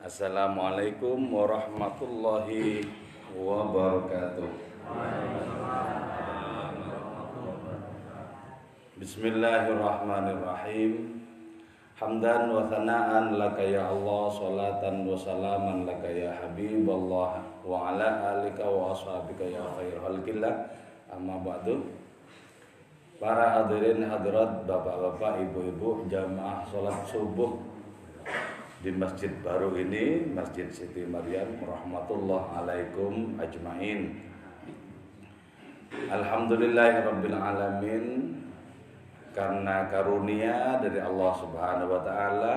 Assalamualaikum 0.00 1.28
warahmatullahi 1.28 2.88
wabarakatuh. 3.36 4.48
Bismillahirrahmanirrahim. 8.96 11.20
Hamdan 12.00 12.48
wa 12.48 12.64
thana'an 12.72 13.36
laka 13.36 13.60
ya 13.60 13.92
Allah 13.92 14.24
salatan 14.32 15.04
wa 15.04 15.20
salaman 15.20 15.84
laka 15.84 16.08
ya 16.08 16.32
Habiballah 16.32 17.44
wa 17.60 17.92
ala 17.92 18.40
alika 18.40 18.64
wa 18.64 18.96
ashabika 18.96 19.44
ya 19.44 19.60
khair 19.76 20.00
khalqillah 20.00 20.64
amma 21.12 21.44
ba'du 21.44 21.76
Para 23.20 23.52
hadirin 23.52 24.08
hadirat 24.08 24.64
bapak-bapak 24.64 25.44
ibu-ibu 25.44 26.08
jamaah 26.08 26.64
salat 26.72 27.04
subuh 27.04 27.69
di 28.80 28.90
masjid 28.96 29.28
baru 29.44 29.76
ini 29.76 30.24
Masjid 30.32 30.64
Siti 30.72 31.04
Maryam 31.04 31.60
rahmatullah 31.60 32.64
alaikum 32.64 33.36
ajmain 33.36 34.16
Alhamdulillahirabbil 36.08 37.36
alamin 37.36 38.04
karena 39.36 39.84
karunia 39.92 40.80
dari 40.80 40.96
Allah 40.96 41.32
Subhanahu 41.36 41.92
wa 41.92 42.02
taala 42.02 42.54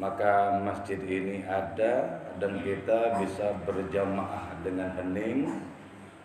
maka 0.00 0.56
masjid 0.64 0.96
ini 1.04 1.44
ada 1.44 2.24
dan 2.40 2.56
kita 2.64 3.20
bisa 3.20 3.52
berjamaah 3.68 4.48
dengan 4.64 4.96
hening 4.96 5.60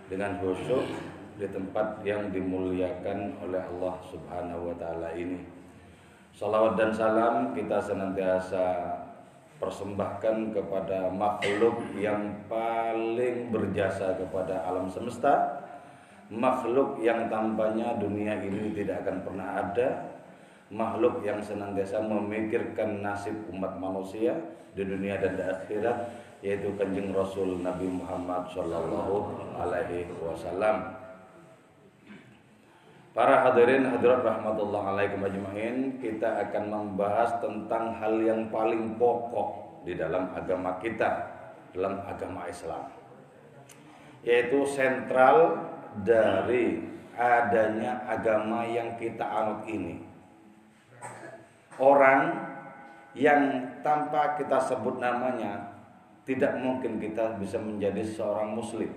dengan 0.07 0.39
khusyuk 0.39 0.87
di 1.35 1.45
tempat 1.51 2.01
yang 2.07 2.31
dimuliakan 2.31 3.35
oleh 3.43 3.59
Allah 3.59 3.95
Subhanahu 4.07 4.71
wa 4.71 4.75
taala 4.79 5.11
ini. 5.13 5.56
Salawat 6.37 6.77
dan 6.77 6.93
salam 6.93 7.49
kita 7.57 7.81
senantiasa 7.81 8.93
persembahkan 9.57 10.53
kepada 10.53 11.09
makhluk 11.09 11.81
yang 11.97 12.45
paling 12.45 13.49
berjasa 13.49 14.13
kepada 14.21 14.61
alam 14.69 14.85
semesta 14.85 15.65
makhluk 16.29 17.01
yang 17.01 17.25
tanpanya 17.25 17.97
dunia 17.97 18.37
ini 18.37 18.69
tidak 18.77 19.01
akan 19.01 19.25
pernah 19.25 19.49
ada 19.65 20.13
makhluk 20.69 21.25
yang 21.25 21.41
senantiasa 21.41 22.05
memikirkan 22.05 23.01
nasib 23.01 23.33
umat 23.49 23.73
manusia 23.81 24.37
di 24.77 24.85
dunia 24.85 25.17
dan 25.17 25.33
di 25.33 25.41
akhirat 25.41 25.97
yaitu 26.45 26.69
kanjeng 26.77 27.17
Rasul 27.17 27.65
Nabi 27.65 27.89
Muhammad 27.89 28.45
Shallallahu 28.53 29.41
Alaihi 29.57 30.05
Wasallam. 30.21 30.96
Para 33.17 33.49
hadirin 33.49 33.81
hadirat 33.81 34.21
rahmatullah 34.21 34.93
alaikum 34.93 35.25
ajmain, 35.25 35.97
kita 35.97 36.37
akan 36.37 36.69
membahas 36.69 37.41
tentang 37.41 37.97
hal 37.97 38.13
yang 38.21 38.45
paling 38.53 38.93
pokok 38.93 39.81
di 39.89 39.97
dalam 39.97 40.29
agama 40.37 40.77
kita, 40.77 41.25
dalam 41.73 41.97
agama 42.05 42.45
Islam. 42.45 42.85
Yaitu 44.21 44.61
sentral 44.69 45.65
dari 46.05 46.77
adanya 47.17 48.05
agama 48.05 48.69
yang 48.69 48.93
kita 49.01 49.25
anut 49.25 49.65
ini. 49.65 49.97
Orang 51.81 52.37
yang 53.17 53.65
tanpa 53.81 54.37
kita 54.37 54.61
sebut 54.61 55.01
namanya 55.01 55.73
tidak 56.21 56.53
mungkin 56.61 57.01
kita 57.01 57.33
bisa 57.41 57.57
menjadi 57.57 58.05
seorang 58.05 58.53
muslim, 58.53 58.93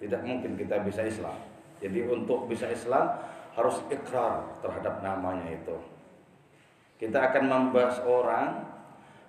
tidak 0.00 0.24
mungkin 0.24 0.56
kita 0.56 0.80
bisa 0.80 1.04
Islam. 1.04 1.36
Jadi 1.84 2.08
untuk 2.08 2.48
bisa 2.48 2.64
Islam 2.72 3.12
harus 3.58 3.82
ikrar 3.90 4.46
terhadap 4.62 5.02
namanya 5.02 5.50
itu. 5.50 5.74
Kita 6.94 7.34
akan 7.34 7.44
membahas 7.50 7.98
orang 8.06 8.62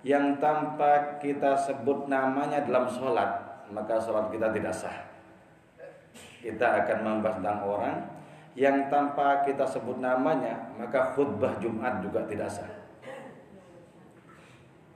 yang 0.06 0.38
tanpa 0.38 1.18
kita 1.18 1.58
sebut 1.58 2.06
namanya 2.06 2.62
dalam 2.62 2.86
sholat, 2.86 3.66
maka 3.74 3.98
sholat 3.98 4.30
kita 4.30 4.54
tidak 4.54 4.70
sah. 4.70 4.98
Kita 6.40 6.86
akan 6.86 6.98
membahas 7.02 7.36
tentang 7.42 7.60
orang 7.66 7.96
yang 8.54 8.86
tanpa 8.86 9.42
kita 9.42 9.66
sebut 9.66 9.98
namanya, 9.98 10.72
maka 10.78 11.10
khutbah 11.14 11.58
Jumat 11.58 11.98
juga 11.98 12.22
tidak 12.30 12.50
sah. 12.50 12.70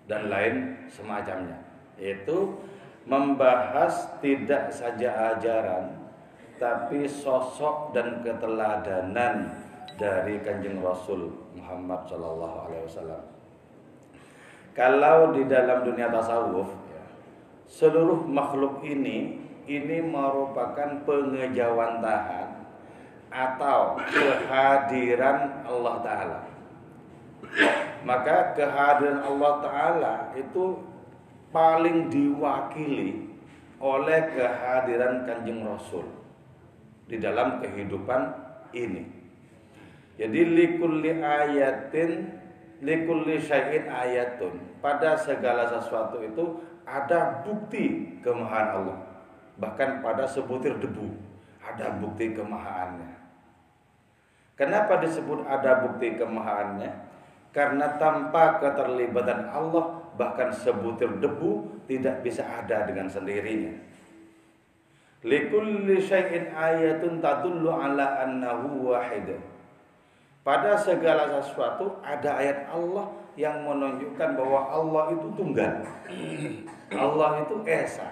Dan 0.07 0.31
lain 0.31 0.87
semacamnya. 0.87 1.59
Yaitu 1.99 2.55
membahas 3.07 4.19
tidak 4.19 4.71
saja 4.71 5.37
ajaran, 5.37 6.04
tapi 6.59 7.11
sosok 7.11 7.91
dan 7.91 8.23
keteladanan 8.23 9.51
dari 9.99 10.39
kanjeng 10.43 10.83
Rasul 10.83 11.31
Muhammad 11.55 12.07
Shallallahu 12.07 12.57
Alaihi 12.67 12.85
Wasallam. 12.87 13.23
Kalau 14.75 15.31
di 15.31 15.47
dalam 15.47 15.87
dunia 15.87 16.11
tasawuf, 16.11 16.67
ya, 16.91 17.05
seluruh 17.71 18.27
makhluk 18.27 18.83
ini 18.83 19.39
ini 19.71 20.03
merupakan 20.03 20.99
pengejawantahan 21.07 22.67
atau 23.31 23.99
kehadiran 24.11 25.63
Allah 25.63 25.95
Taala. 26.03 26.41
Maka 28.03 28.55
kehadiran 28.59 29.23
Allah 29.23 29.53
Taala 29.63 30.15
itu 30.35 30.83
paling 31.55 32.11
diwakili 32.11 33.31
oleh 33.79 34.21
kehadiran 34.35 35.23
kanjeng 35.23 35.63
Rasul 35.63 36.24
di 37.09 37.17
dalam 37.21 37.61
kehidupan 37.61 38.21
ini. 38.73 39.05
Jadi 40.15 40.41
likulli 40.47 41.11
ayatin 41.19 42.11
likulli 42.85 43.41
syai'in 43.41 43.89
ayatun. 43.89 44.79
Pada 44.79 45.17
segala 45.17 45.65
sesuatu 45.67 46.21
itu 46.21 46.61
ada 46.85 47.41
bukti 47.43 48.17
kemahaan 48.21 48.69
Allah. 48.83 48.99
Bahkan 49.57 50.05
pada 50.05 50.29
sebutir 50.29 50.77
debu 50.77 51.09
ada 51.65 51.97
bukti 51.97 52.37
kemahaannya. 52.37 53.25
Kenapa 54.55 55.03
disebut 55.03 55.49
ada 55.49 55.83
bukti 55.83 56.15
kemahaannya? 56.15 56.93
Karena 57.51 57.99
tanpa 57.99 58.59
keterlibatan 58.59 59.51
Allah 59.51 60.05
bahkan 60.15 60.51
sebutir 60.51 61.19
debu 61.19 61.83
tidak 61.91 62.23
bisa 62.23 62.43
ada 62.43 62.87
dengan 62.87 63.11
sendirinya. 63.11 63.75
Likulli 65.25 66.05
syai'in 66.05 66.53
ayatun 66.53 67.25
tadullu 67.25 67.73
ala 67.73 68.29
annahu 68.29 68.93
wahid. 68.93 69.41
Pada 70.45 70.77
segala 70.77 71.33
sesuatu 71.41 71.97
ada 72.05 72.37
ayat 72.37 72.69
Allah 72.69 73.09
yang 73.33 73.65
menunjukkan 73.65 74.37
bahwa 74.37 74.61
Allah 74.69 75.05
itu 75.17 75.29
tunggal. 75.33 75.81
Allah 77.09 77.41
itu 77.41 77.57
esa. 77.65 78.05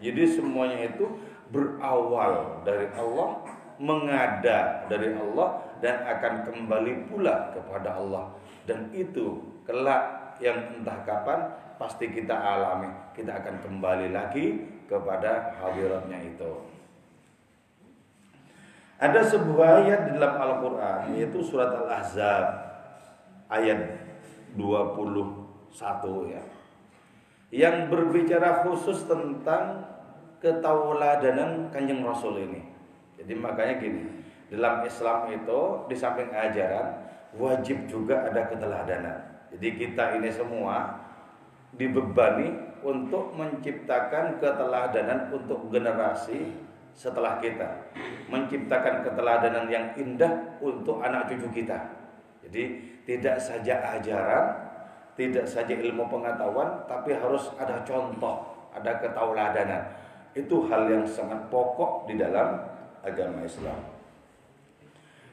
Jadi 0.00 0.24
semuanya 0.24 0.88
itu 0.88 1.04
berawal 1.52 2.64
dari 2.64 2.88
Allah, 2.96 3.44
mengada 3.76 4.88
dari 4.88 5.12
Allah 5.12 5.60
dan 5.84 6.08
akan 6.08 6.48
kembali 6.48 7.12
pula 7.12 7.52
kepada 7.52 8.00
Allah. 8.00 8.32
Dan 8.64 8.88
itu 8.96 9.44
kelak 9.68 10.32
yang 10.40 10.56
entah 10.72 11.04
kapan 11.04 11.52
pasti 11.76 12.08
kita 12.08 12.32
alami. 12.32 12.88
Kita 13.12 13.44
akan 13.44 13.60
kembali 13.60 14.08
lagi 14.16 14.75
kepada 14.86 15.58
hadiratnya 15.62 16.18
itu. 16.22 16.52
Ada 18.96 19.20
sebuah 19.28 19.84
ayat 19.84 20.00
di 20.08 20.10
dalam 20.16 20.34
Al-Quran 20.40 21.20
yaitu 21.20 21.44
surat 21.44 21.68
Al-Ahzab 21.68 22.46
ayat 23.52 24.00
21 24.56 26.32
ya 26.32 26.42
yang 27.54 27.86
berbicara 27.92 28.66
khusus 28.66 29.06
tentang 29.06 29.86
ketauladanan 30.42 31.70
kanjeng 31.70 32.02
Rasul 32.02 32.42
ini. 32.42 32.62
Jadi 33.16 33.32
makanya 33.38 33.74
gini, 33.78 34.02
dalam 34.50 34.82
Islam 34.82 35.30
itu 35.30 35.60
di 35.86 35.96
samping 35.96 36.30
ajaran 36.34 37.06
wajib 37.38 37.86
juga 37.86 38.26
ada 38.26 38.50
keteladanan. 38.50 39.18
Jadi 39.54 39.68
kita 39.78 40.18
ini 40.18 40.28
semua 40.34 41.06
dibebani 41.72 42.65
untuk 42.86 43.34
menciptakan 43.34 44.38
keteladanan 44.38 45.34
untuk 45.34 45.66
generasi 45.74 46.54
setelah 46.94 47.42
kita. 47.42 47.90
Menciptakan 48.30 49.02
keteladanan 49.02 49.66
yang 49.66 49.90
indah 49.98 50.54
untuk 50.62 51.02
anak 51.02 51.26
cucu 51.26 51.50
kita. 51.50 51.82
Jadi 52.46 52.94
tidak 53.02 53.42
saja 53.42 53.98
ajaran 53.98 54.66
tidak 55.16 55.48
saja 55.48 55.72
ilmu 55.72 56.12
pengetahuan 56.12 56.84
tapi 56.84 57.16
harus 57.16 57.48
ada 57.58 57.80
contoh 57.82 58.46
ada 58.70 59.02
ketauladanan. 59.02 59.82
Itu 60.36 60.68
hal 60.68 60.92
yang 60.92 61.08
sangat 61.08 61.48
pokok 61.48 62.12
di 62.12 62.20
dalam 62.20 62.60
agama 63.00 63.40
Islam. 63.40 63.80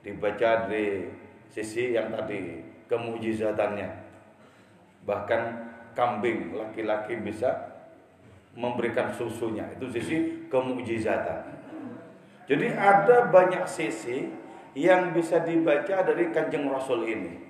Dibaca 0.02 0.68
dari 0.68 1.10
sisi 1.50 1.94
yang 1.94 2.14
tadi 2.14 2.62
kemujizatannya. 2.90 3.90
Bahkan 5.06 5.42
kambing 5.94 6.54
laki-laki 6.58 7.18
bisa 7.22 7.75
memberikan 8.56 9.12
susunya. 9.12 9.68
Itu 9.76 9.92
sisi 9.92 10.48
kemujizatan. 10.50 11.54
Jadi 12.50 12.68
ada 12.72 13.30
banyak 13.30 13.68
sisi 13.68 14.32
yang 14.76 15.12
bisa 15.16 15.44
dibaca 15.44 16.04
dari 16.04 16.32
kanjeng 16.34 16.72
rasul 16.72 17.04
ini. 17.06 17.42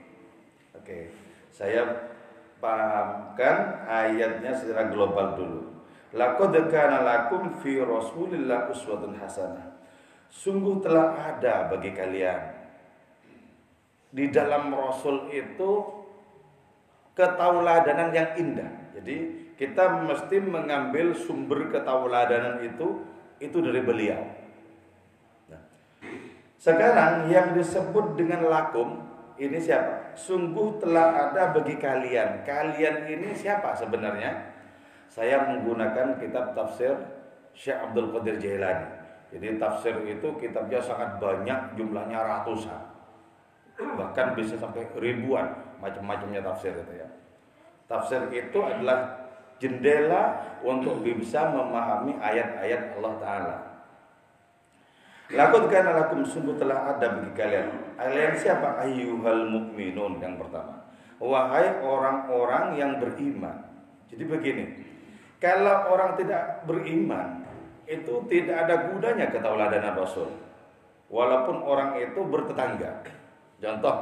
Oke 0.75 1.25
saya 1.55 1.87
pahamkan 2.59 3.87
ayatnya 3.87 4.51
secara 4.51 4.91
global 4.91 5.39
dulu. 5.39 5.61
Laqad 6.11 6.51
kana 6.67 6.99
lakum 6.99 7.47
fi 7.63 7.79
rasulillah 7.79 8.67
uswatun 8.67 9.15
hasanah. 9.15 9.79
Sungguh 10.27 10.83
telah 10.83 11.15
ada 11.15 11.71
bagi 11.71 11.95
kalian. 11.95 12.67
Di 14.11 14.31
dalam 14.31 14.71
Rasul 14.71 15.31
itu 15.31 15.71
ketauladanan 17.15 18.11
yang 18.11 18.29
indah. 18.35 18.71
Jadi 18.99 19.44
kita 19.55 20.03
mesti 20.03 20.43
mengambil 20.43 21.15
sumber 21.15 21.71
ketauladanan 21.71 22.59
itu 22.59 23.03
itu 23.39 23.57
dari 23.59 23.81
beliau. 23.83 24.21
Nah, 25.51 25.61
sekarang 26.59 27.31
yang 27.31 27.55
disebut 27.55 28.19
dengan 28.19 28.47
lakum 28.51 28.99
ini 29.35 29.59
siapa? 29.59 30.15
Sungguh 30.15 30.79
telah 30.79 31.31
ada 31.31 31.51
bagi 31.51 31.75
kalian. 31.75 32.47
Kalian 32.47 33.07
ini 33.07 33.35
siapa 33.35 33.75
sebenarnya? 33.75 34.55
Saya 35.11 35.43
menggunakan 35.47 36.19
kitab 36.19 36.55
tafsir 36.55 36.95
Syekh 37.51 37.79
Abdul 37.79 38.11
Qadir 38.15 38.39
Jailani. 38.39 38.87
Jadi 39.31 39.59
tafsir 39.59 39.95
itu 40.07 40.27
kitabnya 40.39 40.79
sangat 40.79 41.19
banyak, 41.19 41.75
jumlahnya 41.75 42.19
ratusan. 42.23 42.79
Bahkan 43.75 44.39
bisa 44.39 44.55
sampai 44.55 44.87
ribuan 44.95 45.51
macam-macamnya 45.83 46.39
tafsir 46.39 46.71
itu 46.71 46.93
ya. 46.95 47.07
Tafsir 47.91 48.23
itu 48.31 48.59
adalah 48.63 49.24
jendela 49.59 50.55
untuk 50.61 51.01
bisa 51.01 51.51
memahami 51.51 52.19
ayat-ayat 52.19 52.97
Allah 52.97 53.13
Ta'ala. 53.21 53.55
Lakut 55.33 55.65
kana 55.73 55.97
lakum 55.97 56.21
sungguh 56.21 56.53
telah 56.61 56.95
ada 56.95 57.17
bagi 57.17 57.33
kalian. 57.33 57.97
Kalian 57.97 58.33
siapa? 58.37 58.77
Ayyuhal 58.85 59.49
mukminun 59.49 60.21
yang 60.21 60.37
pertama. 60.37 60.85
Wahai 61.17 61.81
orang-orang 61.81 62.77
yang 62.77 63.01
beriman. 63.01 63.65
Jadi 64.05 64.21
begini, 64.21 64.65
kalau 65.41 65.89
orang 65.89 66.13
tidak 66.13 66.61
beriman, 66.69 67.41
itu 67.89 68.21
tidak 68.29 68.69
ada 68.69 68.75
gunanya 68.89 69.33
ketauladanan 69.33 69.97
Rasul. 69.97 70.29
Walaupun 71.09 71.61
orang 71.65 71.97
itu 72.01 72.21
bertetangga. 72.21 73.01
Contoh, 73.61 73.97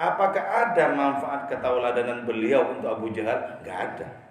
apakah 0.00 0.44
ada 0.44 0.96
manfaat 0.96 1.48
ketauladanan 1.52 2.24
beliau 2.24 2.72
untuk 2.72 2.88
Abu 2.88 3.12
Jahal? 3.12 3.60
Gak 3.64 3.78
ada. 3.92 4.27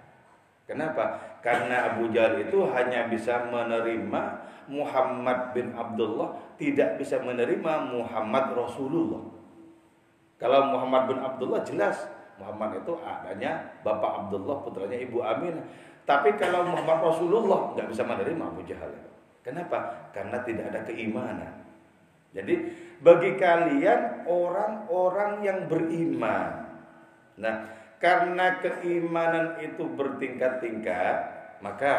Kenapa? 0.68 1.16
Karena 1.40 1.88
Abu 1.88 2.12
Jahal 2.12 2.44
itu 2.44 2.68
hanya 2.68 3.08
bisa 3.08 3.48
menerima 3.48 4.22
Muhammad 4.68 5.56
bin 5.56 5.72
Abdullah, 5.72 6.36
tidak 6.60 7.00
bisa 7.00 7.16
menerima 7.24 7.88
Muhammad 7.88 8.52
Rasulullah. 8.52 9.24
Kalau 10.36 10.68
Muhammad 10.68 11.08
bin 11.08 11.18
Abdullah 11.24 11.64
jelas 11.64 12.04
Muhammad 12.36 12.84
itu 12.84 12.94
adanya 13.00 13.80
Bapak 13.80 14.28
Abdullah 14.28 14.60
putranya 14.60 15.00
Ibu 15.00 15.18
Aminah. 15.24 15.64
Tapi 16.04 16.36
kalau 16.36 16.68
Muhammad 16.68 17.00
Rasulullah 17.00 17.72
nggak 17.72 17.88
bisa 17.88 18.04
menerima 18.04 18.44
Abu 18.44 18.60
Jahal. 18.68 18.92
Kenapa? 19.40 20.12
Karena 20.12 20.44
tidak 20.44 20.68
ada 20.68 20.80
keimanan. 20.84 21.64
Jadi 22.36 22.54
bagi 23.00 23.40
kalian 23.40 24.28
orang-orang 24.28 25.32
yang 25.40 25.58
beriman. 25.64 26.68
Nah, 27.40 27.77
karena 27.98 28.62
keimanan 28.62 29.58
itu 29.58 29.82
bertingkat-tingkat, 29.82 31.16
maka 31.58 31.92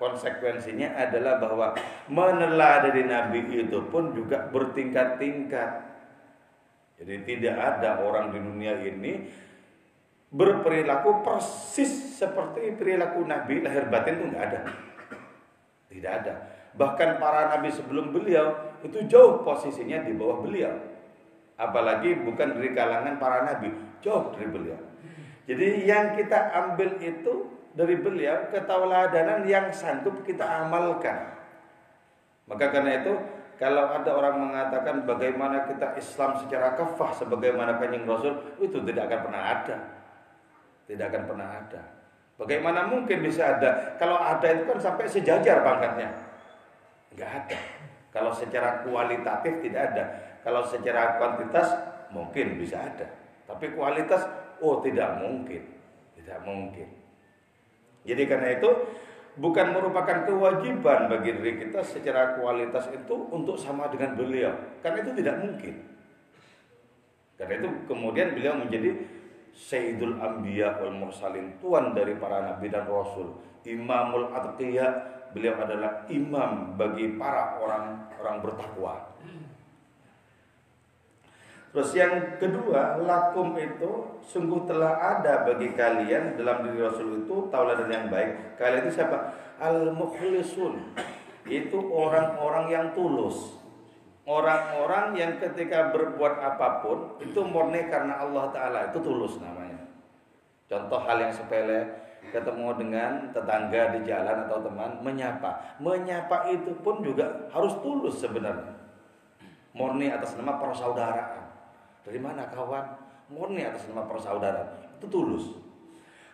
konsekuensinya 0.00 0.96
adalah 0.96 1.36
bahwa 1.38 1.76
meneladani 2.08 3.04
Nabi 3.04 3.46
itu 3.60 3.78
pun 3.92 4.16
juga 4.16 4.48
bertingkat-tingkat. 4.48 5.92
Jadi 6.96 7.14
tidak 7.28 7.56
ada 7.56 8.00
orang 8.00 8.32
di 8.32 8.38
dunia 8.40 8.80
ini 8.80 9.12
berperilaku 10.32 11.20
persis 11.20 12.16
seperti 12.16 12.72
perilaku 12.72 13.20
Nabi 13.28 13.60
lahir 13.60 13.92
batin 13.92 14.18
itu 14.18 14.26
nggak 14.32 14.44
ada. 14.48 14.60
Tidak 15.92 16.12
ada. 16.24 16.34
Bahkan 16.72 17.20
para 17.20 17.52
nabi 17.52 17.68
sebelum 17.68 18.16
beliau 18.16 18.72
itu 18.80 19.04
jauh 19.04 19.44
posisinya 19.44 20.08
di 20.08 20.16
bawah 20.16 20.40
beliau. 20.40 20.72
Apalagi 21.60 22.16
bukan 22.24 22.56
dari 22.56 22.72
kalangan 22.72 23.20
para 23.20 23.44
nabi, 23.44 23.68
jauh 24.00 24.32
dari 24.32 24.48
beliau. 24.48 24.91
Jadi 25.46 25.88
yang 25.88 26.14
kita 26.14 26.54
ambil 26.54 27.02
itu 27.02 27.50
dari 27.74 27.98
beliau 27.98 28.52
ketauladanan 28.52 29.42
yang 29.48 29.72
sanggup 29.74 30.22
kita 30.22 30.44
amalkan. 30.44 31.34
Maka 32.46 32.68
karena 32.70 33.02
itu 33.02 33.12
kalau 33.58 33.94
ada 33.94 34.10
orang 34.12 34.36
mengatakan 34.38 35.06
bagaimana 35.06 35.66
kita 35.66 35.94
Islam 35.94 36.34
secara 36.42 36.74
kafah 36.74 37.14
sebagaimana 37.14 37.78
kanjeng 37.78 38.06
Rasul 38.06 38.58
itu 38.58 38.82
tidak 38.86 39.10
akan 39.10 39.20
pernah 39.30 39.42
ada. 39.42 39.76
Tidak 40.86 41.06
akan 41.06 41.22
pernah 41.30 41.48
ada. 41.62 41.82
Bagaimana 42.36 42.90
mungkin 42.90 43.22
bisa 43.22 43.56
ada? 43.58 43.94
Kalau 44.02 44.18
ada 44.18 44.46
itu 44.50 44.66
kan 44.66 44.78
sampai 44.82 45.06
sejajar 45.06 45.62
pangkatnya. 45.62 46.10
Enggak 47.14 47.30
ada. 47.44 47.58
Kalau 48.12 48.34
secara 48.34 48.82
kualitatif 48.82 49.62
tidak 49.62 49.94
ada. 49.94 50.04
Kalau 50.42 50.66
secara 50.66 51.22
kuantitas 51.22 51.70
mungkin 52.10 52.58
bisa 52.58 52.82
ada. 52.82 53.06
Tapi 53.46 53.72
kualitas 53.78 54.26
oh 54.62 54.78
tidak 54.80 55.18
mungkin. 55.18 55.62
Tidak 56.16 56.38
mungkin. 56.46 56.88
Jadi 58.06 58.22
karena 58.30 58.48
itu 58.56 58.70
bukan 59.36 59.74
merupakan 59.74 60.24
kewajiban 60.28 61.10
bagi 61.10 61.34
diri 61.34 61.52
kita 61.66 61.82
secara 61.82 62.38
kualitas 62.38 62.90
itu 62.94 63.14
untuk 63.30 63.58
sama 63.58 63.90
dengan 63.90 64.14
beliau. 64.14 64.54
Karena 64.80 65.02
itu 65.02 65.12
tidak 65.18 65.36
mungkin. 65.42 65.74
Karena 67.36 67.54
itu 67.58 67.68
kemudian 67.90 68.38
beliau 68.38 68.54
menjadi 68.54 69.02
Sayyidul 69.52 70.16
Anbiya 70.16 70.80
wal 70.80 70.96
Mursalin, 70.96 71.60
tuan 71.60 71.92
dari 71.92 72.16
para 72.16 72.40
nabi 72.40 72.72
dan 72.72 72.88
rasul, 72.88 73.36
Imamul 73.68 74.32
Atqiya, 74.32 74.88
beliau 75.32 75.60
adalah 75.60 76.08
imam 76.08 76.76
bagi 76.76 77.16
para 77.20 77.60
orang-orang 77.60 78.36
bertakwa. 78.40 79.11
Terus 81.72 81.90
yang 81.96 82.36
kedua, 82.36 83.00
lakum 83.00 83.56
itu 83.56 84.20
sungguh 84.28 84.68
telah 84.68 84.92
ada 85.16 85.48
bagi 85.48 85.72
kalian 85.72 86.36
dalam 86.36 86.68
diri 86.68 86.84
Rasul 86.84 87.24
itu 87.24 87.48
tauladan 87.48 87.88
yang 87.88 88.06
baik. 88.12 88.60
Kalian 88.60 88.84
itu 88.84 89.00
siapa? 89.00 89.32
Al-mukhlisun. 89.56 90.92
Itu 91.48 91.80
orang-orang 91.88 92.66
yang 92.68 92.86
tulus. 92.92 93.56
Orang-orang 94.28 95.16
yang 95.16 95.40
ketika 95.40 95.90
berbuat 95.90 96.38
apa 96.38 96.84
pun 96.84 97.18
itu 97.24 97.40
murni 97.42 97.88
karena 97.90 98.20
Allah 98.20 98.52
Ta'ala 98.52 98.80
itu 98.92 99.02
tulus 99.02 99.40
namanya. 99.40 99.82
Contoh 100.70 101.00
hal 101.02 101.18
yang 101.24 101.34
sepele, 101.34 101.88
ketemu 102.30 102.68
dengan 102.78 103.32
tetangga 103.34 103.98
di 103.98 104.06
jalan 104.06 104.46
atau 104.46 104.62
teman, 104.62 105.02
menyapa. 105.02 105.80
Menyapa 105.82 106.52
itu 106.52 106.70
pun 106.84 107.02
juga 107.02 107.48
harus 107.50 107.74
tulus 107.82 108.22
sebenarnya. 108.22 108.76
Murni 109.74 110.12
atas 110.12 110.38
nama 110.38 110.60
persaudaraan. 110.60 111.41
Dari 112.02 112.18
mana 112.18 112.50
kawan? 112.50 112.98
Murni 113.32 113.64
atas 113.64 113.88
nama 113.88 114.04
persaudaraan. 114.04 114.98
Itu 114.98 115.06
tulus. 115.08 115.56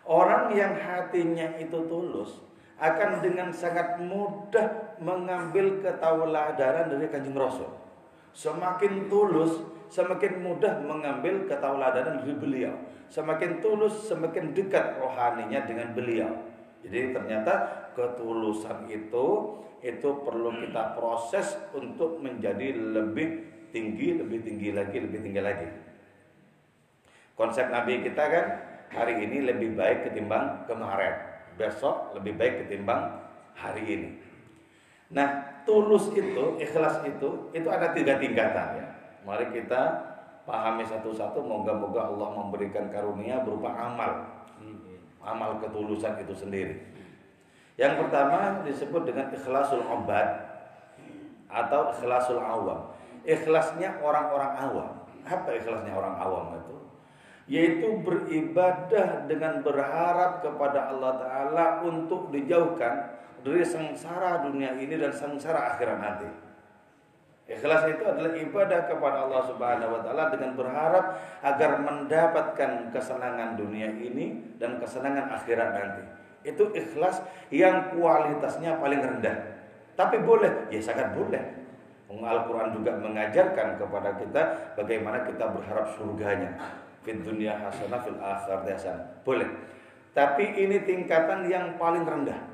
Orang 0.09 0.57
yang 0.57 0.73
hatinya 0.73 1.61
itu 1.61 1.85
tulus, 1.85 2.41
akan 2.81 3.21
dengan 3.21 3.53
sangat 3.53 4.01
mudah 4.01 4.97
mengambil 5.03 5.85
ketauladanan 5.85 6.89
dari 6.89 7.13
kanjeng 7.13 7.37
Rasul. 7.37 7.69
Semakin 8.33 9.13
tulus, 9.13 9.61
semakin 9.93 10.41
mudah 10.41 10.81
mengambil 10.81 11.45
ketauladanan 11.45 12.25
dari 12.25 12.35
beliau. 12.39 12.75
Semakin 13.13 13.61
tulus, 13.61 14.09
semakin 14.09 14.57
dekat 14.57 14.97
rohaninya 14.97 15.67
dengan 15.69 15.93
beliau. 15.93 16.31
Jadi 16.87 17.13
ternyata 17.13 17.55
ketulusan 17.93 18.87
itu 18.87 19.27
itu 19.83 20.09
perlu 20.23 20.51
kita 20.59 20.95
proses 20.95 21.59
untuk 21.75 22.19
menjadi 22.23 22.75
lebih 22.75 23.58
tinggi, 23.71 24.19
lebih 24.19 24.43
tinggi 24.45 24.73
lagi, 24.73 24.97
lebih 24.99 25.21
tinggi 25.23 25.43
lagi. 25.43 25.69
Konsep 27.39 27.71
Nabi 27.71 28.03
kita 28.03 28.25
kan 28.27 28.47
hari 28.91 29.23
ini 29.23 29.47
lebih 29.47 29.79
baik 29.79 30.11
ketimbang 30.11 30.67
kemarin, 30.67 31.45
besok 31.55 32.17
lebih 32.19 32.35
baik 32.35 32.67
ketimbang 32.67 33.23
hari 33.55 33.85
ini. 33.87 34.11
Nah, 35.15 35.63
tulus 35.65 36.13
itu, 36.13 36.59
ikhlas 36.61 37.01
itu, 37.07 37.49
itu 37.55 37.69
ada 37.69 37.95
tiga 37.97 38.21
tingkatan 38.21 38.83
ya. 38.83 38.87
Mari 39.25 39.55
kita 39.55 39.83
pahami 40.49 40.85
satu-satu, 40.85 41.45
moga-moga 41.45 42.09
Allah 42.09 42.29
memberikan 42.33 42.89
karunia 42.89 43.45
berupa 43.45 43.73
amal, 43.73 44.45
amal 45.21 45.61
ketulusan 45.61 46.17
itu 46.25 46.35
sendiri. 46.35 46.77
Yang 47.79 48.03
pertama 48.03 48.67
disebut 48.67 49.07
dengan 49.07 49.31
ikhlasul 49.31 49.87
obad 49.87 50.27
atau 51.47 51.95
ikhlasul 51.95 52.43
awam. 52.43 52.98
Ikhlasnya 53.29 54.01
orang-orang 54.01 54.53
awam. 54.57 54.89
Apa 55.29 55.53
ikhlasnya 55.61 55.93
orang 55.93 56.17
awam 56.17 56.57
itu? 56.57 56.77
Yaitu 57.49 58.01
beribadah 58.01 59.29
dengan 59.29 59.61
berharap 59.61 60.41
kepada 60.41 60.89
Allah 60.89 61.13
Ta'ala 61.21 61.67
untuk 61.85 62.33
dijauhkan 62.33 63.21
dari 63.45 63.65
sengsara 63.65 64.49
dunia 64.49 64.77
ini 64.81 64.97
dan 64.97 65.13
sengsara 65.13 65.77
akhirat 65.77 65.99
nanti. 66.01 66.29
Ikhlas 67.49 67.89
itu 67.89 68.05
adalah 68.05 68.37
ibadah 68.37 68.81
kepada 68.85 69.25
Allah 69.25 69.43
Subhanahu 69.49 69.89
wa 69.97 70.01
taala 70.05 70.29
dengan 70.29 70.53
berharap 70.53 71.17
agar 71.41 71.81
mendapatkan 71.81 72.93
kesenangan 72.93 73.57
dunia 73.57 73.89
ini 73.89 74.53
dan 74.61 74.77
kesenangan 74.77 75.33
akhirat 75.33 75.73
nanti. 75.73 76.05
Itu 76.45 76.69
ikhlas 76.77 77.25
yang 77.49 77.97
kualitasnya 77.97 78.77
paling 78.77 79.01
rendah. 79.01 79.37
Tapi 79.97 80.21
boleh, 80.21 80.69
ya 80.69 80.77
sangat 80.85 81.17
boleh. 81.17 81.58
Al-Quran 82.09 82.73
juga 82.73 82.97
mengajarkan 82.97 83.77
kepada 83.77 84.17
kita 84.17 84.43
bagaimana 84.81 85.29
kita 85.29 85.53
berharap 85.53 85.93
surganya. 85.93 86.57
Fit 87.05 87.21
dunia 87.21 87.61
hasanah 87.61 88.01
fil 88.01 88.17
akhir 88.17 88.65
hasanah. 88.65 89.07
Boleh. 89.29 89.49
Tapi 90.17 90.57
ini 90.57 90.89
tingkatan 90.89 91.45
yang 91.53 91.77
paling 91.77 92.09
rendah. 92.09 92.49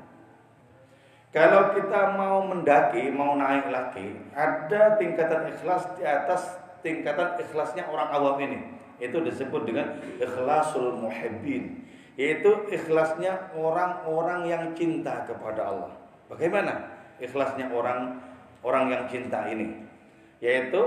Kalau 1.31 1.75
kita 1.75 2.15
mau 2.15 2.47
mendaki, 2.47 3.11
mau 3.11 3.35
naik 3.35 3.67
lagi, 3.67 4.15
ada 4.31 4.95
tingkatan 4.95 5.51
ikhlas 5.51 5.83
di 5.99 6.03
atas 6.07 6.55
tingkatan 6.79 7.35
ikhlasnya 7.39 7.87
orang 7.91 8.07
awam 8.11 8.39
ini. 8.39 8.59
Itu 9.03 9.19
disebut 9.19 9.67
dengan 9.67 9.99
ikhlasul 10.19 10.95
muhibbin. 10.95 11.83
Yaitu 12.15 12.71
ikhlasnya 12.71 13.51
orang-orang 13.51 14.47
yang 14.47 14.63
cinta 14.71 15.27
kepada 15.27 15.67
Allah. 15.67 15.91
Bagaimana 16.31 16.87
ikhlasnya 17.19 17.67
orang 17.75 18.23
orang 18.65 18.89
yang 18.89 19.03
cinta 19.05 19.45
ini? 19.45 19.85
Yaitu 20.41 20.81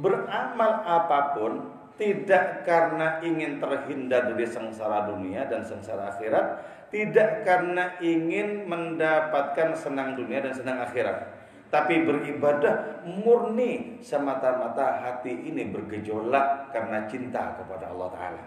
beramal 0.00 0.82
apa 0.88 1.36
pun 1.36 1.52
tidak 2.00 2.64
karena 2.64 3.20
ingin 3.20 3.60
terhindar 3.60 4.32
dari 4.32 4.46
sengsara 4.48 5.12
dunia 5.12 5.44
dan 5.50 5.66
sengsara 5.66 6.16
akhirat, 6.16 6.64
tidak 6.88 7.44
karena 7.44 7.98
ingin 8.00 8.64
mendapatkan 8.64 9.76
senang 9.76 10.16
dunia 10.16 10.40
dan 10.40 10.54
senang 10.54 10.78
akhirat, 10.80 11.26
tapi 11.68 12.06
beribadah 12.06 13.04
murni 13.04 14.00
semata-mata 14.00 15.04
hati 15.04 15.52
ini 15.52 15.68
bergejolak 15.68 16.72
karena 16.72 17.04
cinta 17.10 17.58
kepada 17.60 17.92
Allah 17.92 18.08
Ta'ala. 18.14 18.42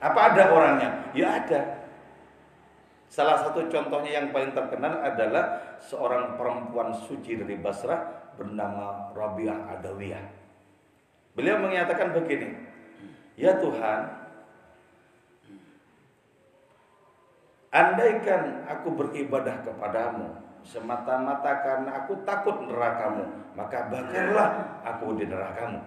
Apa 0.00 0.20
ada 0.34 0.42
orangnya? 0.52 0.90
Ya 1.12 1.40
ada. 1.40 1.85
Salah 3.16 3.40
satu 3.40 3.64
contohnya 3.72 4.20
yang 4.20 4.28
paling 4.28 4.52
terkenal 4.52 5.00
adalah 5.00 5.80
seorang 5.80 6.36
perempuan 6.36 6.92
suci 6.92 7.40
dari 7.40 7.56
Basrah 7.56 8.28
bernama 8.36 9.08
Rabi'ah 9.16 9.72
Adawiyah. 9.72 10.20
Beliau 11.32 11.56
menyatakan 11.64 12.12
begini, 12.12 12.52
Ya 13.40 13.56
Tuhan, 13.56 14.28
Andaikan 17.72 18.68
aku 18.68 18.92
beribadah 18.92 19.64
kepadamu 19.64 20.36
semata-mata 20.60 21.60
karena 21.64 22.04
aku 22.04 22.20
takut 22.24 22.68
nerakamu, 22.68 23.32
maka 23.56 23.88
bakarlah 23.92 24.80
aku 24.84 25.16
di 25.16 25.24
nerakamu. 25.24 25.80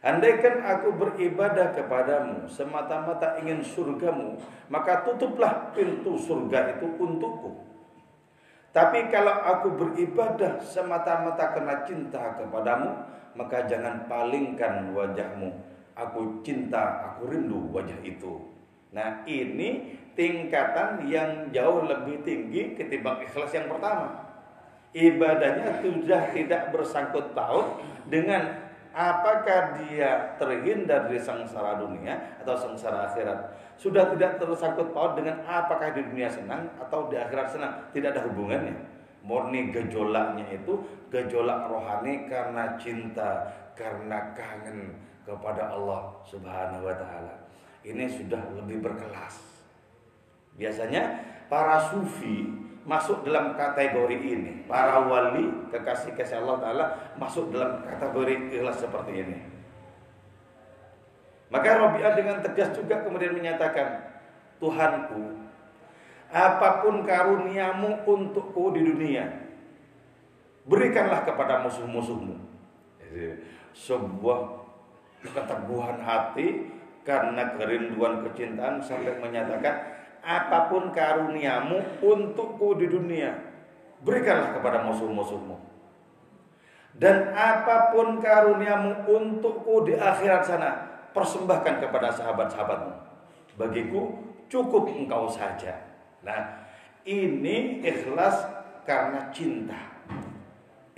Andaikan 0.00 0.64
aku 0.64 0.96
beribadah 0.96 1.76
kepadamu 1.76 2.48
semata-mata 2.48 3.36
ingin 3.44 3.60
surgamu, 3.60 4.40
maka 4.72 5.04
tutuplah 5.04 5.76
pintu 5.76 6.16
surga 6.16 6.80
itu 6.80 6.88
untukku. 6.96 7.60
Tapi 8.72 9.12
kalau 9.12 9.36
aku 9.44 9.76
beribadah 9.76 10.56
semata-mata 10.64 11.52
karena 11.52 11.84
cinta 11.84 12.32
kepadamu, 12.32 12.96
maka 13.36 13.68
jangan 13.68 14.08
palingkan 14.08 14.96
wajahmu. 14.96 15.52
Aku 15.92 16.40
cinta, 16.40 17.12
aku 17.12 17.28
rindu 17.28 17.68
wajah 17.68 18.00
itu. 18.00 18.40
Nah 18.96 19.20
ini 19.28 20.00
tingkatan 20.16 21.04
yang 21.12 21.52
jauh 21.52 21.84
lebih 21.84 22.24
tinggi 22.24 22.72
ketimbang 22.72 23.20
ikhlas 23.20 23.52
yang 23.52 23.68
pertama. 23.68 24.32
Ibadahnya 24.96 25.84
sudah 25.84 26.32
tidak 26.32 26.72
bersangkut 26.72 27.36
paut 27.36 27.84
dengan 28.08 28.69
apakah 28.90 29.78
dia 29.78 30.34
terhindar 30.36 31.06
dari 31.06 31.20
sengsara 31.20 31.78
dunia 31.78 32.38
atau 32.42 32.54
sengsara 32.58 33.10
akhirat. 33.10 33.38
Sudah 33.80 34.12
tidak 34.12 34.36
tersangkut 34.36 34.92
paut 34.92 35.16
dengan 35.16 35.40
apakah 35.46 35.94
di 35.94 36.04
dunia 36.04 36.28
senang 36.28 36.68
atau 36.76 37.08
di 37.08 37.16
akhirat 37.16 37.48
senang. 37.54 37.72
Tidak 37.94 38.12
ada 38.12 38.22
hubungannya. 38.28 38.76
Murni 39.20 39.68
gejolaknya 39.68 40.48
itu 40.48 40.80
gejolak 41.12 41.68
rohani 41.68 42.24
karena 42.24 42.76
cinta, 42.80 43.52
karena 43.76 44.32
kangen 44.32 44.96
kepada 45.28 45.76
Allah 45.76 46.16
Subhanahu 46.24 46.88
wa 46.88 46.96
taala 46.96 47.40
ini 47.84 48.04
sudah 48.08 48.40
lebih 48.60 48.84
berkelas. 48.84 49.40
Biasanya 50.56 51.16
para 51.48 51.80
sufi 51.88 52.44
masuk 52.84 53.26
dalam 53.26 53.52
kategori 53.56 54.16
ini. 54.16 54.52
Para 54.64 55.04
wali 55.04 55.68
kekasih 55.68 56.16
kasih 56.16 56.40
Allah 56.44 56.56
Ta'ala 56.60 56.84
masuk 57.20 57.52
dalam 57.52 57.84
kategori 57.84 58.54
ikhlas 58.56 58.80
seperti 58.80 59.12
ini. 59.20 59.38
Maka 61.50 61.82
Rabi'ah 61.82 62.14
dengan 62.14 62.38
tegas 62.38 62.70
juga 62.78 63.02
kemudian 63.02 63.34
menyatakan, 63.34 64.06
Tuhanku, 64.62 65.34
apa 66.30 66.86
pun 66.86 67.02
karuniamu 67.02 68.06
untukku 68.06 68.70
di 68.70 68.86
dunia, 68.86 69.26
berikanlah 70.62 71.26
kepada 71.26 71.66
musuh-musuhmu. 71.66 72.38
Sebuah 73.74 74.40
keteguhan 75.26 75.98
hati 75.98 76.70
karena 77.02 77.58
kerinduan 77.58 78.22
kecintaan 78.30 78.78
sampai 78.78 79.18
menyatakan 79.18 79.99
apa 80.20 80.68
pun 80.68 80.92
karuniamu 80.92 82.00
untukku 82.04 82.76
di 82.76 82.86
dunia 82.88 83.36
berikanlah 84.04 84.56
kepada 84.56 84.84
musuh-musuhmu. 84.84 85.56
Dan 86.96 87.32
apa 87.32 87.94
pun 87.94 88.20
karuniamu 88.20 89.08
untukku 89.08 89.88
di 89.88 89.96
akhirat 89.96 90.42
sana 90.44 90.70
persembahkan 91.16 91.80
kepada 91.80 92.12
sahabat-sahabatmu. 92.12 92.94
Bagiku 93.56 94.20
cukup 94.50 94.90
engkau 94.92 95.30
saja. 95.30 95.80
Nah 96.20 96.66
ini 97.06 97.80
ikhlas 97.80 98.44
karena 98.84 99.30
cinta. 99.32 99.78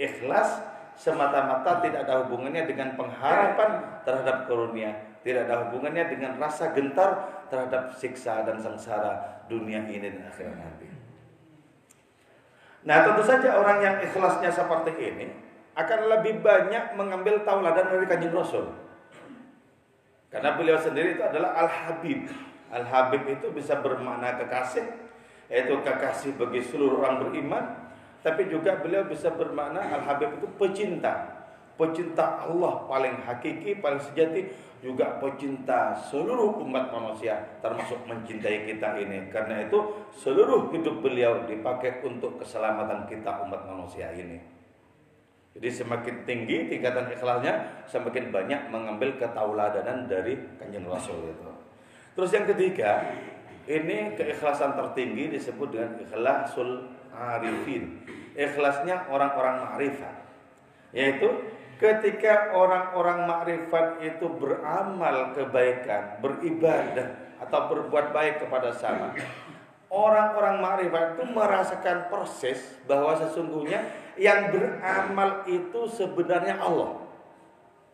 Ikhlas 0.01 0.59
semata-mata 0.99 1.85
tidak 1.85 2.09
ada 2.09 2.27
hubungannya 2.27 2.67
dengan 2.67 2.97
pengharapan 2.99 4.03
terhadap 4.03 4.49
karunia 4.49 5.13
tidak 5.23 5.47
ada 5.47 5.57
hubungannya 5.67 6.05
dengan 6.11 6.33
rasa 6.37 6.75
gentar 6.75 7.42
terhadap 7.53 7.93
siksa 7.93 8.49
dan 8.49 8.57
sengsara 8.57 9.45
dunia 9.45 9.85
ini 9.85 10.09
dan 10.09 10.25
akhirat 10.25 10.57
nanti. 10.57 10.89
Nah 12.89 13.05
tentu 13.05 13.23
saja 13.29 13.61
orang 13.61 13.85
yang 13.85 13.97
ikhlasnya 14.01 14.49
seperti 14.49 14.97
ini 14.97 15.29
akan 15.77 16.01
lebih 16.17 16.41
banyak 16.41 16.97
mengambil 16.97 17.45
tauladan 17.45 17.93
dari 17.93 18.09
kanjeng 18.09 18.33
Rasul. 18.33 18.73
Karena 20.33 20.57
beliau 20.57 20.81
sendiri 20.81 21.21
itu 21.21 21.23
adalah 21.23 21.53
Al-Habib. 21.61 22.25
Al-Habib 22.73 23.29
itu 23.29 23.53
bisa 23.53 23.77
bermakna 23.85 24.41
kekasih, 24.41 24.89
yaitu 25.53 25.77
kekasih 25.85 26.33
bagi 26.41 26.65
seluruh 26.65 27.05
orang 27.05 27.29
beriman. 27.29 27.65
Tapi 28.25 28.49
juga 28.49 28.81
beliau 28.81 29.05
bisa 29.05 29.29
bermakna 29.29 29.85
Al-Habib 29.93 30.41
itu 30.41 30.49
pecinta. 30.57 31.42
Pecinta 31.73 32.45
Allah 32.45 32.85
paling 32.85 33.25
hakiki, 33.25 33.81
paling 33.81 33.99
sejati 33.99 34.45
juga 34.83 35.23
pecinta 35.23 35.95
seluruh 35.95 36.59
umat 36.67 36.91
manusia 36.91 37.39
termasuk 37.63 38.03
mencintai 38.05 38.67
kita 38.67 38.99
ini. 38.99 39.31
Karena 39.31 39.63
itu 39.63 39.79
seluruh 40.13 40.69
hidup 40.75 41.01
beliau 41.01 41.47
dipakai 41.47 42.03
untuk 42.03 42.43
keselamatan 42.43 43.07
kita 43.07 43.47
umat 43.47 43.63
manusia 43.65 44.11
ini. 44.13 44.43
Jadi 45.53 45.69
semakin 45.69 46.25
tinggi 46.25 46.67
tingkatan 46.67 47.13
ikhlasnya 47.13 47.85
semakin 47.85 48.33
banyak 48.33 48.73
mengambil 48.73 49.15
ketauladanan 49.21 50.09
dari 50.09 50.35
kanjeng 50.57 50.89
rasul 50.89 51.29
itu. 51.29 51.53
Terus 52.17 52.31
yang 52.33 52.49
ketiga 52.49 53.05
ini 53.69 54.17
keikhlasan 54.19 54.75
tertinggi 54.75 55.31
disebut 55.37 55.69
dengan 55.71 55.93
ikhlasul 56.03 56.89
arifin. 57.15 58.01
Ikhlasnya 58.33 59.13
orang-orang 59.13 59.63
ma'rifat 59.63 60.17
yaitu 60.93 61.29
Ketika 61.83 62.55
orang-orang 62.55 63.27
makrifat 63.27 63.99
itu 64.07 64.31
beramal 64.39 65.35
kebaikan, 65.35 66.23
beribadah 66.23 67.35
atau 67.43 67.61
berbuat 67.75 68.15
baik 68.15 68.47
kepada 68.47 68.71
sama, 68.71 69.11
orang-orang 69.91 70.63
makrifat 70.63 71.19
itu 71.19 71.25
merasakan 71.35 72.07
proses 72.07 72.79
bahwa 72.87 73.19
sesungguhnya 73.19 73.83
yang 74.15 74.55
beramal 74.55 75.43
itu 75.51 75.91
sebenarnya 75.91 76.63
Allah. 76.63 77.03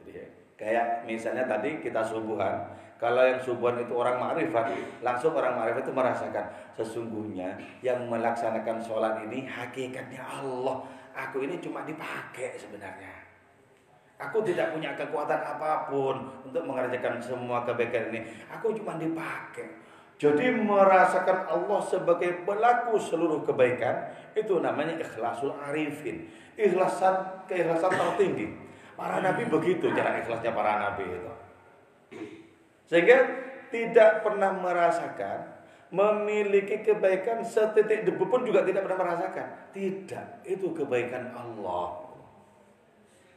Jadi, 0.05 0.37
kayak 0.61 1.09
misalnya 1.09 1.49
tadi 1.49 1.81
kita 1.81 2.05
subuhan, 2.05 2.69
kalau 3.01 3.25
yang 3.25 3.41
subuhan 3.41 3.81
itu 3.81 3.97
orang 3.97 4.21
makrifat, 4.21 4.69
langsung 5.01 5.33
orang 5.33 5.57
makrifat 5.57 5.89
itu 5.89 5.95
merasakan 5.97 6.47
sesungguhnya 6.77 7.57
yang 7.81 8.05
melaksanakan 8.05 8.85
sholat 8.85 9.25
ini 9.25 9.49
hakikatnya 9.49 10.21
Allah. 10.21 10.85
Aku 11.17 11.43
ini 11.43 11.57
cuma 11.59 11.83
dipakai 11.89 12.55
sebenarnya. 12.55 13.18
Aku 14.19 14.43
tidak 14.43 14.75
punya 14.75 14.99
kekuatan 14.99 15.39
apa 15.47 15.87
pun 15.87 16.27
untuk 16.43 16.67
mengerjakan 16.67 17.23
semua 17.23 17.63
kebaikan 17.63 18.11
ini. 18.11 18.27
Aku 18.51 18.75
cuma 18.75 18.99
dipakai. 18.99 19.79
Jadi 20.19 20.51
merasakan 20.51 21.47
Allah 21.47 21.79
sebagai 21.87 22.43
pelaku 22.43 22.99
seluruh 22.99 23.47
kebaikan 23.47 24.11
itu 24.35 24.59
namanya 24.59 24.99
ikhlasul 24.99 25.55
arifin. 25.71 26.27
Ikhlasan 26.59 27.47
keikhlasan 27.47 27.95
tertinggi. 27.95 28.51
Para 28.99 29.23
nabi 29.23 29.47
begitu 29.47 29.95
cara 29.95 30.19
ikhlasnya 30.19 30.51
para 30.51 30.83
nabi 30.83 31.07
itu. 31.07 31.33
Sehingga 32.91 33.19
tidak 33.71 34.27
pernah 34.27 34.51
merasakan 34.59 35.55
memiliki 35.95 36.83
kebaikan 36.83 37.47
setitik 37.47 38.03
debu 38.03 38.27
pun 38.27 38.43
juga 38.43 38.67
tidak 38.67 38.91
pernah 38.91 39.07
merasakan. 39.07 39.47
Tidak, 39.71 40.43
itu 40.51 40.67
kebaikan 40.75 41.31
Allah. 41.31 42.08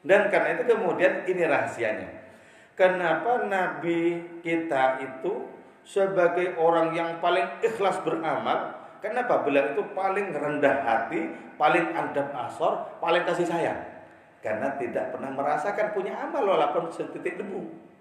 Dan 0.01 0.33
karena 0.33 0.57
itu 0.57 0.63
kemudian 0.65 1.25
ini 1.29 1.43
rahasianya. 1.45 2.09
Kenapa 2.73 3.45
Nabi 3.45 4.25
kita 4.41 4.97
itu 4.97 5.45
sebagai 5.85 6.57
orang 6.57 6.97
yang 6.97 7.21
paling 7.21 7.45
ikhlas 7.61 8.01
beramal? 8.01 8.81
Kenapa 9.01 9.41
beliau 9.41 9.73
itu 9.73 9.81
paling 9.97 10.29
rendah 10.33 10.85
hati, 10.85 11.33
paling 11.57 11.93
adab 11.93 12.29
asor, 12.33 12.97
paling 13.01 13.25
kasih 13.25 13.45
sayang? 13.45 13.81
Karena 14.41 14.73
tidak 14.77 15.13
pernah 15.13 15.29
merasakan 15.29 15.93
punya 15.93 16.17
amal 16.17 16.41
walaupun 16.45 16.89
setitik 16.89 17.37
debu. 17.37 17.91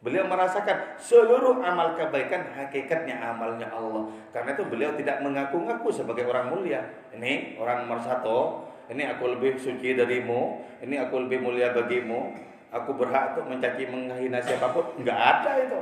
Beliau 0.00 0.24
merasakan 0.24 0.96
seluruh 0.96 1.60
amal 1.60 1.92
kebaikan 1.92 2.56
hakikatnya 2.56 3.20
amalnya 3.20 3.68
Allah. 3.68 4.08
Karena 4.32 4.56
itu 4.56 4.64
beliau 4.64 4.96
tidak 4.96 5.20
mengaku-ngaku 5.20 5.92
sebagai 5.92 6.24
orang 6.24 6.48
mulia. 6.48 6.82
Ini 7.12 7.60
orang 7.60 7.84
nomor 7.84 8.00
satu, 8.00 8.64
ini 8.90 9.06
aku 9.06 9.38
lebih 9.38 9.54
suci 9.54 9.94
darimu, 9.94 10.66
ini 10.82 10.98
aku 10.98 11.22
lebih 11.26 11.38
mulia 11.38 11.70
bagimu, 11.70 12.34
aku 12.74 12.90
berhak 12.98 13.38
untuk 13.38 13.46
mencaci 13.54 13.86
menghina 13.86 14.42
siapa 14.42 14.74
pun. 14.74 14.82
Enggak 14.98 15.18
ada 15.18 15.52
itu. 15.62 15.80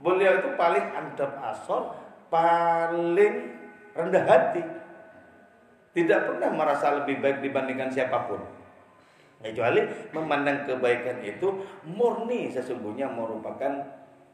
Beliau 0.00 0.40
itu 0.40 0.52
paling 0.56 0.84
adab 0.92 1.32
asor, 1.40 1.96
paling 2.28 3.34
rendah 3.96 4.24
hati. 4.28 4.62
Tidak 5.96 6.20
pernah 6.28 6.52
merasa 6.52 7.02
lebih 7.02 7.24
baik 7.24 7.40
dibandingkan 7.40 7.88
siapa 7.88 8.28
pun. 8.28 8.40
Kecuali 9.40 9.88
memandang 10.12 10.68
kebaikan 10.68 11.24
itu 11.24 11.64
murni 11.88 12.52
sesungguhnya 12.52 13.08
merupakan 13.08 13.80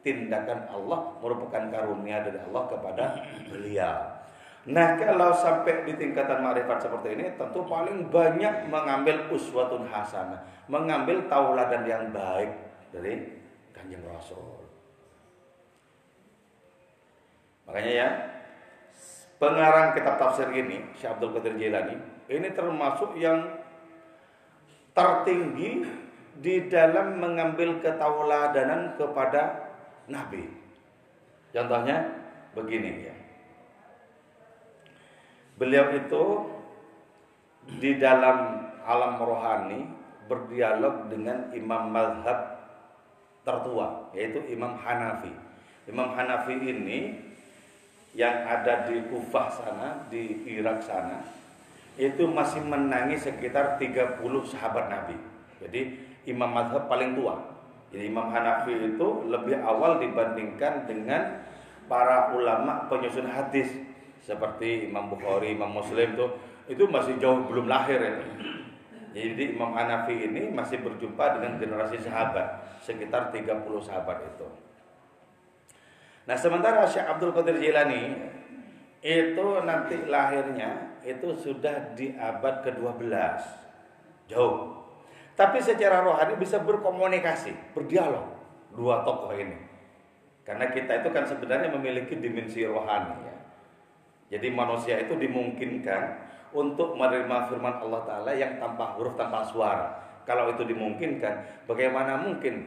tindakan 0.03 0.67
Allah, 0.71 1.15
merupakan 1.23 1.71
karunia 1.71 2.27
dari 2.27 2.43
Allah 2.43 2.63
kepada 2.67 3.05
beliau. 3.47 4.16
Nah 4.67 4.99
kalau 4.99 5.31
sampai 5.31 5.87
di 5.87 5.95
tingkatan 5.95 6.43
marifat 6.43 6.83
seperti 6.83 7.15
ini 7.15 7.27
tentu 7.39 7.63
paling 7.71 8.11
banyak 8.11 8.67
mengambil 8.67 9.31
uswatun 9.31 9.87
hasanah 9.87 10.43
Mengambil 10.67 11.31
tauladan 11.31 11.87
yang 11.87 12.11
baik 12.11 12.51
dari 12.91 13.31
kanjeng 13.71 14.03
Rasul. 14.03 14.67
Makanya 17.71 17.93
ya 17.95 18.09
pengarang 19.39 19.95
kitab 19.95 20.19
tafsir 20.19 20.51
ini 20.51 20.83
Syekh 20.99 21.15
Abdul 21.15 21.35
Qadir 21.39 21.55
Jilani 21.55 21.95
Ini 22.27 22.51
termasuk 22.51 23.15
yang 23.15 23.63
tertinggi 24.91 25.87
di 26.43 26.67
dalam 26.67 27.23
mengambil 27.23 27.79
ketauladanan 27.79 28.99
kepada 28.99 29.71
Nabi. 30.11 30.43
Contohnya 31.55 32.03
begini 32.51 33.07
ya 33.07 33.16
Beliau 35.57 35.89
itu 35.97 36.25
di 37.81 37.97
dalam 37.97 38.69
alam 38.85 39.19
rohani 39.19 39.89
berdialog 40.29 41.09
dengan 41.09 41.51
imam 41.57 41.91
mazhab 41.91 42.57
tertua 43.47 44.11
yaitu 44.13 44.43
Imam 44.51 44.75
Hanafi. 44.75 45.31
Imam 45.87 46.13
Hanafi 46.13 46.55
ini 46.59 47.15
yang 48.13 48.43
ada 48.43 48.91
di 48.91 49.07
Kufah 49.07 49.49
sana, 49.55 49.89
di 50.11 50.43
Irak 50.51 50.83
sana, 50.83 51.23
itu 51.95 52.27
masih 52.27 52.61
menangis 52.65 53.25
sekitar 53.25 53.79
30 53.79 54.19
sahabat 54.51 54.91
Nabi. 54.91 55.17
Jadi 55.63 55.81
imam 56.27 56.51
mazhab 56.51 56.91
paling 56.91 57.15
tua. 57.15 57.39
Jadi 57.95 58.11
Imam 58.11 58.29
Hanafi 58.35 58.75
itu 58.93 59.07
lebih 59.31 59.63
awal 59.63 60.03
dibandingkan 60.03 60.91
dengan 60.91 61.47
para 61.87 62.35
ulama 62.35 62.91
penyusun 62.91 63.31
hadis 63.31 63.71
seperti 64.27 64.91
Imam 64.91 65.07
Bukhari, 65.07 65.55
Imam 65.55 65.71
Muslim 65.71 66.19
tuh 66.19 66.35
itu 66.67 66.83
masih 66.91 67.15
jauh 67.23 67.47
belum 67.47 67.71
lahir 67.71 68.03
ya. 68.03 68.19
Jadi 69.15 69.55
Imam 69.55 69.71
Hanafi 69.71 70.19
ini 70.19 70.51
masih 70.51 70.83
berjumpa 70.83 71.39
dengan 71.39 71.57
generasi 71.63 72.03
sahabat, 72.03 72.83
sekitar 72.83 73.31
30 73.31 73.63
sahabat 73.81 74.19
itu. 74.35 74.45
Nah, 76.27 76.35
sementara 76.35 76.83
Syekh 76.85 77.07
Abdul 77.07 77.33
Qadir 77.33 77.57
Jilani 77.63 78.19
itu 79.01 79.47
nanti 79.63 80.11
lahirnya 80.11 80.99
itu 81.07 81.31
sudah 81.33 81.95
di 81.95 82.13
abad 82.19 82.67
ke-12. 82.67 83.07
Jauh. 84.27 84.75
Tapi 85.39 85.63
secara 85.63 86.03
rohani 86.03 86.35
bisa 86.35 86.59
berkomunikasi, 86.59 87.55
berdialog 87.79 88.27
dua 88.75 89.07
tokoh 89.07 89.33
ini. 89.39 89.55
Karena 90.43 90.67
kita 90.69 91.01
itu 91.01 91.09
kan 91.15 91.23
sebenarnya 91.23 91.71
memiliki 91.71 92.19
dimensi 92.19 92.67
rohani. 92.67 93.26
Jadi 94.27 94.51
manusia 94.51 94.99
itu 94.99 95.15
dimungkinkan 95.15 96.27
untuk 96.51 96.99
menerima 96.99 97.47
firman 97.51 97.79
Allah 97.79 98.03
Ta'ala 98.03 98.33
yang 98.35 98.59
tanpa 98.59 98.99
huruf, 98.99 99.15
tanpa 99.15 99.47
suara. 99.47 100.03
Kalau 100.27 100.51
itu 100.51 100.67
dimungkinkan, 100.67 101.67
bagaimana 101.71 102.19
mungkin 102.19 102.67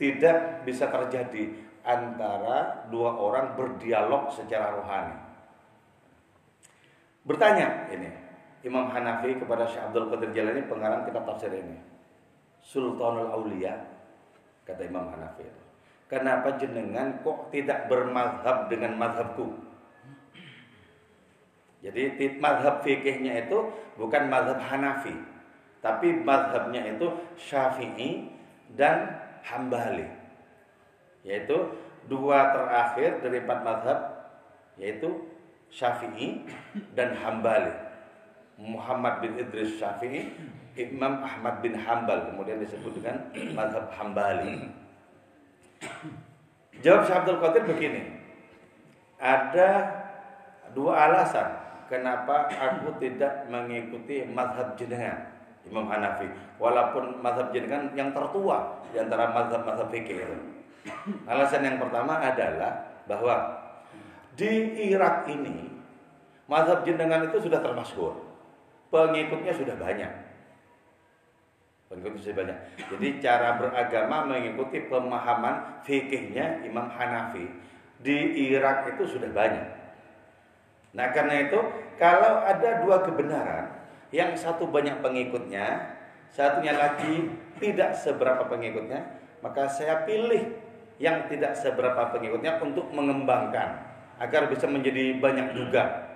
tidak 0.00 0.64
bisa 0.64 0.88
terjadi 0.88 1.52
antara 1.84 2.88
dua 2.88 3.12
orang 3.12 3.52
berdialog 3.52 4.32
secara 4.32 4.72
rohani? 4.80 5.16
Bertanya 7.24 7.88
ini 7.92 8.08
Imam 8.64 8.88
Hanafi 8.88 9.36
kepada 9.36 9.68
Syekh 9.68 9.92
Abdul 9.92 10.08
Qadir 10.08 10.32
Jalani 10.32 10.64
pengarang 10.64 11.04
kitab 11.04 11.28
tafsir 11.28 11.52
ini. 11.52 11.76
Sultanul 12.64 13.28
Aulia 13.28 13.76
kata 14.64 14.88
Imam 14.88 15.12
Hanafi. 15.12 15.44
Kenapa 16.08 16.56
jenengan 16.56 17.20
kok 17.20 17.52
tidak 17.52 17.92
bermadhab 17.92 18.72
dengan 18.72 18.96
madhabku? 18.96 19.52
Jadi 21.84 22.40
madhab 22.40 22.80
fikihnya 22.80 23.44
itu 23.44 23.68
bukan 24.00 24.32
madhab 24.32 24.56
Hanafi, 24.56 25.12
tapi 25.84 26.16
madhabnya 26.24 26.80
itu 26.96 27.12
Syafi'i 27.36 28.32
dan 28.72 29.20
Hambali, 29.44 30.08
yaitu 31.28 31.76
dua 32.08 32.56
terakhir 32.56 33.20
dari 33.20 33.44
empat 33.44 33.60
madhab, 33.60 33.98
yaitu 34.80 35.28
Syafi'i 35.68 36.48
dan 36.96 37.12
Hambali. 37.20 37.76
Muhammad 38.56 39.20
bin 39.20 39.36
Idris 39.36 39.76
Syafi'i, 39.76 40.32
Imam 40.80 41.20
Ahmad 41.20 41.60
bin 41.60 41.76
Hambal, 41.76 42.32
kemudian 42.32 42.64
disebut 42.64 42.96
dengan 42.96 43.28
madhab 43.52 43.92
Hambali. 43.92 44.72
Jawab 46.80 47.04
Syekh 47.04 47.18
Abdul 47.20 47.40
Qadir 47.44 47.62
begini, 47.68 48.02
ada 49.20 50.00
dua 50.72 51.12
alasan 51.12 51.63
kenapa 51.90 52.48
aku 52.50 52.96
tidak 53.00 53.46
mengikuti 53.48 54.24
mazhab 54.28 54.76
jenengan 54.78 55.34
Imam 55.64 55.88
Hanafi 55.88 56.28
walaupun 56.60 57.24
mazhab 57.24 57.48
jenengan 57.50 57.88
yang 57.96 58.12
tertua 58.12 58.84
di 58.92 59.00
antara 59.00 59.32
mazhab-mazhab 59.32 59.88
fikih 59.88 60.20
itu. 60.20 60.38
Alasan 61.24 61.64
yang 61.64 61.80
pertama 61.80 62.20
adalah 62.20 63.00
bahwa 63.08 63.64
di 64.36 64.76
Irak 64.92 65.24
ini 65.32 65.72
mazhab 66.44 66.84
jenengan 66.84 67.24
itu 67.24 67.40
sudah 67.40 67.64
termasyhur. 67.64 68.12
Pengikutnya 68.92 69.52
sudah 69.56 69.74
banyak. 69.80 70.12
Pengikutnya 71.88 72.20
sudah 72.20 72.36
banyak. 72.44 72.58
Jadi 72.94 73.08
cara 73.24 73.56
beragama 73.56 74.28
mengikuti 74.28 74.84
pemahaman 74.86 75.82
fikihnya 75.82 76.62
Imam 76.68 76.92
Hanafi 76.92 77.48
di 78.04 78.16
Irak 78.52 78.94
itu 78.94 79.16
sudah 79.16 79.32
banyak. 79.32 79.66
Nah 80.94 81.10
karena 81.10 81.50
itu 81.50 81.58
kalau 81.98 82.42
ada 82.46 82.80
dua 82.86 83.02
kebenaran 83.02 83.66
yang 84.14 84.30
satu 84.38 84.70
banyak 84.70 85.02
pengikutnya, 85.02 85.98
satunya 86.30 86.74
lagi 86.78 87.34
tidak 87.58 87.98
seberapa 87.98 88.46
pengikutnya, 88.46 89.02
maka 89.42 89.66
saya 89.66 90.06
pilih 90.06 90.54
yang 91.02 91.26
tidak 91.26 91.58
seberapa 91.58 92.14
pengikutnya 92.14 92.62
untuk 92.62 92.86
mengembangkan 92.94 93.82
agar 94.22 94.46
bisa 94.46 94.70
menjadi 94.70 95.18
banyak 95.18 95.58
juga. 95.58 96.06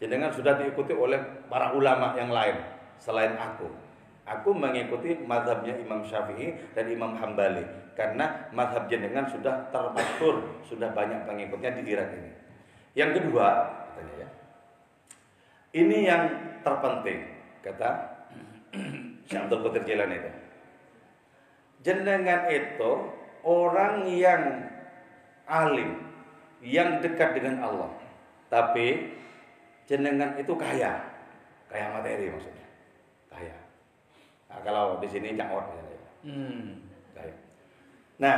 Jangan 0.00 0.32
sudah 0.32 0.56
diikuti 0.60 0.96
oleh 0.96 1.20
para 1.48 1.76
ulama 1.76 2.16
yang 2.16 2.32
lain 2.32 2.56
selain 2.96 3.36
aku. 3.36 3.68
Aku 4.24 4.56
mengikuti 4.56 5.20
madhabnya 5.20 5.76
Imam 5.76 6.00
Syafi'i 6.00 6.72
dan 6.72 6.88
Imam 6.88 7.12
Hambali 7.12 7.60
karena 7.92 8.48
madhab 8.56 8.88
jenengan 8.88 9.28
sudah 9.28 9.68
termasyhur, 9.68 10.64
sudah 10.64 10.96
banyak 10.96 11.28
pengikutnya 11.28 11.76
di 11.76 11.82
Irak 11.92 12.08
ini. 12.16 12.43
Yang 12.94 13.10
kedua, 13.20 13.46
katanya 13.90 14.14
ya. 14.22 14.28
Ini 15.74 15.98
yang 16.06 16.22
terpenting, 16.62 17.20
kata 17.66 17.90
Syekh 19.26 19.40
Abdul 19.46 19.62
Qadir 19.66 19.82
Jailani 19.82 20.16
itu. 20.22 20.30
Jenengan 21.84 22.48
itu 22.48 22.90
orang 23.42 24.06
yang 24.08 24.42
alim, 25.50 26.00
yang 26.62 27.02
dekat 27.02 27.36
dengan 27.36 27.60
Allah. 27.66 27.90
Tapi 28.48 29.12
jenengan 29.90 30.38
itu 30.38 30.54
kaya, 30.54 31.02
kaya 31.66 31.86
materi 31.92 32.30
maksudnya, 32.30 32.66
kaya. 33.28 33.56
Nah, 34.48 34.62
kalau 34.62 35.02
di 35.02 35.08
sini 35.10 35.34
cakot 35.34 35.66
ya. 35.66 35.82
Hmm. 36.24 36.80
Kaya. 37.12 37.34
Nah, 38.22 38.36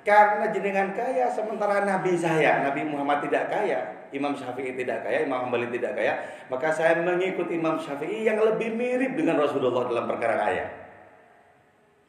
karena 0.00 0.48
jenengan 0.48 0.96
kaya 0.96 1.28
sementara 1.28 1.84
Nabi 1.84 2.16
saya, 2.16 2.64
Nabi 2.64 2.88
Muhammad 2.88 3.20
tidak 3.28 3.52
kaya, 3.52 4.08
Imam 4.10 4.32
Syafi'i 4.32 4.74
tidak 4.74 5.06
kaya, 5.06 5.22
Imam 5.28 5.46
Hambali 5.46 5.70
tidak 5.70 5.94
kaya, 5.94 6.18
maka 6.50 6.72
saya 6.72 6.98
mengikuti 6.98 7.60
Imam 7.60 7.76
Syafi'i 7.76 8.26
yang 8.26 8.40
lebih 8.40 8.74
mirip 8.74 9.14
dengan 9.14 9.38
Rasulullah 9.38 9.86
dalam 9.86 10.08
perkara 10.08 10.34
kaya. 10.40 10.66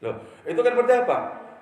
Loh, 0.02 0.18
itu 0.48 0.58
kan 0.58 0.74
berarti 0.74 0.96
apa? 1.06 1.18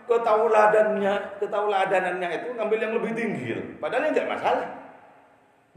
Ketauladannya, 0.08 1.14
ketauladanannya 1.44 2.30
itu 2.42 2.48
ngambil 2.56 2.80
yang 2.82 2.94
lebih 2.98 3.12
tinggi. 3.14 3.78
Padahal 3.78 4.10
enggak 4.10 4.32
masalah. 4.32 4.68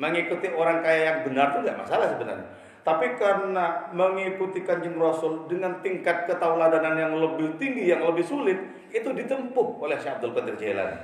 Mengikuti 0.01 0.49
orang 0.49 0.81
kaya 0.81 1.01
yang 1.05 1.19
benar 1.27 1.53
itu 1.53 1.59
enggak 1.69 1.81
masalah 1.85 2.07
sebenarnya. 2.17 2.49
Tapi 2.83 3.15
karena 3.15 3.87
mengikuti 3.95 4.67
kanjeng 4.67 4.99
Rasul 4.99 5.47
dengan 5.47 5.79
tingkat 5.87 6.27
ketauladanan 6.27 6.99
yang 6.99 7.15
lebih 7.15 7.55
tinggi, 7.55 7.87
yang 7.87 8.03
lebih 8.03 8.27
sulit, 8.27 8.59
itu 8.91 9.07
ditempuh 9.07 9.79
oleh 9.79 9.95
Syekh 10.03 10.19
Abdul 10.19 10.35
Qadir 10.35 10.59
Jailani. 10.59 10.99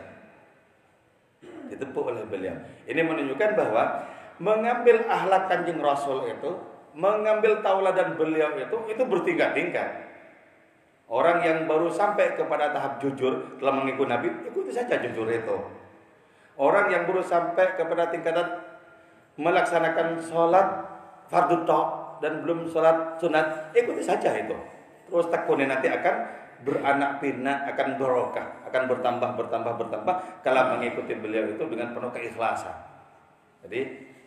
Ditempuh 1.71 2.03
oleh 2.03 2.27
beliau. 2.27 2.59
Ini 2.83 2.99
menunjukkan 2.99 3.51
bahwa 3.55 4.11
mengambil 4.43 5.07
ahlak 5.07 5.47
kanjeng 5.47 5.79
Rasul 5.79 6.27
itu, 6.27 6.51
mengambil 6.99 7.63
tauladan 7.63 8.19
beliau 8.19 8.59
itu, 8.59 8.77
itu 8.91 9.03
bertingkat-tingkat. 9.07 10.11
Orang 11.07 11.47
yang 11.47 11.71
baru 11.71 11.87
sampai 11.89 12.35
kepada 12.35 12.75
tahap 12.75 12.99
jujur 12.99 13.57
telah 13.63 13.73
mengikuti 13.79 14.11
Nabi, 14.11 14.29
ikuti 14.51 14.75
saja 14.75 14.99
jujur 14.99 15.31
itu. 15.31 15.57
Orang 16.59 16.91
yang 16.91 17.07
baru 17.07 17.23
sampai 17.23 17.79
kepada 17.79 18.11
tingkatan 18.11 18.67
melaksanakan 19.39 20.19
sholat 20.19 20.98
fardu 21.29 21.65
tok 21.69 21.87
dan 22.25 22.43
belum 22.43 22.67
sholat 22.67 23.21
sunat, 23.21 23.73
ikuti 23.77 24.03
saja 24.03 24.35
itu. 24.35 24.57
Terus 25.09 25.29
tekuni 25.31 25.65
nanti 25.65 25.89
akan 25.89 26.15
beranak 26.67 27.23
pinak, 27.23 27.71
akan 27.75 27.97
barokah, 27.97 28.67
akan 28.67 28.83
bertambah, 28.91 29.31
bertambah, 29.39 29.73
bertambah 29.79 30.15
kalau 30.43 30.75
mengikuti 30.75 31.15
beliau 31.15 31.47
itu 31.47 31.63
dengan 31.71 31.95
penuh 31.95 32.11
keikhlasan. 32.11 32.75
Jadi, 33.63 33.81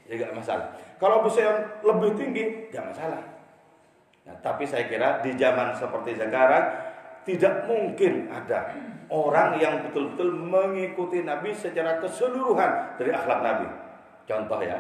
gak 0.07 0.31
masalah. 0.35 0.71
Kalau 0.95 1.23
bisa 1.27 1.39
yang 1.43 1.59
lebih 1.83 2.15
tinggi, 2.15 2.43
gak 2.71 2.95
masalah. 2.95 3.21
Nah, 4.27 4.35
tapi 4.39 4.63
saya 4.63 4.87
kira 4.87 5.19
di 5.19 5.35
zaman 5.35 5.75
seperti 5.75 6.15
sekarang 6.15 6.65
tidak 7.27 7.69
mungkin 7.69 8.29
ada 8.29 8.73
orang 9.11 9.59
yang 9.59 9.85
betul-betul 9.85 10.31
mengikuti 10.33 11.21
Nabi 11.21 11.53
secara 11.53 11.99
keseluruhan 12.01 12.97
dari 12.97 13.11
akhlak 13.11 13.39
Nabi. 13.43 13.67
Contoh 14.25 14.61
ya, 14.63 14.77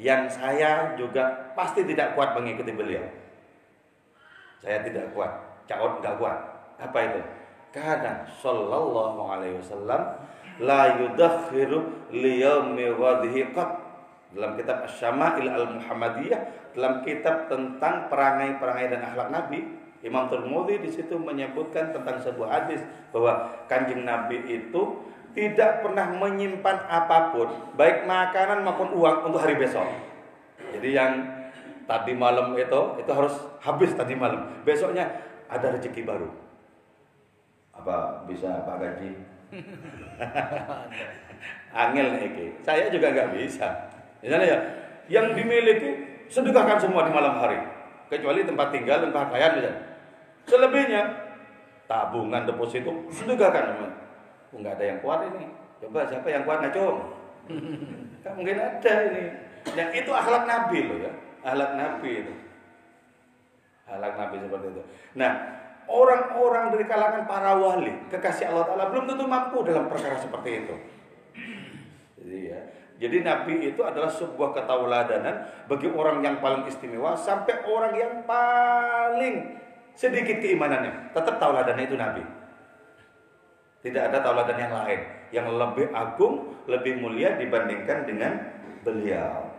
yang 0.00 0.26
saya 0.26 0.98
juga 0.98 1.54
pasti 1.54 1.86
tidak 1.86 2.18
kuat 2.18 2.34
mengikuti 2.34 2.74
beliau. 2.74 3.04
Saya 4.64 4.80
tidak 4.82 5.12
kuat, 5.12 5.30
caot 5.68 6.02
nggak 6.02 6.16
kuat. 6.18 6.38
Apa 6.80 6.98
itu? 7.04 7.20
Karena 7.74 8.22
Sallallahu 8.38 9.20
Alaihi 9.26 9.58
Wasallam 9.58 10.02
la 10.62 10.98
yudakhiru 11.02 12.10
wadhihi 12.94 13.50
dalam 14.34 14.58
kitab 14.58 14.86
Asy-Syama'il 14.86 15.50
Al-Muhammadiyah 15.50 16.40
dalam 16.74 17.06
kitab 17.06 17.46
tentang 17.46 18.10
perangai-perangai 18.10 18.90
dan 18.90 19.00
akhlak 19.06 19.30
Nabi 19.30 19.62
Imam 20.04 20.28
Tirmidzi 20.28 20.74
di 20.84 20.90
situ 20.92 21.16
menyebutkan 21.16 21.94
tentang 21.96 22.20
sebuah 22.20 22.48
hadis 22.50 22.84
bahwa 23.08 23.64
Kanjeng 23.70 24.04
Nabi 24.04 24.36
itu 24.52 25.00
tidak 25.34 25.82
pernah 25.82 26.14
menyimpan 26.14 26.76
apa 26.86 27.34
pun, 27.34 27.50
baik 27.74 28.06
makanan 28.06 28.62
maupun 28.62 28.94
uang 28.94 29.28
untuk 29.28 29.42
hari 29.42 29.58
besok. 29.58 29.84
Jadi 30.70 30.94
yang 30.94 31.12
tadi 31.84 32.14
malam 32.14 32.54
itu 32.54 32.80
itu 33.02 33.10
harus 33.10 33.34
habis 33.58 33.90
tadi 33.98 34.14
malam. 34.14 34.62
Besoknya 34.62 35.10
ada 35.50 35.74
rezeki 35.74 36.06
baru. 36.06 36.30
Apa 37.74 38.24
bisa 38.30 38.62
Pak 38.62 38.78
Gaji? 38.78 39.10
Angel 41.74 42.06
nih 42.14 42.54
Saya 42.62 42.86
juga 42.86 43.10
nggak 43.10 43.34
bisa. 43.34 43.90
Misalnya 44.22 44.46
ya, 44.46 44.58
yang 45.10 45.34
dimiliki 45.34 46.22
sedekahkan 46.30 46.78
semua 46.78 47.04
di 47.04 47.12
malam 47.12 47.36
hari, 47.42 47.58
kecuali 48.08 48.46
tempat 48.46 48.70
tinggal 48.70 49.02
dan 49.02 49.10
pakaian 49.10 49.58
misalnya. 49.58 49.82
Selebihnya 50.46 51.02
tabungan 51.90 52.48
deposito 52.48 53.08
sedekahkan 53.12 53.76
nggak 54.58 54.74
ada 54.80 54.84
yang 54.84 54.98
kuat 55.02 55.20
ini. 55.34 55.44
Coba 55.82 56.06
siapa 56.06 56.28
yang 56.30 56.42
kuat 56.46 56.64
ngacung? 56.64 56.98
Mungkin 58.24 58.56
ada 58.56 58.92
ini. 59.10 59.24
Dan 59.72 59.88
itu 59.92 60.10
akhlak 60.12 60.44
Nabi 60.44 60.78
loh 60.88 60.98
ya. 61.00 61.12
Akhlak 61.44 61.70
Nabi 61.76 62.10
itu. 62.24 62.34
Akhlak 63.84 64.14
Nabi 64.16 64.34
seperti 64.40 64.66
itu. 64.72 64.82
Nah, 65.20 65.32
orang-orang 65.88 66.72
dari 66.72 66.84
kalangan 66.88 67.28
para 67.28 67.52
wali, 67.56 67.92
kekasih 68.08 68.48
Allah 68.48 68.64
Ta'ala 68.64 68.84
belum 68.88 69.04
tentu 69.08 69.24
mampu 69.28 69.60
dalam 69.64 69.88
perkara 69.92 70.16
seperti 70.16 70.64
itu. 70.64 70.74
Jadi 72.20 72.38
ya. 72.48 72.60
Jadi 72.94 73.26
Nabi 73.26 73.74
itu 73.74 73.82
adalah 73.82 74.08
sebuah 74.08 74.54
ketauladanan 74.54 75.66
bagi 75.66 75.90
orang 75.90 76.22
yang 76.22 76.38
paling 76.38 76.64
istimewa 76.70 77.18
sampai 77.18 77.66
orang 77.66 77.92
yang 77.98 78.14
paling 78.22 79.58
sedikit 79.92 80.40
keimanannya. 80.40 81.12
Tetap 81.12 81.36
tauladannya 81.42 81.84
itu 81.84 81.98
Nabi. 81.98 82.22
Tidak 83.84 84.00
ada 84.00 84.24
tauladan 84.24 84.56
yang 84.56 84.72
lain 84.72 85.00
yang 85.34 85.50
lebih 85.50 85.90
agung, 85.90 86.54
lebih 86.70 87.02
mulia 87.02 87.34
dibandingkan 87.34 88.06
dengan 88.06 88.32
beliau. 88.86 89.50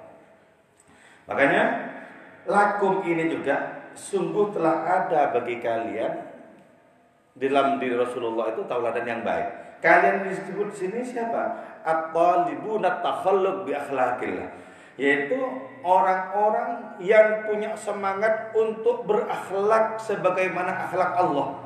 Makanya 1.27 1.63
lakum 2.47 3.03
ini 3.03 3.27
juga 3.27 3.83
sungguh 3.91 4.55
telah 4.55 4.87
ada 4.87 5.35
bagi 5.35 5.59
kalian 5.59 6.13
dalam 7.35 7.81
diri 7.83 7.99
Rasulullah 7.99 8.55
itu 8.55 8.63
tauladan 8.63 9.03
yang 9.03 9.21
baik. 9.27 9.79
Kalian 9.83 10.31
disebut 10.31 10.71
di 10.71 10.77
sini 10.87 10.99
siapa? 11.03 11.59
At-talibuna 11.83 13.03
takhalluq 13.03 13.67
bi 13.67 13.75
akhlaqillah. 13.75 14.49
Yaitu 14.95 15.35
orang-orang 15.83 16.95
yang 17.03 17.43
punya 17.43 17.75
semangat 17.75 18.55
untuk 18.55 19.03
berakhlak 19.03 19.99
sebagaimana 19.99 20.87
akhlak 20.87 21.11
Allah. 21.19 21.64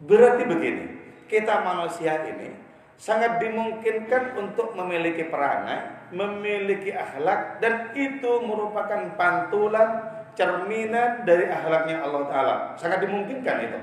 Berarti 0.00 0.48
begini, 0.48 0.84
kita 1.28 1.60
manusia 1.60 2.24
ini 2.24 2.56
sangat 2.96 3.40
dimungkinkan 3.40 4.36
untuk 4.36 4.72
memiliki 4.76 5.28
perangai, 5.28 6.12
memiliki 6.12 6.92
akhlak 6.92 7.60
dan 7.60 7.92
itu 7.96 8.44
merupakan 8.44 9.12
pantulan 9.16 10.20
cerminan 10.32 11.24
dari 11.28 11.48
akhlaknya 11.48 12.00
Allah 12.00 12.22
Ta'ala. 12.28 12.54
Sangat 12.80 13.04
dimungkinkan 13.04 13.56
itu. 13.60 13.80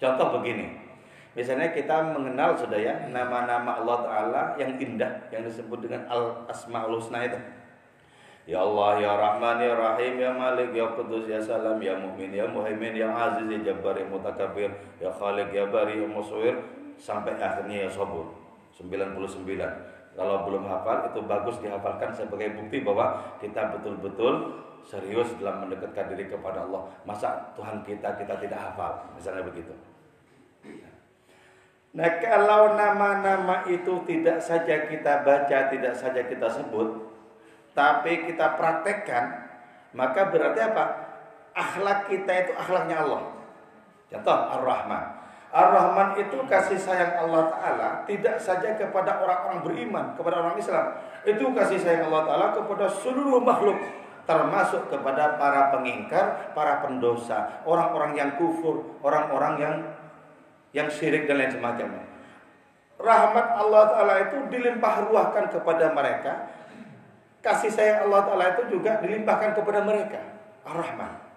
Contoh 0.00 0.40
begini, 0.40 0.72
misalnya 1.36 1.68
kita 1.76 2.16
mengenal 2.16 2.56
sudah 2.56 2.80
ya 2.80 3.04
nama-nama 3.12 3.76
Allah 3.76 3.98
Ta'ala 4.00 4.42
yang 4.56 4.80
indah, 4.80 5.28
yang 5.28 5.44
disebut 5.44 5.84
dengan 5.84 6.08
Al-Asma'ul 6.08 6.96
Husna 6.96 7.28
itu. 7.28 7.36
Ya 8.50 8.66
Allah, 8.66 8.98
Ya 8.98 9.14
Rahman, 9.14 9.62
Ya 9.62 9.78
Rahim, 9.78 10.18
Ya 10.18 10.34
Malik, 10.34 10.74
Ya 10.74 10.90
Qudus, 10.98 11.30
Ya 11.30 11.38
Salam, 11.38 11.78
Ya 11.78 11.94
Mu'min, 11.94 12.34
Ya 12.34 12.50
Muhaimin, 12.50 12.98
Ya 12.98 13.06
Aziz, 13.06 13.46
Ya 13.46 13.70
Jabbar, 13.70 13.94
Ya 13.94 14.02
Mutakabir, 14.10 14.74
Ya 14.98 15.06
Khalik, 15.06 15.54
Ya 15.54 15.70
Bari, 15.70 16.02
Ya 16.02 16.08
Musawir, 16.10 16.58
sampai 16.98 17.38
akhirnya 17.38 17.86
Ya 17.86 17.90
Sabur. 17.94 18.26
99. 18.74 19.46
Kalau 20.18 20.42
belum 20.50 20.66
hafal, 20.66 21.14
itu 21.14 21.22
bagus 21.30 21.62
dihafalkan 21.62 22.10
sebagai 22.10 22.58
bukti 22.58 22.82
bahwa 22.82 23.22
kita 23.38 23.70
betul-betul 23.70 24.58
serius 24.82 25.30
dalam 25.38 25.70
mendekatkan 25.70 26.10
diri 26.10 26.26
kepada 26.26 26.66
Allah. 26.66 26.90
Masa 27.06 27.54
Tuhan 27.54 27.86
kita 27.86 28.18
kita 28.18 28.34
tidak 28.34 28.58
hafal, 28.58 28.98
misalnya 29.14 29.46
begitu. 29.46 29.70
Nah 31.94 32.10
kalau 32.22 32.74
nama-nama 32.74 33.66
itu 33.66 34.02
tidak 34.06 34.38
saja 34.42 34.90
kita 34.90 35.22
baca, 35.26 35.58
tidak 35.70 35.94
saja 35.94 36.22
kita 36.26 36.46
sebut, 36.46 37.09
tapi 37.72 38.26
kita 38.30 38.58
praktekkan, 38.58 39.50
maka 39.94 40.30
berarti 40.30 40.60
apa? 40.60 40.84
akhlak 41.50 42.06
kita 42.06 42.32
itu 42.46 42.52
akhlaknya 42.54 43.02
Allah. 43.02 43.22
Contoh 44.10 44.38
Ar-Rahman. 44.58 45.04
Ar-Rahman 45.50 46.08
itu 46.22 46.38
kasih 46.46 46.78
sayang 46.78 47.26
Allah 47.26 47.50
Ta'ala 47.50 47.88
tidak 48.06 48.38
saja 48.38 48.78
kepada 48.78 49.18
orang-orang 49.18 49.66
beriman, 49.66 50.04
kepada 50.14 50.46
orang 50.46 50.54
Islam. 50.54 50.94
Itu 51.26 51.50
kasih 51.50 51.78
sayang 51.82 52.06
Allah 52.06 52.22
Ta'ala 52.26 52.46
kepada 52.54 52.86
seluruh 52.86 53.42
makhluk. 53.42 53.78
Termasuk 54.30 54.86
kepada 54.94 55.34
para 55.42 55.74
pengingkar, 55.74 56.54
para 56.54 56.78
pendosa, 56.86 57.66
orang-orang 57.66 58.14
yang 58.14 58.30
kufur, 58.38 59.02
orang-orang 59.02 59.54
yang 59.58 59.74
yang 60.70 60.86
syirik 60.86 61.26
dan 61.26 61.42
lain 61.42 61.50
semacamnya. 61.50 62.06
Rahmat 63.00 63.46
Allah 63.58 63.82
Ta'ala 63.90 64.14
itu 64.30 64.38
dilimpah 64.54 65.08
ruahkan 65.10 65.50
kepada 65.50 65.90
mereka. 65.90 66.46
Kasih 67.40 67.72
sayang 67.72 68.08
Allah 68.08 68.20
Ta'ala 68.28 68.44
itu 68.52 68.76
juga 68.76 69.00
dilimpahkan 69.00 69.56
kepada 69.56 69.80
mereka. 69.80 70.20
Ar-Rahman. 70.64 71.32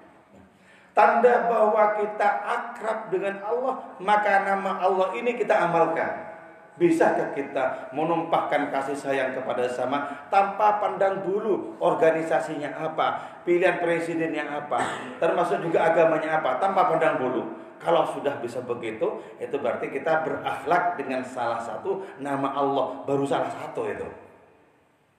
Tanda 0.94 1.50
bahwa 1.50 1.98
kita 1.98 2.30
akrab 2.46 3.10
dengan 3.10 3.42
Allah, 3.42 3.98
maka 3.98 4.46
nama 4.46 4.78
Allah 4.78 5.10
ini 5.18 5.34
kita 5.34 5.58
amalkan. 5.58 6.36
Bisakah 6.74 7.34
kita 7.38 7.94
menumpahkan 7.94 8.74
kasih 8.74 8.98
sayang 8.98 9.34
kepada 9.38 9.70
sama 9.70 10.26
tanpa 10.34 10.82
pandang 10.82 11.22
bulu 11.22 11.78
organisasinya 11.78 12.74
apa, 12.78 13.42
pilihan 13.46 13.78
presidennya 13.78 14.42
apa, 14.50 14.82
termasuk 15.22 15.62
juga 15.62 15.94
agamanya 15.94 16.42
apa, 16.42 16.58
tanpa 16.58 16.90
pandang 16.90 17.22
bulu. 17.22 17.62
Kalau 17.78 18.10
sudah 18.10 18.42
bisa 18.42 18.62
begitu, 18.66 19.22
itu 19.38 19.56
berarti 19.58 19.90
kita 19.90 20.26
berakhlak 20.26 20.98
dengan 20.98 21.22
salah 21.22 21.62
satu 21.62 22.06
nama 22.18 22.54
Allah, 22.58 23.06
baru 23.06 23.26
salah 23.26 23.54
satu 23.54 23.86
itu. 23.86 24.23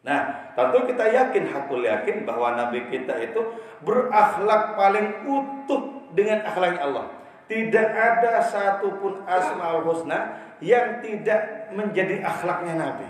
Nah, 0.04 0.52
tentu 0.52 0.84
kita 0.84 1.08
yakin, 1.08 1.48
hakul 1.48 1.80
yakin 1.80 2.28
bahwa 2.28 2.52
Nabi 2.52 2.92
kita 2.92 3.16
itu 3.24 3.40
berakhlak 3.80 4.76
paling 4.76 5.24
utuh 5.24 6.12
dengan 6.12 6.44
akhlaknya 6.44 6.84
Allah. 6.84 7.06
Tidak 7.48 7.88
ada 7.88 8.40
satupun 8.44 9.24
asmaul 9.24 9.84
husna 9.84 10.36
yang 10.60 11.00
tidak 11.00 11.72
menjadi 11.72 12.20
akhlaknya 12.20 12.76
Nabi. 12.76 13.08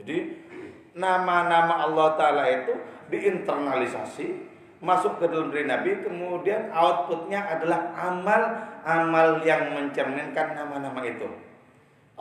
Jadi 0.00 0.16
nama-nama 0.96 1.84
Allah 1.84 2.08
Ta'ala 2.16 2.44
itu 2.48 2.72
diinternalisasi 3.12 4.52
masuk 4.82 5.22
ke 5.22 5.30
dalam 5.30 5.54
diri 5.54 5.68
Nabi 5.68 6.02
kemudian 6.02 6.72
outputnya 6.74 7.38
adalah 7.46 7.94
amal-amal 7.94 9.44
yang 9.44 9.76
mencerminkan 9.76 10.56
nama-nama 10.58 11.00
itu. 11.06 11.51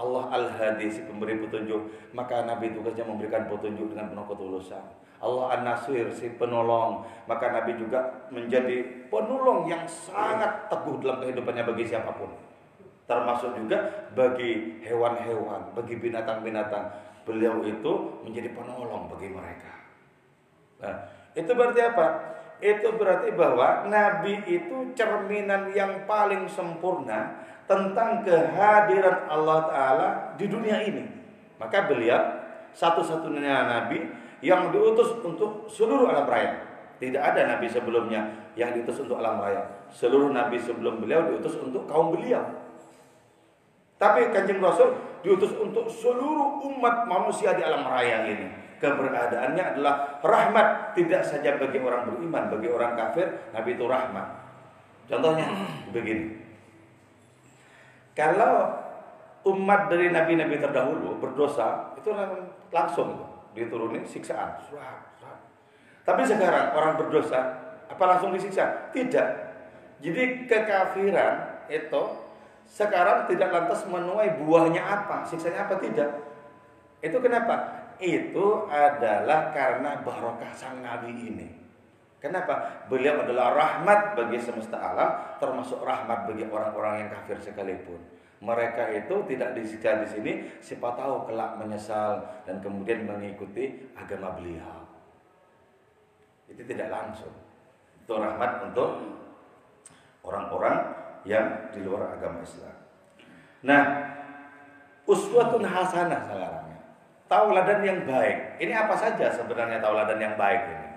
Allah 0.01 0.25
Al-Hadi 0.33 0.89
si 0.89 1.05
pemberi 1.05 1.37
petunjuk. 1.37 2.11
Maka 2.17 2.49
Nabi 2.49 2.73
tugasnya 2.73 3.05
memberikan 3.05 3.45
petunjuk 3.45 3.93
dengan 3.93 4.09
penuh 4.09 4.25
ketulusan. 4.25 4.81
Allah 5.21 5.45
An-Nasir 5.53 6.09
si 6.09 6.33
penolong. 6.33 7.05
Maka 7.29 7.53
Nabi 7.53 7.77
juga 7.77 8.25
menjadi 8.33 9.07
penolong 9.13 9.69
yang 9.69 9.85
sangat 9.85 10.65
teguh 10.73 10.97
dalam 10.97 11.21
kehidupannya 11.21 11.63
bagi 11.69 11.85
siapa 11.85 12.09
pun. 12.17 12.33
Termasuk 13.05 13.53
juga 13.53 14.09
bagi 14.17 14.81
hewan-hewan 14.81 15.77
bagi 15.77 15.95
binatang-binatang. 16.01 16.89
Beliau 17.21 17.61
itu 17.61 18.17
menjadi 18.25 18.49
penolong 18.49 19.13
bagi 19.13 19.29
mereka. 19.29 19.73
Nah 20.81 20.95
itu 21.37 21.51
berarti 21.53 21.81
apa? 21.85 22.07
Itu 22.61 22.93
berarti 22.93 23.33
bahwa 23.33 23.89
Nabi 23.89 24.41
itu 24.45 24.93
cerminan 24.93 25.73
yang 25.73 26.05
paling 26.05 26.45
sempurna 26.45 27.40
tentang 27.71 28.27
kehadiran 28.27 29.31
Allah 29.31 29.59
Ta'ala 29.71 30.07
di 30.35 30.51
dunia 30.51 30.83
ini. 30.83 31.07
Maka 31.55 31.87
beliau 31.87 32.19
satu-satunya 32.75 33.71
Nabi 33.71 34.11
yang 34.43 34.75
diutus 34.75 35.15
untuk 35.23 35.71
seluruh 35.71 36.11
alam 36.11 36.27
raya. 36.27 36.67
Tidak 36.99 37.17
ada 37.17 37.47
Nabi 37.55 37.71
sebelumnya 37.71 38.51
yang 38.59 38.75
diutus 38.75 38.99
untuk 38.99 39.23
alam 39.23 39.39
raya. 39.39 39.87
Seluruh 39.87 40.35
Nabi 40.35 40.59
sebelum 40.59 40.99
beliau 40.99 41.31
diutus 41.31 41.55
untuk 41.63 41.87
kaum 41.87 42.11
beliau. 42.11 42.43
Tapi 43.95 44.33
kanjeng 44.35 44.59
Rasul 44.59 44.97
diutus 45.23 45.53
untuk 45.55 45.87
seluruh 45.87 46.59
umat 46.67 47.07
manusia 47.07 47.55
di 47.55 47.63
alam 47.63 47.87
raya 47.87 48.27
ini. 48.27 48.49
Keberadaannya 48.81 49.77
adalah 49.77 50.17
rahmat 50.25 50.97
tidak 50.97 51.21
saja 51.21 51.53
bagi 51.61 51.77
orang 51.77 52.09
beriman, 52.09 52.49
bagi 52.49 52.65
orang 52.65 52.97
kafir, 52.97 53.29
Nabi 53.53 53.77
itu 53.77 53.85
rahmat. 53.85 54.25
Contohnya 55.05 55.45
begini. 55.93 56.50
Kalau 58.11 58.75
umat 59.47 59.89
dari 59.89 60.11
nabi-nabi 60.11 60.59
terdahulu 60.59 61.17
berdosa, 61.17 61.95
itu 61.97 62.11
langsung 62.69 63.25
dituruni 63.55 64.03
siksaan. 64.05 64.59
Tapi 66.01 66.21
sekarang 66.25 66.73
orang 66.75 66.97
berdosa, 66.97 67.39
apa 67.87 68.03
langsung 68.09 68.33
disiksa? 68.33 68.89
Tidak. 68.89 69.27
Jadi 70.01 70.49
kekafiran 70.49 71.65
itu 71.69 72.01
sekarang 72.65 73.29
tidak 73.29 73.53
lantas 73.53 73.85
menuai 73.85 74.41
buahnya 74.41 74.81
apa, 74.81 75.27
siksanya 75.29 75.69
apa 75.69 75.77
tidak. 75.77 76.09
Itu 77.05 77.21
kenapa? 77.21 77.85
Itu 78.01 78.65
adalah 78.65 79.53
karena 79.53 80.01
barokah 80.01 80.53
sang 80.57 80.81
nabi 80.81 81.13
ini. 81.13 81.60
Kenapa? 82.21 82.85
Beliau 82.85 83.25
adalah 83.25 83.57
rahmat 83.57 84.13
bagi 84.13 84.37
semesta 84.37 84.77
alam, 84.77 85.41
termasuk 85.41 85.81
rahmat 85.81 86.29
bagi 86.29 86.45
orang-orang 86.45 87.01
yang 87.01 87.09
kafir 87.09 87.41
sekalipun. 87.41 87.97
Mereka 88.45 88.93
itu 88.93 89.25
tidak 89.25 89.57
disiksa 89.57 90.05
di 90.05 90.07
sini, 90.09 90.31
siapa 90.61 90.93
tahu 90.93 91.25
kelak 91.25 91.57
menyesal 91.57 92.21
dan 92.45 92.61
kemudian 92.61 93.09
mengikuti 93.09 93.89
agama 93.97 94.37
beliau. 94.37 94.85
Itu 96.45 96.61
tidak 96.61 96.93
langsung. 96.93 97.33
Itu 98.05 98.13
rahmat 98.13 98.69
untuk 98.69 99.01
orang-orang 100.21 100.93
yang 101.25 101.73
di 101.73 101.81
luar 101.81 102.17
agama 102.17 102.45
Islam. 102.45 102.77
Nah, 103.65 103.81
uswatun 105.09 105.65
hasanah 105.65 106.21
sekarang. 106.29 106.69
Tauladan 107.25 107.81
yang 107.81 108.05
baik. 108.05 108.61
Ini 108.61 108.73
apa 108.77 108.93
saja 108.93 109.33
sebenarnya 109.33 109.81
tauladan 109.81 110.21
yang 110.21 110.37
baik 110.37 110.61
ini? 110.69 110.90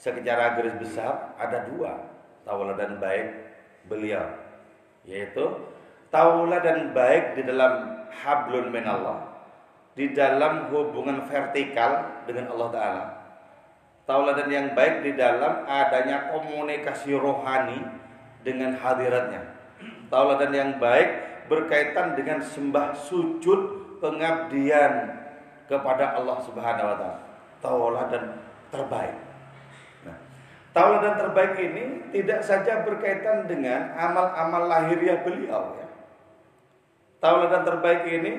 Secara 0.00 0.56
garis 0.56 0.80
besar 0.80 1.36
ada 1.36 1.68
dua 1.68 2.00
tauladan 2.48 2.96
baik 2.96 3.28
beliau. 3.84 4.24
Yaitu 5.04 5.44
tauladan 6.08 6.96
baik 6.96 7.36
di 7.36 7.42
dalam 7.44 8.04
hablun 8.08 8.72
minallah 8.72 9.30
di 10.00 10.16
dalam 10.16 10.72
hubungan 10.72 11.28
vertikal 11.28 12.24
dengan 12.24 12.48
Allah 12.56 12.68
taala. 12.72 13.04
Tauladan 14.08 14.48
yang 14.50 14.66
baik 14.74 15.06
di 15.06 15.12
dalam 15.14 15.68
adanya 15.68 16.32
komunikasi 16.34 17.14
rohani 17.14 17.78
dengan 18.42 18.74
hadiratnya. 18.74 19.44
Tauladan 20.10 20.50
yang 20.50 20.70
baik 20.82 21.08
berkaitan 21.46 22.18
dengan 22.18 22.42
sembah 22.42 22.96
sujud 22.96 23.60
pengabdian 24.02 25.20
kepada 25.68 26.18
Allah 26.18 26.38
Subhanahu 26.42 26.88
wa 26.88 26.96
taala. 26.96 27.20
Tauladan 27.60 28.24
terbaik 28.72 29.29
Tauladan 30.70 31.18
terbaik 31.18 31.58
ini 31.58 31.84
tidak 32.14 32.46
saja 32.46 32.86
berkaitan 32.86 33.50
dengan 33.50 33.90
amal-amal 33.98 34.70
lahiriah 34.70 35.26
beliau 35.26 35.74
ya. 35.74 35.86
Tauladan 37.18 37.66
terbaik 37.66 38.06
ini 38.06 38.32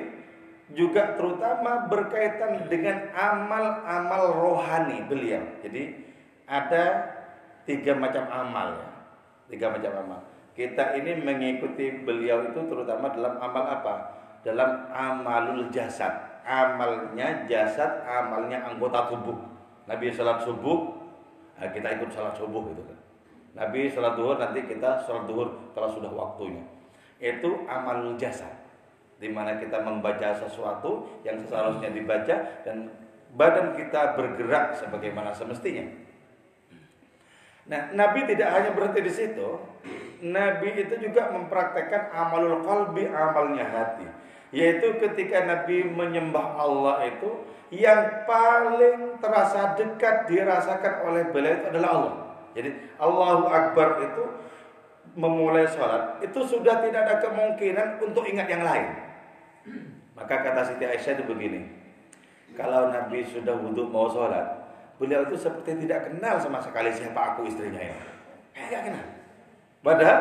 juga 0.72 1.12
terutama 1.12 1.92
berkaitan 1.92 2.72
dengan 2.72 3.12
amal-amal 3.12 4.32
rohani 4.32 5.04
beliau. 5.04 5.44
Jadi 5.60 5.92
ada 6.48 6.84
tiga 7.68 7.92
macam 8.00 8.24
amal 8.32 8.80
ya. 8.80 8.90
Tiga 9.52 9.68
macam 9.68 9.92
amal. 10.00 10.20
Kita 10.56 10.96
ini 10.96 11.20
mengikuti 11.20 12.00
beliau 12.00 12.48
itu 12.48 12.60
terutama 12.64 13.12
dalam 13.12 13.36
amal 13.44 13.64
apa? 13.68 13.94
Dalam 14.40 14.88
amalul 14.88 15.68
jasad. 15.68 16.32
Amalnya 16.42 17.44
jasad, 17.44 18.02
amalnya 18.08 18.64
anggota 18.64 19.12
tubuh. 19.12 19.36
Nabi 19.86 20.10
salat 20.10 20.42
subuh 20.42 21.01
nah, 21.58 21.68
kita 21.72 21.88
ikut 22.00 22.10
sholat 22.12 22.34
subuh 22.36 22.62
gitu 22.72 22.82
kan 22.86 22.98
Nabi 23.52 23.92
sholat 23.92 24.16
duhur 24.16 24.36
nanti 24.40 24.64
kita 24.64 25.04
sholat 25.04 25.28
duhur 25.28 25.48
kalau 25.76 25.88
sudah 25.92 26.08
waktunya 26.08 26.64
itu 27.22 27.68
amal 27.68 28.16
jasa 28.18 28.62
di 29.22 29.30
mana 29.30 29.54
kita 29.54 29.78
membaca 29.86 30.34
sesuatu 30.34 31.06
yang 31.22 31.38
seharusnya 31.46 31.94
dibaca 31.94 32.66
dan 32.66 32.90
badan 33.38 33.72
kita 33.78 34.18
bergerak 34.18 34.76
sebagaimana 34.76 35.30
semestinya. 35.30 35.86
Nah, 37.70 37.94
Nabi 37.94 38.26
tidak 38.26 38.50
hanya 38.50 38.70
berhenti 38.74 39.00
di 39.06 39.12
situ, 39.12 39.48
Nabi 40.26 40.74
itu 40.74 40.98
juga 40.98 41.30
mempraktekkan 41.30 42.10
amalul 42.10 42.66
qalbi, 42.66 43.06
amalnya 43.06 43.70
hati. 43.70 44.06
Yaitu 44.50 44.98
ketika 44.98 45.46
Nabi 45.46 45.86
menyembah 45.86 46.58
Allah 46.58 47.06
itu 47.06 47.46
yang 47.72 48.28
paling 48.28 49.16
terasa 49.16 49.72
dekat 49.72 50.28
dirasakan 50.28 51.08
oleh 51.08 51.24
beliau 51.32 51.56
itu 51.56 51.66
adalah 51.72 51.90
Allah. 51.96 52.14
Jadi 52.52 52.70
Allahu 53.00 53.48
Akbar 53.48 53.96
itu 54.04 54.24
memulai 55.16 55.64
sholat 55.64 56.20
itu 56.20 56.36
sudah 56.44 56.84
tidak 56.84 57.00
ada 57.08 57.16
kemungkinan 57.24 58.04
untuk 58.04 58.28
ingat 58.28 58.44
yang 58.44 58.60
lain. 58.60 58.92
Maka 60.12 60.44
kata 60.44 60.68
Siti 60.68 60.84
Aisyah 60.84 61.16
itu 61.16 61.24
begini, 61.24 61.64
kalau 62.52 62.92
Nabi 62.92 63.24
sudah 63.24 63.56
wudhu 63.56 63.88
mau 63.88 64.04
sholat, 64.12 64.44
beliau 65.00 65.24
itu 65.24 65.40
seperti 65.40 65.88
tidak 65.88 66.12
kenal 66.12 66.36
sama 66.36 66.60
sekali 66.60 66.92
siapa 66.92 67.32
aku 67.32 67.48
istrinya 67.48 67.80
ya. 67.80 67.96
Eh, 68.52 68.64
gak 68.68 68.82
kenal. 68.92 69.06
Padahal 69.80 70.20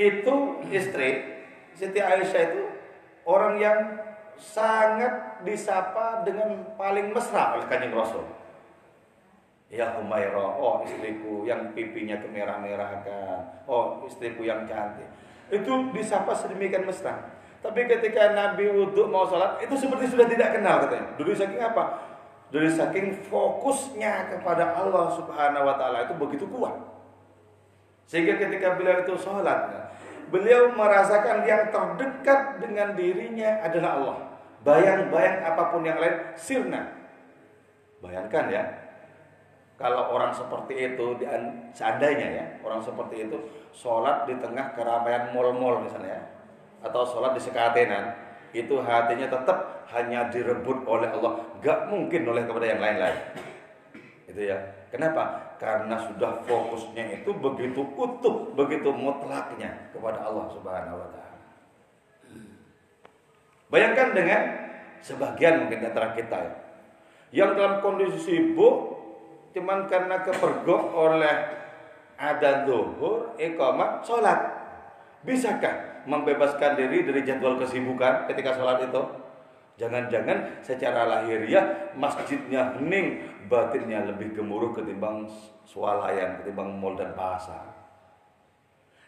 itu 0.00 0.64
istri 0.72 1.44
Siti 1.76 2.00
Aisyah 2.00 2.42
itu 2.56 2.62
orang 3.28 3.60
yang 3.60 3.78
sangat 4.40 5.44
disapa 5.44 6.24
dengan 6.24 6.64
paling 6.80 7.12
mesra 7.12 7.60
oleh 7.60 7.68
kanjeng 7.68 7.92
Rasul. 7.92 8.24
Ya 9.70 9.94
Humairah, 9.94 10.58
oh 10.58 10.82
istriku 10.82 11.46
yang 11.46 11.70
pipinya 11.76 12.18
kemerah-merahan, 12.18 13.06
oh 13.70 14.02
istriku 14.02 14.42
yang 14.42 14.66
cantik. 14.66 15.06
Itu 15.46 15.94
disapa 15.94 16.34
sedemikian 16.34 16.88
mesra. 16.88 17.38
Tapi 17.60 17.84
ketika 17.86 18.32
Nabi 18.32 18.72
wudhu 18.72 19.06
mau 19.06 19.28
sholat, 19.28 19.60
itu 19.60 19.76
seperti 19.76 20.10
sudah 20.10 20.26
tidak 20.26 20.56
kenal 20.56 20.82
katanya. 20.88 21.12
Dulu 21.20 21.30
saking 21.36 21.60
apa? 21.60 21.84
Dulu 22.50 22.66
saking 22.66 23.14
fokusnya 23.28 24.32
kepada 24.32 24.74
Allah 24.74 25.12
Subhanahu 25.12 25.68
Wa 25.68 25.76
Taala 25.76 26.08
itu 26.08 26.14
begitu 26.18 26.48
kuat. 26.48 26.74
Sehingga 28.10 28.42
ketika 28.42 28.74
beliau 28.74 29.06
itu 29.06 29.14
sholat, 29.20 29.70
beliau 30.34 30.74
merasakan 30.74 31.46
yang 31.46 31.70
terdekat 31.70 32.58
dengan 32.58 32.96
dirinya 32.98 33.62
adalah 33.62 33.90
Allah. 34.02 34.18
Bayang-bayang 34.60 35.40
apa 35.40 35.72
pun 35.72 35.80
yang 35.88 35.96
lain 35.96 36.36
sirna. 36.36 36.84
Bayangkan 38.04 38.52
ya, 38.52 38.62
kalau 39.80 40.12
orang 40.12 40.32
seperti 40.32 40.92
itu 40.92 41.16
seandainya 41.72 42.28
ya 42.28 42.44
orang 42.60 42.80
seperti 42.84 43.28
itu 43.28 43.36
sholat 43.72 44.28
di 44.28 44.36
tengah 44.36 44.76
keramaian 44.76 45.32
mall-mall 45.32 45.80
misalnya 45.80 46.20
ya, 46.20 46.22
atau 46.84 47.04
sholat 47.08 47.32
di 47.32 47.40
sekatenan 47.40 48.12
itu 48.52 48.76
hatinya 48.84 49.32
tetap 49.32 49.88
hanya 49.96 50.28
direbut 50.28 50.84
oleh 50.84 51.08
Allah. 51.08 51.40
Gak 51.64 51.88
mungkin 51.88 52.28
oleh 52.28 52.44
kepada 52.44 52.66
yang 52.68 52.80
lain-lain. 52.82 53.16
Itu 54.28 54.40
ya. 54.44 54.58
Kenapa? 54.90 55.54
Karena 55.56 55.96
sudah 56.02 56.42
fokusnya 56.44 57.20
itu 57.22 57.30
begitu 57.30 57.80
utuh 57.94 58.50
begitu 58.58 58.90
mutlaknya 58.90 59.70
kepada 59.94 60.18
Allah 60.24 60.50
subhanahu 60.50 60.98
wa 60.98 61.08
taala 61.14 61.29
bayangkan 63.70 64.12
dengan 64.12 64.42
sebagian 65.00 65.64
mungkin 65.64 65.80
antara 65.86 66.12
kita 66.12 66.36
ya 66.36 66.54
yang 67.30 67.54
dalam 67.54 67.78
kondisi 67.78 68.18
sibuk 68.18 68.98
cuman 69.54 69.86
karena 69.86 70.22
kepergok 70.22 70.94
oleh 70.94 71.60
ada 72.20 72.68
zuhur, 72.68 73.32
iqamat, 73.40 74.04
sholat. 74.04 74.40
Bisakah 75.24 76.04
membebaskan 76.04 76.76
diri 76.76 77.08
dari 77.08 77.24
jadwal 77.24 77.56
kesibukan 77.56 78.28
ketika 78.28 78.52
sholat 78.52 78.84
itu? 78.84 79.02
Jangan-jangan 79.80 80.60
secara 80.60 81.08
lahiriah 81.08 81.96
masjidnya 81.96 82.76
hening, 82.76 83.24
batinnya 83.48 84.04
lebih 84.04 84.36
gemuruh 84.36 84.76
ketimbang 84.76 85.24
swalayan, 85.64 86.36
ketimbang 86.44 86.76
mall 86.76 86.92
dan 86.92 87.16
pasar. 87.16 87.79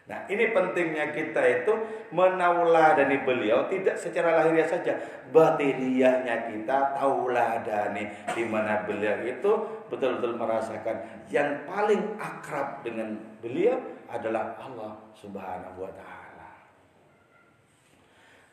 Nah 0.03 0.27
ini 0.27 0.51
pentingnya 0.51 1.15
kita 1.15 1.63
itu 1.63 1.71
menauladani 2.11 3.23
beliau 3.23 3.71
tidak 3.71 3.95
secara 3.95 4.43
lahiriah 4.43 4.67
saja. 4.67 4.99
Batiniahnya 5.31 6.51
kita 6.51 6.91
tauladani 6.99 8.11
di 8.35 8.43
mana 8.43 8.83
beliau 8.83 9.23
itu 9.23 9.51
betul-betul 9.87 10.35
merasakan 10.35 11.23
Yang 11.31 11.63
paling 11.63 12.19
akrab 12.19 12.83
dengan 12.83 13.15
beliau 13.39 13.79
adalah 14.11 14.59
Allah 14.59 14.99
subhanahu 15.15 15.87
wa 15.87 15.91
ta'ala. 15.95 16.49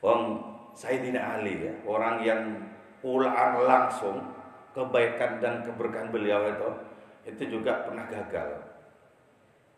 Wong 0.07 0.23
Sayyidina 0.71 1.35
Ali 1.35 1.67
ya, 1.67 1.75
orang 1.83 2.23
yang 2.23 2.43
pulang 3.03 3.67
langsung 3.67 4.23
kebaikan 4.71 5.43
dan 5.43 5.67
keberkahan 5.67 6.15
beliau 6.15 6.47
itu 6.47 6.71
Itu 7.27 7.59
juga 7.59 7.83
pernah 7.85 8.07
gagal 8.07 8.70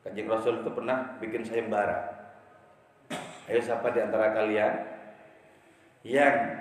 Kanjeng 0.03 0.27
Rasul 0.27 0.67
itu 0.67 0.71
pernah 0.75 1.15
bikin 1.23 1.47
sayembara. 1.47 2.11
Ayo 3.47 3.63
siapa 3.63 3.95
di 3.95 4.03
antara 4.03 4.35
kalian 4.35 4.75
yang 6.03 6.59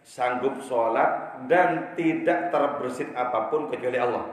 sanggup 0.00 0.56
sholat 0.64 1.44
dan 1.50 1.92
tidak 1.98 2.48
terbersit 2.48 3.12
apa 3.12 3.52
pun 3.52 3.68
kecuali 3.68 4.00
Allah. 4.00 4.24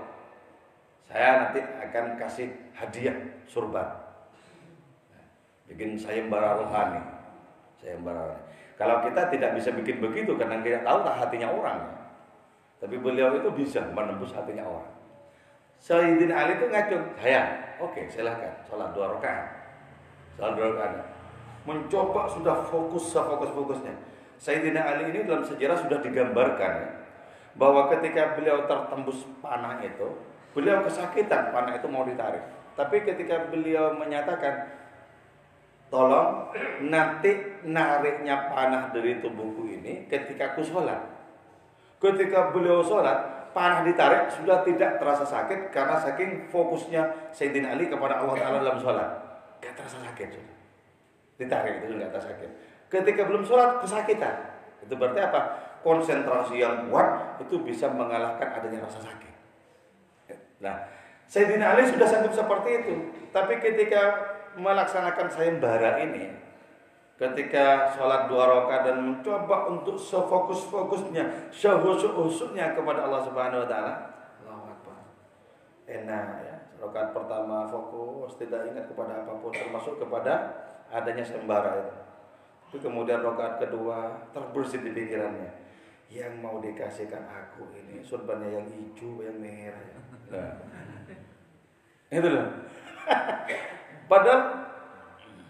Saya 1.03 1.29
nanti 1.47 1.59
akan 1.59 2.05
kasih 2.15 2.47
hadiah 2.71 3.15
surban. 3.49 3.91
Bikin 5.67 5.99
sayembara 5.99 6.63
rohani. 6.63 7.03
Sayembara 7.83 8.31
rohani. 8.31 8.45
Kalau 8.79 9.03
kita 9.03 9.27
tidak 9.33 9.51
bisa 9.59 9.69
bikin 9.75 9.99
begitu 9.99 10.33
karena 10.39 10.63
kita 10.63 10.79
tahu 10.85 11.03
tak 11.03 11.15
hatinya 11.19 11.51
orang. 11.51 11.79
Tapi 12.79 12.95
beliau 12.99 13.35
itu 13.35 13.49
bisa 13.51 13.83
menembus 13.91 14.31
hatinya 14.31 14.63
orang. 14.63 14.92
Sayyidina 15.83 16.31
Ali 16.31 16.55
itu 16.55 16.71
ngacung, 16.71 17.03
saya 17.19 17.63
Oke, 17.83 18.07
silahkan. 18.07 18.63
Sholat 18.63 18.95
dua 18.95 19.19
rakaat. 19.19 19.47
Sholat 20.39 20.55
dua 20.55 20.65
rakaat. 20.71 21.03
Mencoba 21.67 22.31
sudah 22.31 22.63
fokus 22.63 23.11
sefokus-fokusnya. 23.11 23.91
Sayyidina 24.39 24.79
Ali 24.79 25.11
ini 25.11 25.27
dalam 25.27 25.43
sejarah 25.43 25.75
sudah 25.83 25.99
digambarkan 25.99 26.71
ya, 26.79 26.89
bahwa 27.59 27.91
ketika 27.91 28.39
beliau 28.39 28.63
tertembus 28.63 29.27
panah 29.43 29.83
itu, 29.83 30.07
beliau 30.55 30.83
kesakitan 30.87 31.51
panah 31.51 31.75
itu 31.75 31.87
mau 31.91 32.07
ditarik. 32.07 32.43
Tapi 32.79 33.03
ketika 33.03 33.51
beliau 33.51 33.95
menyatakan, 33.99 34.71
tolong 35.91 36.51
nanti 36.87 37.59
nariknya 37.67 38.51
panah 38.51 38.95
dari 38.95 39.19
tubuhku 39.19 39.67
ini 39.67 40.07
ketika 40.07 40.55
aku 40.55 40.63
sholat. 40.63 40.99
Ketika 41.99 42.51
beliau 42.51 42.83
sholat, 42.83 43.42
panah 43.53 43.85
ditarik 43.85 44.33
sudah 44.33 44.65
tidak 44.65 44.97
terasa 44.97 45.23
sakit 45.23 45.69
karena 45.69 45.95
saking 46.01 46.49
fokusnya 46.49 47.31
Sayyidina 47.31 47.77
Ali 47.77 47.87
kepada 47.87 48.19
Allah 48.19 48.35
Taala 48.35 48.57
dalam 48.59 48.77
sholat. 48.81 49.09
Gak 49.61 49.73
terasa 49.77 50.01
sakit 50.01 50.27
sudah. 50.33 50.57
Ditarik 51.39 51.85
itu 51.85 51.93
nggak 51.95 52.11
terasa 52.11 52.33
sakit. 52.33 52.49
Ketika 52.89 53.21
belum 53.29 53.45
sholat 53.45 53.79
kesakitan. 53.79 54.35
Itu 54.83 54.99
berarti 54.99 55.23
apa? 55.23 55.41
Konsentrasi 55.79 56.59
yang 56.59 56.91
kuat 56.91 57.39
itu 57.39 57.63
bisa 57.63 57.87
mengalahkan 57.87 58.59
adanya 58.59 58.83
rasa 58.83 58.99
sakit. 58.99 59.33
Nah, 60.59 60.75
Sayyidina 61.27 61.75
Ali 61.75 61.87
sudah 61.87 62.07
sanggup 62.07 62.35
seperti 62.35 62.69
itu. 62.83 62.93
Tapi 63.31 63.59
ketika 63.63 64.01
melaksanakan 64.59 65.27
sayembara 65.31 65.99
ini, 66.03 66.29
ketika 67.13 67.93
sholat 67.93 68.25
dua 68.25 68.49
rakaat 68.49 68.89
dan 68.89 68.97
mencoba 69.05 69.69
untuk 69.69 69.95
sefokus-fokusnya, 69.95 71.53
sehusu-husunya 71.53 72.73
kepada 72.73 73.05
Allah 73.05 73.21
Subhanahu 73.21 73.63
wa 73.65 73.69
taala. 73.69 73.93
Enak 75.83 76.27
ya. 76.41 76.55
Rakaat 76.79 77.15
pertama 77.15 77.67
fokus, 77.67 78.39
tidak 78.39 78.71
ingat 78.71 78.87
kepada 78.87 79.23
apa 79.23 79.35
pun 79.39 79.51
termasuk 79.51 79.99
kepada 79.99 80.51
adanya 80.91 81.23
sembara 81.23 81.79
itu. 81.79 81.95
Tapi 82.73 82.77
kemudian 82.89 83.21
rakaat 83.21 83.61
kedua 83.61 84.25
terbersih 84.33 84.81
di 84.81 84.91
pikirannya. 84.91 85.61
Yang 86.09 86.33
mau 86.41 86.57
dikasihkan 86.57 87.29
aku 87.29 87.69
ini 87.77 88.01
surbannya 88.01 88.57
yang 88.57 88.65
hijau, 88.65 89.21
yang 89.21 89.37
merah. 89.37 89.85
Nah. 90.33 90.53
Itu 92.09 92.29
loh. 92.29 92.47
Padahal 94.11 94.41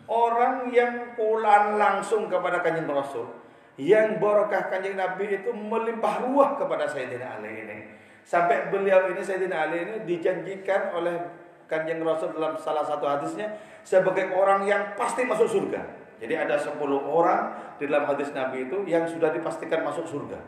orang 0.07 0.67
yang 0.73 1.15
pulang 1.15 1.79
langsung 1.79 2.27
kepada 2.27 2.59
kanjeng 2.59 2.89
Rasul 2.89 3.43
yang 3.79 4.21
barokah 4.21 4.69
kanjeng 4.69 4.93
Nabi 4.93 5.41
itu 5.41 5.49
melimpah 5.49 6.21
ruah 6.29 6.53
kepada 6.61 6.85
Sayyidina 6.85 7.41
Ali 7.41 7.65
ini. 7.65 7.77
Sampai 8.21 8.69
beliau 8.69 9.09
ini 9.09 9.21
Sayyidina 9.23 9.69
Ali 9.69 9.77
ini 9.81 9.95
dijanjikan 10.05 10.93
oleh 10.93 11.17
kanjeng 11.65 12.05
Rasul 12.05 12.37
dalam 12.37 12.53
salah 12.61 12.85
satu 12.85 13.09
hadisnya 13.09 13.49
sebagai 13.81 14.29
orang 14.29 14.69
yang 14.69 14.93
pasti 14.93 15.25
masuk 15.25 15.49
surga. 15.49 15.81
Jadi 16.21 16.39
ada 16.39 16.55
10 16.55 16.79
orang 17.03 17.75
di 17.81 17.89
dalam 17.89 18.07
hadis 18.07 18.31
Nabi 18.31 18.69
itu 18.69 18.85
yang 18.87 19.03
sudah 19.09 19.33
dipastikan 19.33 19.83
masuk 19.83 20.07
surga. 20.07 20.39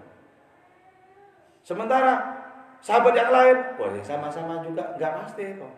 Sementara 1.66 2.22
sahabat 2.80 3.18
yang 3.18 3.34
lain 3.34 3.58
wah 3.82 3.90
sama-sama 4.06 4.62
juga 4.62 4.94
nggak 4.96 5.14
pasti 5.26 5.58
kok. 5.58 5.74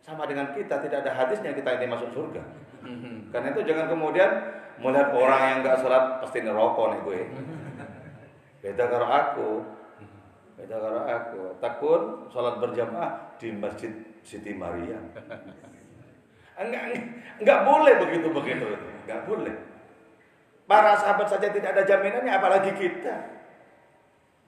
Sama 0.00 0.30
dengan 0.30 0.54
kita 0.54 0.78
tidak 0.78 1.02
ada 1.02 1.12
hadisnya 1.12 1.50
kita 1.52 1.76
ini 1.76 1.90
masuk 1.90 2.08
surga 2.14 2.63
Mhm. 2.84 3.32
Karena 3.32 3.56
itu 3.56 3.60
jangan 3.64 3.86
kemudian 3.88 4.30
melihat 4.78 5.08
orang 5.16 5.40
yang 5.48 5.58
nggak 5.64 5.80
sholat 5.80 6.20
pasti 6.20 6.38
ngerokok 6.44 6.86
nih 6.92 7.00
gue. 7.02 7.20
Beda 8.60 8.84
karo 8.88 9.06
aku. 9.08 9.50
Beda 10.60 10.76
karo 10.78 11.00
aku. 11.08 11.42
Takut 11.58 12.02
sholat 12.28 12.60
berjamaah 12.60 13.36
di 13.40 13.48
masjid 13.56 13.92
Siti 14.20 14.52
Maria. 14.52 15.00
Enggak, 16.54 16.82
enggak 17.42 17.60
boleh 17.66 17.94
begitu 17.98 18.28
begitu. 18.30 18.66
Enggak 19.04 19.26
boleh. 19.26 19.54
Para 20.64 20.96
sahabat 20.96 21.28
saja 21.28 21.52
tidak 21.52 21.76
ada 21.76 21.82
jaminannya, 21.84 22.32
apalagi 22.32 22.72
kita 22.72 23.16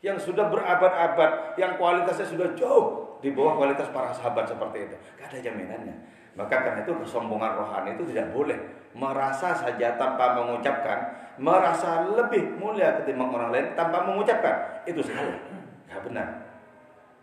yang 0.00 0.16
sudah 0.16 0.48
berabad-abad, 0.48 1.60
yang 1.60 1.76
kualitasnya 1.76 2.24
sudah 2.24 2.48
jauh 2.56 3.20
di 3.20 3.32
bawah 3.36 3.60
kualitas 3.60 3.88
para 3.92 4.12
sahabat 4.16 4.48
seperti 4.48 4.88
itu. 4.88 4.96
Gak 5.20 5.28
ada 5.28 5.38
jaminannya. 5.44 5.96
Maka 6.36 6.56
karena 6.62 6.84
itu 6.84 6.92
kesombongan 7.00 7.56
rohani 7.56 7.96
itu 7.96 8.04
tidak 8.12 8.28
boleh 8.36 8.58
merasa 8.92 9.56
saja 9.56 9.96
tanpa 9.96 10.36
mengucapkan, 10.36 11.32
merasa 11.40 12.04
lebih 12.12 12.60
mulia 12.60 13.00
ketimbang 13.00 13.32
orang 13.32 13.50
lain 13.52 13.66
tanpa 13.72 14.04
mengucapkan. 14.04 14.84
Itu 14.84 15.00
salah. 15.00 15.40
Tidak 15.88 16.00
benar. 16.04 16.28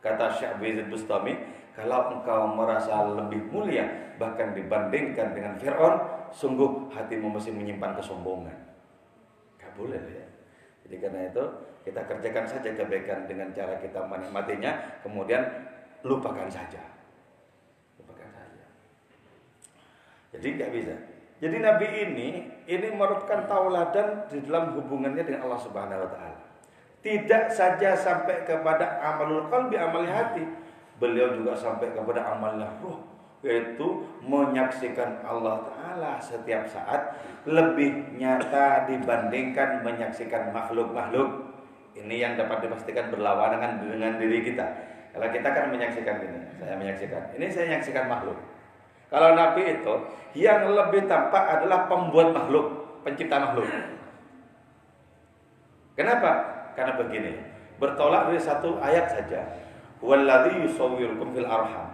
Kata 0.01 0.33
Syekh 0.33 0.57
Bizid 0.59 0.89
Bustami, 0.89 1.37
kalau 1.77 2.13
engkau 2.13 2.53
merasa 2.53 3.05
lebih 3.13 3.49
mulia 3.53 4.13
bahkan 4.17 4.53
dibandingkan 4.53 5.33
dengan 5.33 5.53
Fir'aun, 5.57 6.27
sungguh 6.33 6.89
hatimu 6.93 7.33
masih 7.33 7.53
menyimpan 7.53 7.97
kesombongan. 7.97 8.57
Gak 9.57 9.73
boleh 9.77 10.01
ya. 10.01 10.25
Jadi 10.85 10.95
karena 10.99 11.21
itu 11.31 11.43
kita 11.83 12.01
kerjakan 12.05 12.45
saja 12.45 12.69
kebaikan 12.75 13.25
dengan 13.25 13.49
cara 13.55 13.79
kita 13.79 14.05
menikmatinya, 14.05 15.01
kemudian 15.01 15.41
lupakan 16.03 16.47
saja. 16.51 16.83
Lupakan 17.97 18.29
saja. 18.29 18.65
Jadi 20.43 20.59
nggak 20.59 20.73
bisa. 20.75 20.95
Jadi 21.39 21.57
Nabi 21.63 21.87
ini 21.87 22.27
ini 22.67 22.87
merupakan 22.91 23.47
tauladan 23.47 24.27
di 24.27 24.43
dalam 24.43 24.75
hubungannya 24.75 25.23
dengan 25.23 25.47
Allah 25.47 25.59
Subhanahu 25.63 26.03
wa 26.03 26.09
taala. 26.11 26.39
Tidak 26.99 27.47
saja 27.47 27.95
sampai 27.95 28.43
kepada 28.43 28.99
amalul 28.99 29.47
qalbi, 29.47 29.79
amal 29.79 30.03
hati. 30.03 30.43
Beliau 30.99 31.31
juga 31.31 31.55
sampai 31.55 31.95
kepada 31.95 32.27
amalnya 32.35 32.67
roh, 32.83 32.99
yaitu 33.43 34.07
menyaksikan 34.23 35.19
Allah 35.23 35.67
Ta'ala 35.67 36.11
setiap 36.19 36.63
saat 36.63 37.17
lebih 37.43 38.15
nyata 38.15 38.87
dibandingkan 38.87 39.83
menyaksikan 39.83 40.55
makhluk-makhluk. 40.55 41.55
Ini 41.95 42.15
yang 42.23 42.33
dapat 42.39 42.67
dipastikan 42.67 43.11
berlawanan 43.11 43.83
dengan 43.83 44.15
diri 44.15 44.47
kita. 44.47 44.63
Kalau 45.11 45.27
kita 45.27 45.49
kan 45.51 45.65
menyaksikan 45.75 46.15
ini, 46.23 46.39
saya 46.55 46.75
menyaksikan. 46.79 47.21
Ini 47.35 47.45
saya 47.51 47.65
menyaksikan 47.67 48.05
makhluk. 48.07 48.52
Kalau 49.13 49.37
Nabi 49.37 49.77
itu 49.77 49.93
yang 50.33 50.73
lebih 50.73 51.05
tampak 51.05 51.45
adalah 51.45 51.85
pembuat 51.85 52.33
makhluk, 52.33 52.97
pencipta 53.05 53.37
makhluk. 53.37 53.69
Kenapa? 55.93 56.31
Karena 56.73 56.97
begini, 56.97 57.37
bertolak 57.77 58.33
dari 58.33 58.41
satu 58.41 58.81
ayat 58.81 59.13
saja. 59.13 59.45
Walladzi 60.01 60.65
yusawwirukum 60.65 61.29
fil 61.29 61.45
arham. 61.45 61.93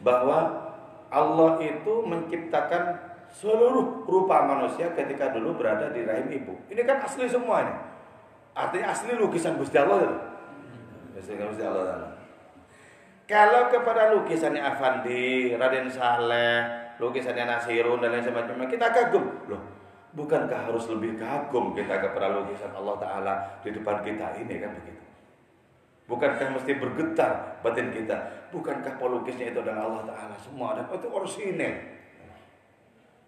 Bahwa 0.00 0.72
Allah 1.12 1.60
itu 1.60 1.92
menciptakan 2.08 2.96
seluruh 3.28 4.08
rupa 4.08 4.48
manusia 4.48 4.88
ketika 4.96 5.36
dulu 5.36 5.60
berada 5.60 5.92
di 5.92 6.08
rahim 6.08 6.32
ibu. 6.32 6.56
Ini 6.72 6.80
kan 6.88 7.04
asli 7.04 7.28
semuanya. 7.28 7.76
Artinya 8.56 8.96
asli 8.96 9.12
lukisan 9.20 9.60
Gusti 9.60 9.76
Allah 9.76 10.00
itu. 10.00 10.16
Gusti 11.28 11.60
Allah. 11.60 12.17
Kalau 13.28 13.68
kepada 13.68 14.16
lukisannya 14.16 14.64
Avandi, 14.64 15.52
Raden 15.52 15.92
Saleh, 15.92 16.64
lukisannya 16.96 17.44
Nasirun 17.44 18.00
dan 18.00 18.16
lain 18.16 18.24
sebagainya, 18.24 18.64
kita 18.72 18.88
kagum. 18.88 19.28
Loh, 19.52 19.60
Bukankah 20.16 20.72
harus 20.72 20.88
lebih 20.88 21.20
kagum 21.20 21.76
kita 21.76 22.00
kepada 22.00 22.32
lukisan 22.32 22.72
Allah 22.72 22.96
Ta'ala 22.96 23.34
di 23.60 23.76
depan 23.76 24.00
kita 24.00 24.40
ini 24.40 24.56
kan 24.56 24.72
begitu? 24.72 25.04
Bukankah 26.08 26.56
mesti 26.56 26.72
bergetar 26.80 27.60
batin 27.60 27.92
kita? 27.92 28.48
Bukankah 28.48 28.96
pelukisnya 28.96 29.52
itu 29.52 29.60
adalah 29.60 29.84
Allah 29.84 30.04
Ta'ala 30.08 30.36
semua 30.40 30.72
dan 30.72 30.88
itu 30.88 31.08
orsinil? 31.12 31.74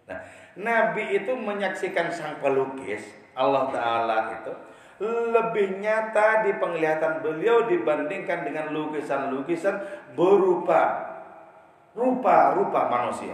Nah, 0.08 0.18
Nabi 0.56 1.20
itu 1.20 1.32
menyaksikan 1.36 2.08
sang 2.08 2.40
pelukis 2.40 3.04
Allah 3.36 3.68
Ta'ala 3.68 4.40
itu 4.40 4.52
lebih 5.00 5.80
nyata 5.80 6.44
di 6.44 6.52
penglihatan 6.60 7.24
beliau 7.24 7.64
dibandingkan 7.64 8.44
dengan 8.44 8.68
lukisan-lukisan 8.76 9.80
berupa 10.12 11.08
rupa-rupa 11.96 12.86
manusia. 12.86 13.32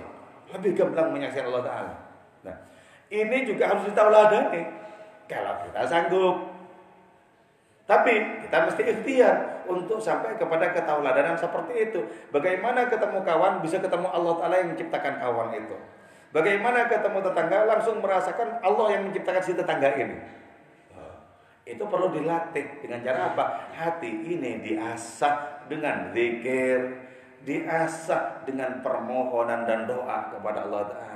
Lebih 0.55 0.79
gamblang 0.79 1.11
menyaksikan 1.11 1.51
Allah 1.51 1.65
Ta'ala. 1.67 1.95
Nah, 2.47 2.57
ini 3.11 3.43
juga 3.43 3.75
harus 3.75 3.83
ditauladani 3.91 4.63
kalau 5.27 5.59
kita 5.67 5.83
sanggup. 5.91 6.37
Tapi 7.87 8.43
kita 8.47 8.67
mesti 8.67 8.83
ikhtiar 8.83 9.67
untuk 9.67 9.99
sampai 9.99 10.39
kepada 10.39 10.71
ketauladanan 10.71 11.35
seperti 11.35 11.91
itu. 11.91 12.01
Bagaimana 12.31 12.87
ketemu 12.87 13.23
kawan 13.27 13.63
bisa 13.63 13.83
ketemu 13.83 14.07
Allah 14.11 14.35
Ta'ala 14.39 14.55
yang 14.63 14.71
menciptakan 14.75 15.19
kawan 15.19 15.51
itu. 15.55 15.77
Bagaimana 16.31 16.87
ketemu 16.87 17.19
tetangga 17.27 17.67
langsung 17.67 17.99
merasakan 18.03 18.63
Allah 18.63 18.87
yang 18.95 19.03
menciptakan 19.11 19.43
si 19.43 19.55
tetangga 19.55 19.91
ini. 19.99 20.46
Itu 21.67 21.91
perlu 21.91 22.15
dilatih. 22.15 22.81
Dengan 22.81 23.03
cara 23.03 23.35
apa? 23.35 23.45
Hati 23.75 24.09
ini 24.31 24.63
diasah 24.63 25.67
dengan 25.67 26.15
zikir, 26.15 26.95
diasah 27.43 28.47
dengan 28.47 28.81
permohonan 28.87 29.67
dan 29.67 29.91
doa 29.91 30.31
kepada 30.31 30.71
Allah 30.71 30.85
Ta'ala 30.87 31.07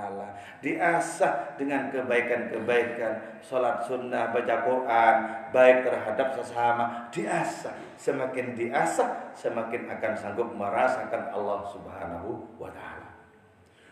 diasah 0.60 1.56
dengan 1.56 1.88
kebaikan-kebaikan 1.88 3.40
sholat 3.40 3.80
sunnah, 3.84 4.28
baca 4.32 4.56
Quran 4.64 5.14
baik 5.50 5.88
terhadap 5.88 6.36
sesama 6.36 7.08
diasah. 7.08 7.72
Semakin 7.96 8.56
diasah 8.56 9.36
semakin 9.36 9.88
akan 9.88 10.12
sanggup 10.16 10.48
merasakan 10.52 11.32
Allah 11.32 11.64
Subhanahu 11.68 12.60
wa 12.60 12.68
Ta'ala. 12.68 13.10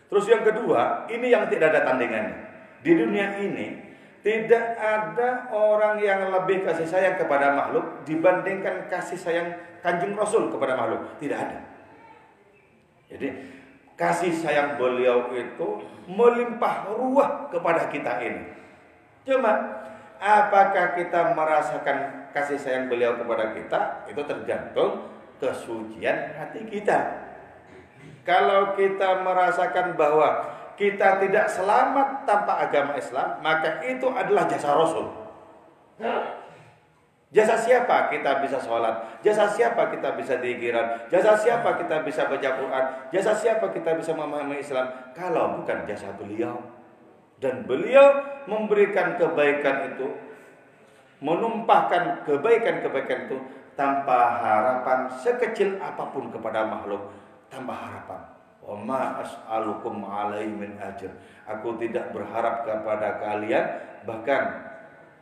Terus 0.09 0.25
yang 0.29 0.41
kedua 0.45 1.09
ini 1.09 1.29
yang 1.29 1.45
tidak 1.49 1.73
ada 1.73 1.93
tandingannya. 1.93 2.37
Di 2.81 2.95
dunia 2.95 3.37
ini 3.41 3.88
tidak 4.19 4.75
ada 4.75 5.47
orang 5.55 6.03
yang 6.03 6.27
lebih 6.27 6.67
kasih 6.67 6.87
sayang 6.87 7.15
kepada 7.15 7.55
makhluk 7.55 8.03
dibandingkan 8.03 8.91
kasih 8.91 9.15
sayang 9.15 9.55
kanjeng 9.79 10.15
Rasul 10.15 10.51
kepada 10.51 10.75
makhluk 10.75 11.15
tidak 11.23 11.39
ada 11.39 11.57
jadi 13.09 13.27
kasih 13.99 14.31
sayang 14.31 14.79
beliau 14.79 15.33
itu 15.35 15.83
melimpah 16.07 16.87
ruah 16.87 17.51
kepada 17.51 17.91
kita 17.91 18.23
ini. 18.23 18.47
Cuma 19.27 19.83
apakah 20.21 20.95
kita 20.95 21.35
merasakan 21.35 22.29
kasih 22.31 22.55
sayang 22.55 22.87
beliau 22.87 23.19
kepada 23.19 23.51
kita 23.51 24.07
itu 24.07 24.21
tergantung 24.23 25.11
kesucian 25.41 26.37
hati 26.37 26.63
kita. 26.69 27.27
Kalau 28.23 28.77
kita 28.77 29.25
merasakan 29.25 29.97
bahwa 29.97 30.58
kita 30.79 31.19
tidak 31.19 31.51
selamat 31.51 32.23
tanpa 32.23 32.63
agama 32.63 32.95
Islam, 32.95 33.43
maka 33.43 33.83
itu 33.83 34.07
adalah 34.07 34.47
jasa 34.47 34.71
Rasul. 34.71 35.11
Jasa 37.29 37.53
siapa 37.59 38.09
kita 38.09 38.41
bisa 38.41 38.57
sholat? 38.57 39.19
Jasa 39.21 39.45
siapa 39.45 39.91
kita 39.91 40.15
bisa 40.15 40.39
dikiran? 40.39 41.05
Jasa 41.11 41.35
siapa 41.35 41.77
kita 41.77 42.01
bisa 42.01 42.25
baca 42.25 42.49
Quran? 42.55 42.85
Jasa 43.11 43.35
siapa 43.35 43.69
kita 43.69 43.93
bisa 43.99 44.15
memahami 44.15 44.63
Islam? 44.63 44.87
Kalau 45.11 45.59
bukan 45.59 45.83
jasa 45.83 46.15
beliau. 46.15 46.57
Dan 47.37 47.67
beliau 47.67 48.23
memberikan 48.47 49.19
kebaikan 49.19 49.93
itu, 49.95 50.07
menumpahkan 51.23 52.23
kebaikan-kebaikan 52.23 53.31
itu 53.31 53.37
tanpa 53.79 54.43
harapan 54.43 55.07
sekecil 55.07 55.79
apa 55.79 56.11
pun 56.11 56.27
kepada 56.33 56.67
makhluk, 56.67 57.13
tanpa 57.47 57.71
harapan. 57.77 58.38
Wa 58.69 59.17
as'alukum 59.25 60.05
alaihi 60.05 60.53
min 60.53 60.77
ajr. 60.77 61.09
Aku 61.49 61.81
tidak 61.81 62.13
berharap 62.13 62.69
kepada 62.69 63.17
kalian 63.17 63.65
bahkan 64.05 64.69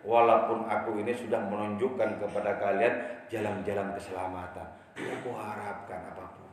Walaupun 0.07 0.71
aku 0.71 1.03
ini 1.03 1.11
sudah 1.11 1.51
menunjukkan 1.51 2.23
kepada 2.23 2.55
kalian 2.63 2.95
jalan-jalan 3.27 3.91
keselamatan. 3.91 4.63
Aku 4.95 5.35
harapkan 5.35 5.99
apa 6.15 6.31
pun. 6.31 6.47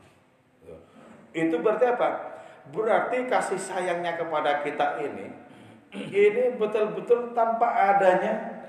Itu 1.30 1.62
berarti 1.62 1.86
apa? 1.86 2.08
Berarti 2.74 3.30
kasih 3.30 3.60
sayangnya 3.60 4.18
kepada 4.18 4.66
kita 4.66 4.98
ini 5.06 5.30
ini 5.94 6.58
betul-betul 6.58 7.30
tanpa 7.38 7.94
adanya 7.94 8.66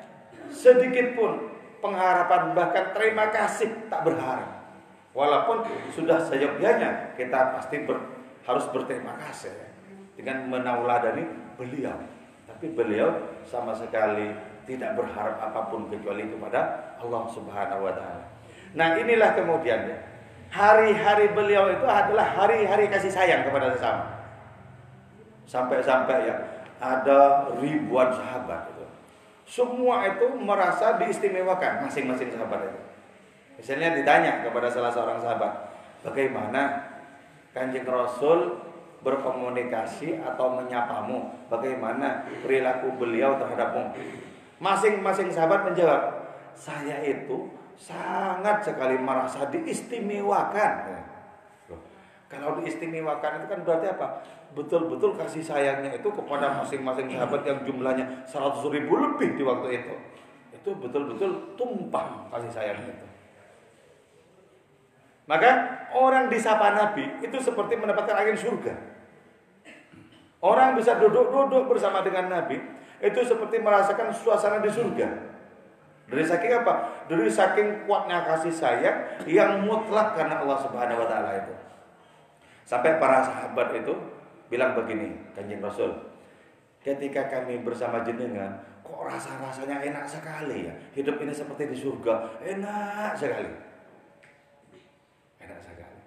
sedikit 0.54 1.18
pun 1.18 1.50
pengharapan 1.82 2.54
bahkan 2.54 2.94
terima 2.94 3.34
kasih 3.34 3.90
tak 3.90 4.06
berharap. 4.06 4.70
Walaupun 5.16 5.66
sudah 5.96 6.22
seyogyanya 6.22 7.16
kita 7.18 7.58
pasti 7.58 7.88
ber, 7.88 7.98
harus 8.46 8.66
berterima 8.70 9.18
kasih 9.18 9.54
dengan 10.16 10.48
menauladani 10.48 11.26
beliau. 11.58 11.98
Tapi 12.46 12.72
beliau 12.72 13.10
sama 13.44 13.74
sekali 13.74 14.32
tidak 14.70 14.98
berharap 14.98 15.38
apa 15.42 15.70
pun 15.70 15.90
kecuali 15.90 16.30
kepada 16.30 16.94
Allah 17.02 17.24
Subhanahu 17.30 17.86
wa 17.86 17.94
taala. 17.94 18.26
Nah, 18.78 18.96
inilah 18.98 19.34
kemudian 19.34 19.82
ya. 19.90 19.98
Hari-hari 20.46 21.34
beliau 21.36 21.68
itu 21.74 21.84
adalah 21.84 22.32
hari-hari 22.32 22.88
kasih 22.88 23.12
sayang 23.12 23.44
kepada 23.44 23.76
sesama. 23.76 24.08
Sampai-sampai 25.50 26.32
ya 26.32 26.38
ada 26.80 27.50
ribuan 27.60 28.14
sahabat 28.14 28.72
itu. 28.72 28.86
Semua 29.46 30.06
itu 30.06 30.26
merasa 30.38 31.02
diistimewakan 31.02 31.90
masing-masing 31.90 32.30
sahabat 32.32 32.72
itu. 32.72 32.80
Misalnya 33.60 34.00
ditanya 34.00 34.46
kepada 34.46 34.68
salah 34.70 34.92
seorang 34.92 35.20
sahabat, 35.20 35.76
bagaimana 36.04 36.95
Kanjeng 37.56 37.88
Rasul 37.88 38.60
berkomunikasi 39.00 40.20
atau 40.20 40.60
menyapamu? 40.60 41.48
Bagaimana 41.48 42.28
perilaku 42.44 43.00
beliau 43.00 43.40
terhadapmu? 43.40 43.96
Masing-masing 44.60 45.32
sahabat 45.32 45.72
menjawab, 45.72 46.04
saya 46.52 47.00
itu 47.00 47.48
sangat 47.80 48.60
sekali 48.68 49.00
merasa 49.00 49.48
diistimewakan. 49.48 51.00
Kalau 52.28 52.60
diistimewakan 52.60 53.40
itu 53.40 53.48
kan 53.48 53.60
berarti 53.64 53.88
apa? 53.96 54.08
Betul-betul 54.52 55.16
kasih 55.16 55.40
sayangnya 55.40 55.96
itu 55.96 56.12
kepada 56.12 56.60
masing-masing 56.60 57.08
sahabat 57.08 57.48
yang 57.48 57.64
jumlahnya 57.64 58.28
100 58.28 58.60
ribu 58.68 59.00
lebih 59.00 59.40
di 59.40 59.44
waktu 59.48 59.80
itu. 59.80 59.96
Itu 60.52 60.76
betul-betul 60.76 61.56
tumpah 61.56 62.28
kasih 62.36 62.52
sayangnya 62.52 62.92
itu. 62.92 63.05
Maka 65.26 65.50
orang 65.94 66.30
disapa 66.30 66.74
Nabi 66.74 67.22
itu 67.26 67.38
seperti 67.42 67.74
mendapatkan 67.78 68.14
angin 68.14 68.38
surga. 68.38 68.74
Orang 70.46 70.78
bisa 70.78 71.02
duduk-duduk 71.02 71.66
bersama 71.74 72.06
dengan 72.06 72.30
Nabi 72.30 72.62
itu 73.02 73.20
seperti 73.26 73.58
merasakan 73.58 74.14
suasana 74.14 74.62
di 74.62 74.70
surga. 74.70 75.36
Dari 76.06 76.22
saking 76.22 76.52
apa? 76.62 76.74
Dari 77.10 77.26
saking 77.26 77.90
kuatnya 77.90 78.22
kasih 78.22 78.54
sayang 78.54 79.26
yang 79.26 79.66
mutlak 79.66 80.14
karena 80.14 80.46
Allah 80.46 80.62
Subhanahu 80.62 81.02
wa 81.02 81.08
taala 81.10 81.34
itu. 81.34 81.54
Sampai 82.66 83.02
para 83.02 83.26
sahabat 83.26 83.74
itu 83.74 83.94
bilang 84.50 84.78
begini, 84.78 85.18
Kanjeng 85.34 85.62
Rasul, 85.62 85.98
ketika 86.86 87.26
kami 87.26 87.66
bersama 87.66 88.06
jenengan, 88.06 88.62
kok 88.86 89.02
rasa-rasanya 89.02 89.82
enak 89.82 90.06
sekali 90.06 90.70
ya. 90.70 90.74
Hidup 90.94 91.18
ini 91.26 91.34
seperti 91.34 91.74
di 91.74 91.78
surga, 91.78 92.42
enak 92.46 93.18
sekali. 93.18 93.50
Enak 95.42 95.60
sekali. 95.62 96.02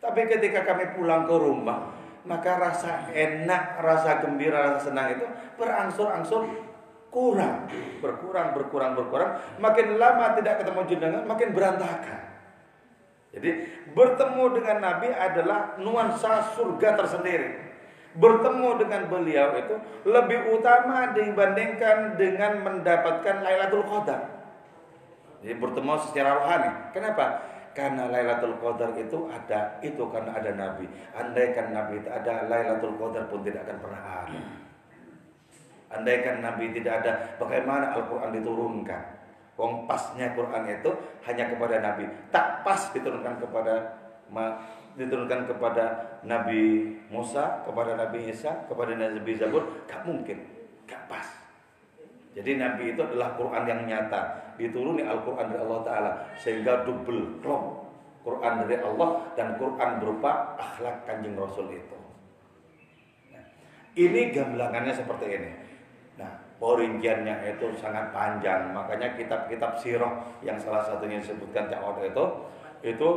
Tapi 0.00 0.20
ketika 0.26 0.64
kami 0.64 0.96
pulang 0.96 1.28
ke 1.28 1.36
rumah, 1.36 1.92
maka 2.24 2.56
rasa 2.56 3.12
enak, 3.12 3.80
rasa 3.84 4.24
gembira, 4.24 4.72
rasa 4.72 4.88
senang 4.92 5.12
itu 5.12 5.26
berangsur-angsur 5.60 6.48
kurang, 7.12 7.68
berkurang, 8.00 8.56
berkurang, 8.56 8.92
berkurang. 8.96 9.30
Makin 9.60 10.00
lama 10.00 10.36
tidak 10.40 10.64
ketemu 10.64 10.80
jenengan, 10.88 11.22
makin 11.28 11.48
berantakan. 11.52 12.22
Jadi 13.30 13.50
bertemu 13.94 14.44
dengan 14.58 14.76
Nabi 14.82 15.08
adalah 15.14 15.78
nuansa 15.78 16.50
surga 16.58 16.98
tersendiri. 16.98 17.70
Bertemu 18.10 18.74
dengan 18.82 19.06
beliau 19.06 19.54
itu 19.54 19.74
lebih 20.02 20.58
utama 20.58 21.14
dibandingkan 21.14 22.18
dengan 22.18 22.58
mendapatkan 22.66 23.36
Lailatul 23.38 23.86
Qadar. 23.86 24.40
Jadi 25.40 25.54
bertemu 25.56 25.94
secara 26.10 26.42
rohani. 26.42 26.70
Kenapa? 26.90 27.49
Karena 27.70 28.10
Lailatul 28.10 28.58
Qadar 28.58 28.90
itu 28.98 29.30
ada 29.30 29.78
itu 29.78 30.02
karena 30.10 30.34
ada 30.34 30.50
Nabi. 30.58 30.90
Andaikan 31.14 31.70
Nabi 31.70 32.02
itu 32.02 32.08
ada 32.10 32.50
Lailatul 32.50 32.98
Qadar 32.98 33.30
pun 33.30 33.46
tidak 33.46 33.62
akan 33.66 33.78
pernah 33.78 34.02
ada. 34.26 34.40
Andaikan 35.90 36.38
Nabi 36.38 36.70
tidak 36.70 37.02
ada, 37.02 37.12
bagaimana 37.38 37.90
Al-Quran 37.98 38.30
diturunkan? 38.38 39.02
Wong 39.58 39.84
pasnya 39.90 40.32
Quran 40.32 40.70
itu 40.70 40.90
hanya 41.26 41.50
kepada 41.50 41.82
Nabi. 41.82 42.06
Tak 42.30 42.62
pas 42.62 42.94
diturunkan 42.94 43.42
kepada 43.42 43.98
diturunkan 44.94 45.50
kepada 45.50 45.84
Nabi 46.22 46.94
Musa, 47.10 47.66
kepada 47.66 47.98
Nabi 47.98 48.30
Isa, 48.30 48.66
kepada 48.70 48.94
Nabi 48.94 49.32
Zabur, 49.34 49.86
gak 49.90 50.06
mungkin, 50.06 50.38
gak 50.86 51.02
pas. 51.10 51.26
Jadi 52.34 52.58
Nabi 52.58 52.94
itu 52.94 53.02
adalah 53.02 53.34
Quran 53.34 53.66
yang 53.66 53.80
nyata, 53.90 54.49
dituruni 54.60 55.00
Al-Quran 55.00 55.48
dari 55.48 55.60
Allah 55.64 55.80
Taala 55.80 56.10
sehingga 56.36 56.84
double 56.84 57.40
klop 57.40 57.88
Quran 58.20 58.68
dari 58.68 58.76
Allah 58.76 59.32
dan 59.32 59.56
Quran 59.56 59.90
berupa 59.96 60.54
akhlak 60.60 61.08
kanjeng 61.08 61.40
Rasul 61.40 61.72
itu. 61.72 61.98
Nah, 63.32 63.44
ini 63.96 64.28
gamblangannya 64.28 64.92
seperti 64.92 65.26
ini. 65.40 65.50
Nah, 66.20 66.28
perinciannya 66.60 67.56
itu 67.56 67.72
sangat 67.80 68.12
panjang. 68.12 68.76
Makanya 68.76 69.16
kitab-kitab 69.16 69.80
sirah 69.80 70.20
yang 70.44 70.60
salah 70.60 70.84
satunya 70.84 71.16
disebutkan 71.16 71.72
Cak 71.72 71.80
itu 72.04 72.24
itu 72.84 73.08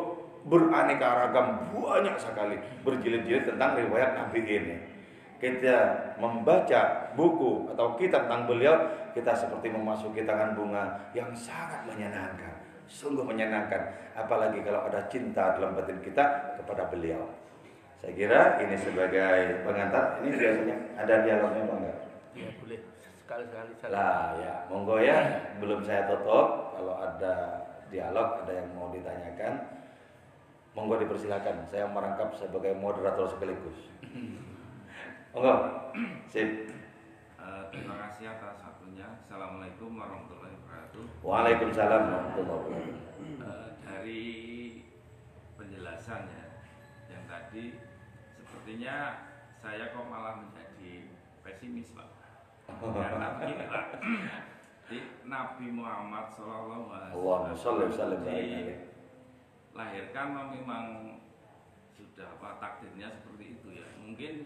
beraneka 0.48 1.08
ragam 1.28 1.72
banyak 1.72 2.16
sekali 2.20 2.60
berjilid-jilid 2.84 3.48
tentang 3.48 3.76
riwayat 3.76 4.16
Nabi 4.16 4.40
ini. 4.44 4.93
Kita 5.44 5.76
membaca 6.24 7.12
buku 7.20 7.68
atau 7.76 8.00
kitab 8.00 8.32
tentang 8.32 8.48
beliau, 8.48 8.80
kita 9.12 9.36
seperti 9.36 9.76
memasuki 9.76 10.24
tangan 10.24 10.56
bunga 10.56 11.12
yang 11.12 11.36
sangat 11.36 11.84
menyenangkan, 11.84 12.64
sungguh 12.88 13.28
menyenangkan. 13.28 13.92
Apalagi 14.16 14.64
kalau 14.64 14.88
ada 14.88 15.04
cinta 15.12 15.60
dalam 15.60 15.76
batin 15.76 16.00
kita 16.00 16.56
kepada 16.64 16.88
beliau. 16.88 17.28
Saya 18.00 18.16
kira 18.16 18.56
ini 18.64 18.76
sebagai 18.80 19.68
pengantar. 19.68 20.24
Ini 20.24 20.32
biasanya 20.32 20.78
ada 20.96 21.14
dialognya 21.28 21.62
apa 21.68 21.74
enggak? 21.76 21.98
Ya 22.40 22.50
boleh 22.64 22.80
sekali-sekali. 23.20 23.72
Lah 23.92 24.40
ya, 24.40 24.54
monggo 24.72 24.96
ya. 25.04 25.44
Belum 25.60 25.84
saya 25.84 26.08
tutup. 26.08 26.72
Kalau 26.72 26.96
ada 27.04 27.68
dialog, 27.92 28.48
ada 28.48 28.64
yang 28.64 28.72
mau 28.80 28.96
ditanyakan, 28.96 29.60
monggo 30.72 31.04
dipersilakan. 31.04 31.68
Saya 31.68 31.84
merangkap 31.92 32.32
sebagai 32.32 32.72
moderator 32.80 33.28
sekaligus. 33.28 33.92
Monggo. 35.34 35.90
Sip. 36.30 36.70
Uh, 37.42 37.66
terima 37.74 37.98
kasih 38.06 38.38
atas 38.38 38.62
waktunya. 38.62 39.18
Assalamualaikum 39.18 39.98
warahmatullahi 39.98 40.54
wabarakatuh. 40.62 41.26
Waalaikumsalam 41.26 42.06
warahmatullahi 42.06 42.54
wabarakatuh. 42.54 43.42
Uh, 43.42 43.74
dari 43.82 44.22
penjelasannya 45.58 46.70
yang 47.10 47.26
tadi, 47.26 47.82
sepertinya 48.38 49.26
saya 49.58 49.90
kok 49.90 50.06
malah 50.06 50.38
menjadi 50.38 51.10
pesimis, 51.42 51.98
Pak. 51.98 52.14
Karena 52.70 53.42
begini 53.42 53.66
Pak, 53.66 54.06
di 54.86 55.02
Nabi 55.26 55.74
Muhammad 55.74 56.30
Sallallahu 56.30 56.94
Alaihi 56.94 57.58
Wasallam 57.58 58.22
dilahirkan 58.22 60.28
memang 60.54 61.18
sudah 61.90 62.38
apa 62.38 62.62
takdirnya 62.62 63.10
seperti 63.10 63.58
itu 63.58 63.82
ya. 63.82 63.90
Mungkin 63.98 64.46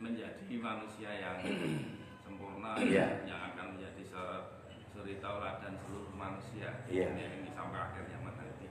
menjadi 0.00 0.56
manusia 0.56 1.12
yang 1.12 1.44
sempurna 2.24 2.80
yeah. 2.80 3.20
yang 3.28 3.52
akan 3.52 3.76
menjadi 3.76 4.00
suri 4.90 5.20
tauladan 5.20 5.76
seluruh 5.84 6.10
manusia 6.16 6.72
yeah. 6.88 7.12
ini 7.12 7.52
sampai 7.52 7.78
akhir 7.78 8.08
zaman 8.08 8.34
nanti. 8.34 8.66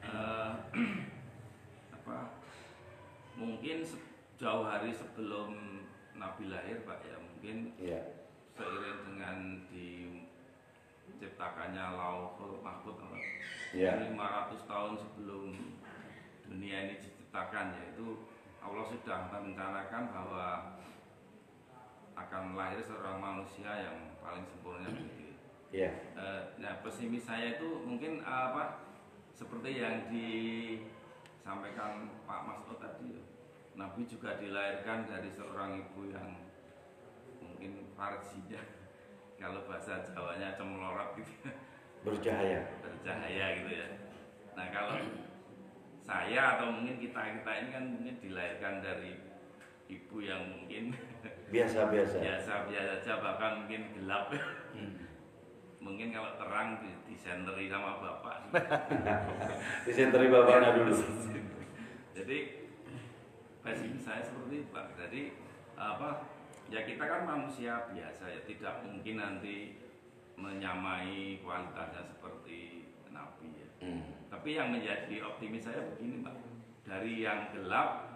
Uh, 0.00 0.56
apa 1.96 2.16
mungkin 3.36 3.84
jauh 4.36 4.64
hari 4.68 4.92
sebelum 4.92 5.56
Nabi 6.16 6.48
lahir 6.52 6.80
Pak 6.84 7.04
ya 7.04 7.16
mungkin 7.16 7.72
yeah. 7.80 8.04
seiring 8.52 9.00
dengan 9.08 9.64
diciptakannya 9.72 11.96
Lauhul 11.96 12.60
Mahfud 12.60 13.00
yeah. 13.72 13.96
500 13.96 14.68
tahun 14.68 15.00
sebelum 15.00 15.56
dunia 16.44 16.76
ini 16.90 16.98
diciptakan 16.98 17.78
yaitu 17.78 18.18
Allah 18.60 18.84
sudah 18.84 19.18
merencanakan 19.32 20.12
bahwa 20.12 20.76
akan 22.16 22.54
lahir 22.54 22.80
seorang 22.84 23.16
manusia 23.16 23.88
yang 23.88 23.96
paling 24.20 24.44
sempurna 24.44 24.92
gitu. 24.92 25.32
Yeah. 25.70 25.94
Uh, 26.18 26.50
nah 26.58 26.82
pesimis 26.82 27.24
saya 27.24 27.56
itu 27.56 27.86
mungkin 27.86 28.20
uh, 28.26 28.52
apa 28.52 28.84
seperti 29.32 29.80
yang 29.80 30.10
disampaikan 30.10 32.10
Pak 32.26 32.40
Masud 32.44 32.76
tadi 32.82 33.22
Nabi 33.78 34.02
juga 34.04 34.36
dilahirkan 34.36 35.06
dari 35.06 35.30
seorang 35.30 35.78
ibu 35.78 36.10
yang 36.10 36.36
mungkin 37.40 37.86
farjinya 37.94 38.60
kalau 39.40 39.64
bahasa 39.64 40.04
Jawanya 40.10 40.58
cemlorot 40.58 41.16
gitu 41.16 41.32
bercahaya. 42.04 42.60
Bercahaya 42.82 43.46
gitu 43.60 43.70
ya. 43.72 43.88
Nah 44.58 44.66
kalau 44.74 44.98
saya 46.10 46.58
atau 46.58 46.74
mungkin 46.74 46.98
kita 46.98 47.22
kita 47.38 47.50
ini 47.54 47.68
kan 47.70 47.84
mungkin 47.86 48.14
dilahirkan 48.18 48.82
dari 48.82 49.14
ibu 49.86 50.16
yang 50.18 50.42
mungkin 50.50 50.90
biasa 51.54 51.86
biasa 51.86 52.16
biasa 52.18 52.52
biasa 52.66 52.92
saja 52.98 53.22
bahkan 53.22 53.62
mungkin 53.62 53.94
gelap 53.94 54.34
hmm. 54.74 55.06
mungkin 55.86 56.10
kalau 56.10 56.34
terang 56.34 56.82
di, 56.82 56.90
disenteri 57.06 57.70
sama 57.70 58.02
bapak 58.02 58.38
disenteri 59.86 60.26
bapaknya 60.26 60.82
dulu 60.82 60.98
jadi 62.10 62.38
pesimis 63.62 64.02
saya 64.02 64.26
seperti 64.26 64.66
itu 64.66 64.68
pak 64.74 64.90
jadi 64.98 65.30
apa 65.78 66.26
ya 66.74 66.82
kita 66.82 67.06
kan 67.06 67.22
manusia 67.22 67.86
biasa 67.94 68.34
ya 68.34 68.40
tidak 68.50 68.82
mungkin 68.82 69.14
nanti 69.14 69.78
menyamai 70.34 71.38
kualitasnya 71.44 72.02
seperti 72.08 72.88
Nabi 73.12 73.46
ya. 73.60 73.68
Hmm. 73.84 74.19
Tapi 74.30 74.48
yang 74.54 74.70
menjadi 74.70 75.26
optimis 75.26 75.66
saya 75.66 75.82
begini 75.94 76.22
Pak, 76.22 76.36
dari 76.86 77.26
yang 77.26 77.50
gelap 77.50 78.08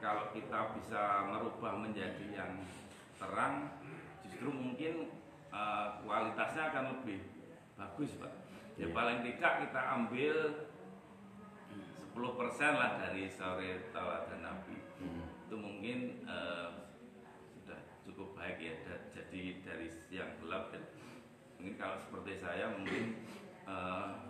kalau 0.00 0.32
kita 0.32 0.72
bisa 0.78 1.28
merubah 1.28 1.76
menjadi 1.76 2.26
yang 2.32 2.52
terang, 3.20 3.68
justru 4.24 4.48
mungkin 4.48 5.12
uh, 5.52 6.00
kualitasnya 6.02 6.72
akan 6.72 6.84
lebih 6.98 7.20
bagus 7.76 8.16
Pak. 8.16 8.32
Ya 8.78 8.86
yeah. 8.86 8.90
paling 8.94 9.20
tidak 9.26 9.52
kita 9.68 9.80
ambil 10.00 10.34
10% 12.14 12.80
lah 12.80 12.90
dari 12.98 13.28
sore 13.28 13.90
tauladan 13.92 14.40
Nabi. 14.40 14.76
Hmm. 14.98 15.26
Itu 15.46 15.56
mungkin 15.58 16.24
uh, 16.26 16.88
cukup 18.08 18.34
baik 18.40 18.58
ya 18.58 18.74
jadi 19.12 19.42
dari 19.62 19.92
yang 20.08 20.32
gelap 20.40 20.72
dan 20.72 20.82
mungkin 21.60 21.76
kalau 21.76 22.00
seperti 22.00 22.40
saya 22.40 22.72
mungkin 22.72 23.20
uh, 23.68 24.27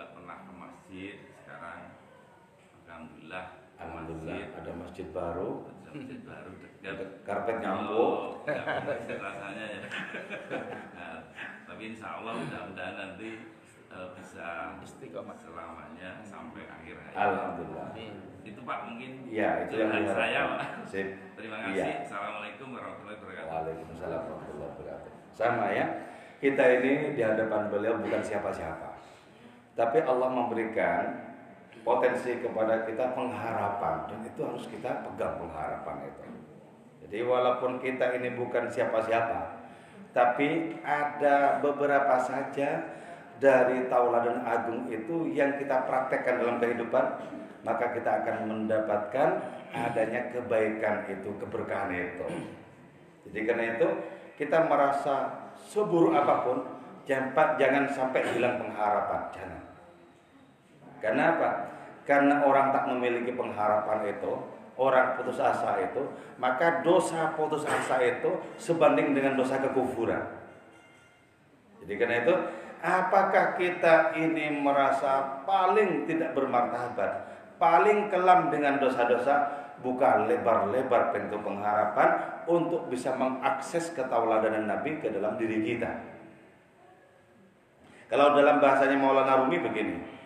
nggak 0.00 0.16
pernah 0.16 0.36
ke 0.40 0.52
masjid 0.56 1.14
sekarang 1.44 1.80
alhamdulillah 2.88 3.44
alhamdulillah 3.76 4.32
masjid, 4.32 4.56
ada 4.56 4.72
masjid 4.72 5.06
baru 5.12 5.50
ada 5.68 5.90
masjid 5.92 6.20
baru 6.24 6.50
dekat 6.80 7.08
karpet 7.28 7.56
nyambung 7.60 8.16
oh, 8.48 9.20
rasanya 9.20 9.64
ya 9.68 9.80
nah, 10.96 11.20
tapi 11.68 11.82
insya 11.92 12.16
Allah 12.16 12.32
mudah-mudahan 12.32 12.94
nanti 12.96 13.28
eh, 13.92 14.08
bisa 14.16 14.80
Istiqomah. 14.80 15.36
selamanya 15.36 16.22
sampai 16.24 16.64
akhir 16.64 16.96
hayat. 16.96 17.16
Alhamdulillah. 17.18 17.90
Amin. 17.92 18.14
Itu 18.46 18.62
Pak 18.64 18.88
mungkin 18.88 19.26
Ya, 19.28 19.66
itu 19.66 19.76
yang 19.82 19.92
saya 20.08 20.40
Pak. 20.56 20.86
Sip. 20.88 21.08
Terima 21.36 21.58
Iya. 21.60 21.68
kasih. 21.68 21.94
Assalamualaikum 22.08 22.68
warahmatullahi 22.74 23.18
wabarakatuh. 23.18 23.50
Waalaikumsalam 23.50 24.20
warahmatullahi 24.24 24.70
wabarakatuh. 24.72 25.10
Sama 25.34 25.66
ya. 25.74 25.86
Kita 26.40 26.64
ini 26.80 27.12
di 27.18 27.22
hadapan 27.22 27.68
beliau 27.68 28.00
bukan 28.00 28.22
siapa-siapa. 28.24 28.89
Tapi 29.78 30.02
Allah 30.02 30.28
memberikan 30.28 31.30
potensi 31.80 32.38
kepada 32.42 32.84
kita 32.84 33.16
pengharapan 33.16 34.04
dan 34.10 34.20
itu 34.26 34.40
harus 34.44 34.64
kita 34.68 35.00
pegang 35.06 35.40
pengharapan 35.40 35.96
itu. 36.10 36.24
Jadi 37.06 37.18
walaupun 37.24 37.80
kita 37.80 38.12
ini 38.20 38.36
bukan 38.36 38.68
siapa-siapa, 38.68 39.60
tapi 40.12 40.78
ada 40.84 41.58
beberapa 41.64 42.20
saja 42.20 43.00
dari 43.40 43.88
tauladan 43.88 44.44
agung 44.44 44.86
itu 44.92 45.32
yang 45.32 45.56
kita 45.56 45.88
praktekkan 45.88 46.44
dalam 46.44 46.60
kehidupan, 46.60 47.04
maka 47.64 47.96
kita 47.96 48.22
akan 48.22 48.36
mendapatkan 48.46 49.28
adanya 49.72 50.28
kebaikan 50.28 51.08
itu, 51.08 51.30
keberkahan 51.40 51.90
itu. 51.94 52.26
Jadi 53.30 53.40
karena 53.48 53.64
itu 53.78 53.88
kita 54.36 54.68
merasa 54.68 55.48
seburuk 55.56 56.12
apa 56.12 56.34
pun, 56.44 56.58
jangan, 57.08 57.56
jangan 57.56 57.84
sampai 57.88 58.20
hilang 58.34 58.60
pengharapan, 58.60 59.22
jangan. 59.32 59.59
Karena 61.00 61.36
apa? 61.36 61.50
Karena 62.04 62.44
orang 62.44 62.72
tak 62.72 62.88
memiliki 62.92 63.32
pengharapan 63.32 64.12
itu, 64.12 64.32
orang 64.80 65.16
putus 65.20 65.40
asa 65.40 65.76
itu, 65.80 66.00
maka 66.40 66.80
dosa 66.80 67.32
putus 67.36 67.64
asa 67.68 68.00
itu 68.00 68.40
sebanding 68.56 69.12
dengan 69.16 69.36
dosa 69.36 69.60
kekufuran. 69.60 70.24
Jadi 71.80 71.92
karena 71.96 72.16
itu, 72.24 72.34
apakah 72.84 73.56
kita 73.56 74.16
ini 74.16 74.60
merasa 74.60 75.44
paling 75.44 76.04
tidak 76.04 76.36
bermartabat, 76.36 77.12
paling 77.56 78.08
kelam 78.12 78.52
dengan 78.52 78.80
dosa-dosa, 78.80 79.60
buka 79.80 80.28
lebar-lebar 80.28 81.12
pintu 81.16 81.40
pengharapan 81.40 82.44
untuk 82.44 82.92
bisa 82.92 83.16
mengakses 83.16 83.96
ketauladanan 83.96 84.68
Nabi 84.68 85.00
ke 85.00 85.08
dalam 85.08 85.40
diri 85.40 85.64
kita. 85.64 85.88
Kalau 88.12 88.34
dalam 88.36 88.60
bahasanya 88.60 88.98
Maulana 88.98 89.40
Rumi 89.40 89.62
begini, 89.62 90.19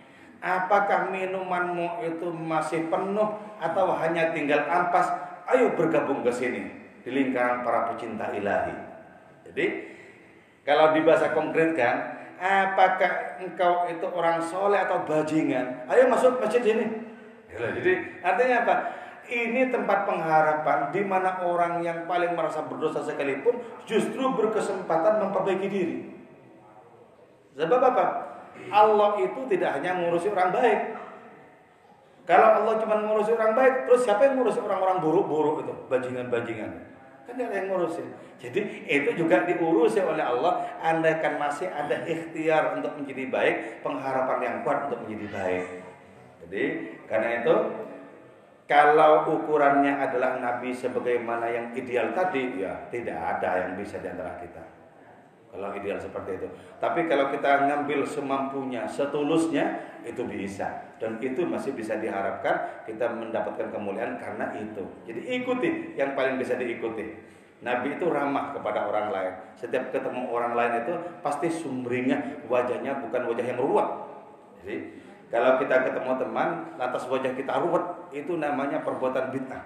apakah 0.45 1.09
minumanmu 1.09 2.05
itu 2.05 2.29
masih 2.29 2.93
penuh 2.93 3.41
atau 3.57 3.87
hanya 3.97 4.29
tinggal 4.37 4.61
ampas? 4.69 5.09
Ayo 5.49 5.73
bergabung 5.73 6.21
ke 6.21 6.29
sini 6.29 6.69
di 7.01 7.09
lingkaran 7.09 7.65
para 7.65 7.93
pecinta 7.93 8.29
ilahi. 8.29 8.77
Jadi 9.49 9.67
kalau 10.65 10.93
di 10.93 11.01
bahasa 11.05 11.33
konkretkan, 11.33 12.21
apakah 12.37 13.41
engkau 13.41 13.89
itu 13.89 14.05
orang 14.05 14.41
soleh 14.45 14.81
atau 14.85 15.05
bajingan? 15.09 15.89
Ayo 15.89 16.13
masuk 16.13 16.41
masjid 16.41 16.61
ini. 16.65 16.87
Jadi 17.49 18.21
artinya 18.21 18.57
apa? 18.69 18.77
Ini 19.25 19.73
tempat 19.73 20.05
pengharapan 20.05 20.93
di 20.93 21.01
mana 21.01 21.41
orang 21.41 21.81
yang 21.81 22.05
paling 22.05 22.37
merasa 22.37 22.61
berdosa 22.69 23.01
sekalipun 23.01 23.57
justru 23.89 24.21
berkesempatan 24.21 25.17
memperbaiki 25.25 25.69
diri. 25.73 25.97
Sebab 27.57 27.81
apa? 27.81 28.34
Allah 28.71 29.21
itu 29.21 29.41
tidak 29.51 29.81
hanya 29.81 29.99
ngurusi 29.99 30.31
orang 30.33 30.51
baik. 30.55 30.81
Kalau 32.25 32.49
Allah 32.65 32.75
cuma 32.81 33.05
ngurusi 33.05 33.37
orang 33.37 33.53
baik, 33.53 33.75
terus 33.85 34.09
siapa 34.09 34.25
yang 34.25 34.41
ngurusi 34.41 34.57
orang-orang 34.65 35.05
buruk-buruk 35.05 35.61
itu, 35.61 35.75
bajingan-bajingan? 35.93 36.73
Kan 37.29 37.33
tidak 37.37 37.49
ada 37.53 37.57
yang 37.61 37.69
ngurusin. 37.73 38.09
Jadi 38.41 38.61
itu 38.89 39.11
juga 39.17 39.45
diurusi 39.45 40.01
oleh 40.01 40.25
Allah. 40.25 40.65
Andaikan 40.81 41.37
masih 41.37 41.69
ada 41.69 42.05
ikhtiar 42.05 42.77
untuk 42.81 42.97
menjadi 42.97 43.29
baik, 43.29 43.57
pengharapan 43.85 44.39
yang 44.41 44.57
kuat 44.65 44.89
untuk 44.89 45.05
menjadi 45.05 45.27
baik. 45.33 45.65
Jadi 46.45 46.65
karena 47.09 47.29
itu 47.41 47.55
kalau 48.65 49.29
ukurannya 49.29 49.93
adalah 50.01 50.41
Nabi 50.41 50.73
sebagaimana 50.73 51.49
yang 51.53 51.67
ideal 51.77 52.13
tadi, 52.17 52.61
ya 52.61 52.89
tidak 52.89 53.17
ada 53.17 53.69
yang 53.69 53.73
bisa 53.77 54.01
di 54.01 54.09
antara 54.09 54.41
kita. 54.41 54.65
Kalau 55.55 55.71
ideal 55.71 55.95
seperti 56.03 56.43
itu. 56.43 56.51
Tapi 56.83 57.07
kalau 57.07 57.31
kita 57.31 57.71
ngambil 57.71 58.03
semampunya, 58.03 58.83
setulusnya, 58.91 59.79
itu 60.03 60.27
bisa. 60.27 60.67
Dan 60.99 61.23
itu 61.23 61.47
masih 61.47 61.79
bisa 61.79 61.95
diharapkan 62.03 62.83
kita 62.83 63.07
mendapatkan 63.15 63.71
kemuliaan 63.71 64.19
karena 64.19 64.51
itu. 64.59 64.83
Jadi 65.07 65.21
ikuti 65.31 65.95
yang 65.95 66.19
paling 66.19 66.43
bisa 66.43 66.59
diikuti. 66.59 67.07
Nabi 67.63 67.97
itu 67.97 68.11
ramah 68.11 68.51
kepada 68.51 68.91
orang 68.91 69.15
lain. 69.15 69.33
Setiap 69.55 69.95
ketemu 69.95 70.27
orang 70.29 70.59
lain 70.59 70.85
itu 70.85 70.95
pasti 71.23 71.49
sumringah 71.49 72.45
wajahnya 72.51 72.99
bukan 73.07 73.23
wajah 73.31 73.47
yang 73.47 73.59
ruwet. 73.63 73.89
Jadi 74.61 74.77
kalau 75.33 75.57
kita 75.63 75.87
ketemu 75.87 76.13
teman, 76.21 76.49
lantas 76.77 77.07
wajah 77.09 77.33
kita 77.33 77.53
ruwet, 77.63 77.85
itu 78.13 78.37
namanya 78.37 78.85
perbuatan 78.85 79.33
bid'ah. 79.33 79.65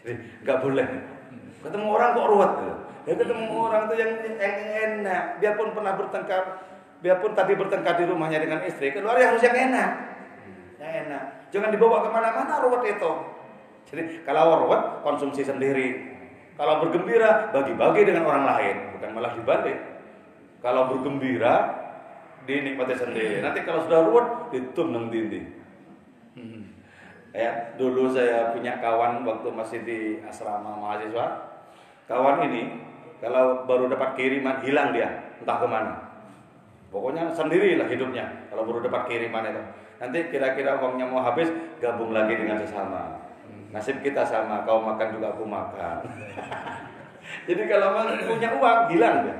Jadi 0.00 0.42
nggak 0.42 0.58
boleh. 0.60 0.88
Ketemu 1.66 1.86
orang 1.90 2.08
kok 2.14 2.28
ruwet 2.30 2.52
gitu. 2.62 2.74
Ya 3.06 3.14
ketemu 3.14 3.54
orang 3.54 3.82
tuh 3.86 3.96
yang, 4.02 4.12
enak, 4.18 5.38
biarpun 5.38 5.70
pernah 5.78 5.94
bertengkar, 5.94 6.42
biarpun 6.98 7.38
tadi 7.38 7.54
bertengkar 7.54 7.94
di 8.02 8.04
rumahnya 8.10 8.42
dengan 8.42 8.66
istri, 8.66 8.90
keluar 8.90 9.14
yang 9.14 9.30
harus 9.30 9.46
yang 9.46 9.54
enak, 9.54 9.90
yang 10.82 10.92
enak. 11.06 11.22
Jangan 11.54 11.70
dibawa 11.70 12.02
ke 12.02 12.10
mana-mana 12.10 12.58
ruwet 12.66 12.98
itu. 12.98 13.12
Jadi 13.86 14.26
kalau 14.26 14.66
ruwet 14.66 15.06
konsumsi 15.06 15.46
sendiri, 15.46 16.18
kalau 16.58 16.82
bergembira 16.82 17.54
bagi-bagi 17.54 18.10
dengan 18.10 18.26
orang 18.26 18.42
lain, 18.42 18.98
bukan 18.98 19.10
malah 19.14 19.38
dibalik. 19.38 19.78
Kalau 20.58 20.90
bergembira 20.90 21.54
dinikmati 22.42 22.94
sendiri. 22.98 23.38
Nanti 23.38 23.62
kalau 23.62 23.86
sudah 23.86 24.02
ruwet 24.02 24.50
ditum 24.50 24.90
nang 24.90 25.14
dinding. 25.14 25.54
Ya, 27.30 27.76
dulu 27.78 28.10
saya 28.10 28.50
punya 28.50 28.82
kawan 28.82 29.22
waktu 29.22 29.46
masih 29.54 29.86
di 29.86 29.98
asrama 30.26 30.74
mahasiswa. 30.74 31.45
Kawan 32.06 32.38
ini 32.46 32.62
kalau 33.18 33.66
baru 33.66 33.90
dapat 33.90 34.14
kiriman 34.14 34.62
hilang 34.62 34.94
dia, 34.94 35.34
entah 35.42 35.58
ke 35.58 35.66
mana. 35.66 35.92
Pokoknya 36.94 37.34
sendirilah 37.34 37.90
hidupnya 37.90 38.46
kalau 38.48 38.62
baru 38.62 38.86
dapat 38.86 39.10
kiriman 39.10 39.42
itu. 39.50 39.62
Nanti 39.96 40.18
kira-kira 40.30 40.78
uangnya 40.78 41.08
mau 41.08 41.24
habis, 41.24 41.50
gabung 41.82 42.14
lagi 42.14 42.38
dengan 42.38 42.60
sesama. 42.62 43.26
Nasib 43.74 43.98
kita 44.04 44.22
sama, 44.22 44.62
kau 44.62 44.78
makan 44.78 45.18
juga 45.18 45.34
aku 45.34 45.42
makan. 45.42 46.04
Jadi 47.50 47.62
kalau 47.66 48.06
punya 48.22 48.54
uang 48.54 48.80
hilang 48.94 49.26
dia, 49.26 49.36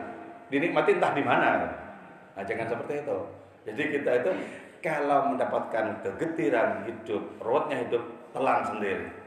dinikmati 0.51 0.99
entah 0.99 1.13
di 1.15 1.23
mana. 1.23 1.71
Nah 2.35 2.43
jangan 2.43 2.67
seperti 2.67 3.07
itu. 3.07 3.19
Jadi 3.69 3.83
kita 3.95 4.11
itu 4.25 4.31
kalau 4.83 5.31
mendapatkan 5.31 6.03
kegetiran 6.03 6.83
hidup, 6.89 7.23
ruwetnya 7.39 7.87
hidup, 7.87 8.03
telan 8.35 8.63
sendiri. 8.67 9.26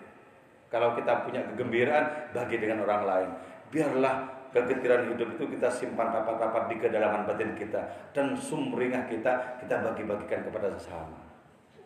Kalau 0.69 0.93
kita 0.93 1.25
punya 1.25 1.41
kegembiraan, 1.49 2.29
bagi 2.29 2.61
dengan 2.61 2.85
orang 2.85 3.03
lain. 3.05 3.29
Biarlah 3.73 4.39
kegetiran 4.49 5.09
hidup 5.13 5.37
itu 5.37 5.45
kita 5.57 5.69
simpan 5.69 6.09
rapat-rapat 6.09 6.73
di 6.73 6.75
kedalaman 6.81 7.25
batin 7.29 7.53
kita 7.53 7.85
dan 8.13 8.33
sumringah 8.33 9.05
kita 9.05 9.61
kita 9.61 9.75
bagi-bagikan 9.85 10.41
kepada 10.45 10.73
sesama. 10.73 11.21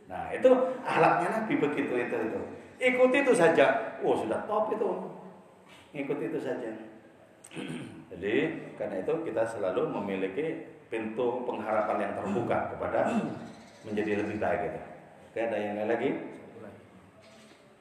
Nah 0.07 0.31
itu 0.31 0.47
alatnya 0.83 1.43
Nabi 1.43 1.59
begitu 1.59 1.93
itu 1.95 2.15
itu. 2.15 2.39
Ikuti 2.79 3.17
itu 3.23 3.33
saja. 3.35 3.99
Oh 4.03 4.15
sudah 4.15 4.47
top 4.47 4.71
itu. 4.71 4.87
Ikuti 5.91 6.23
itu 6.31 6.39
saja. 6.39 6.71
Jadi 8.11 8.35
karena 8.79 8.95
itu 9.03 9.13
kita 9.27 9.43
selalu 9.43 9.91
memiliki 9.99 10.71
pintu 10.87 11.43
pengharapan 11.43 12.09
yang 12.09 12.13
terbuka 12.15 12.75
kepada 12.75 12.99
menjadi 13.83 14.23
lebih 14.23 14.39
baik 14.39 14.61
itu. 14.71 14.81
Oke, 15.33 15.39
ada 15.41 15.57
yang 15.57 15.75
lain 15.81 15.89
lagi? 15.89 16.09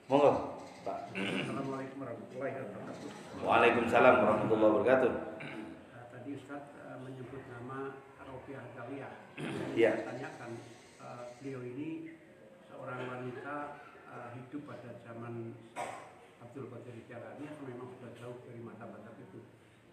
Monggo, 0.09 0.61
Pak. 0.83 1.15
Assalamualaikum 1.15 2.03
warahmatullahi 2.03 2.55
wabarakatuh. 2.59 3.09
Waalaikumsalam 3.47 4.15
warahmatullahi 4.19 4.73
wabarakatuh. 4.75 5.13
Uh, 5.15 6.05
tadi 6.11 6.31
Ustaz 6.35 6.75
uh, 6.83 6.99
menyebut 7.07 7.39
nama 7.47 8.03
Rofiah 8.27 8.67
Dawiyah. 8.75 9.15
Iya. 9.79 10.03
Tanyakan 10.03 10.59
uh, 10.99 11.39
beliau 11.39 11.63
ini 11.63 12.19
seorang 12.67 12.99
wanita 13.07 13.79
uh, 14.11 14.35
hidup 14.35 14.67
pada 14.67 14.91
zaman 15.07 15.55
Abdul 16.43 16.67
Qadir 16.67 16.99
Jalani 17.07 17.45
atau 17.47 17.63
memang 17.63 17.87
sudah 17.95 18.11
jauh 18.19 18.43
dari 18.43 18.59
mata 18.59 18.83
batas 18.91 19.15
itu. 19.23 19.39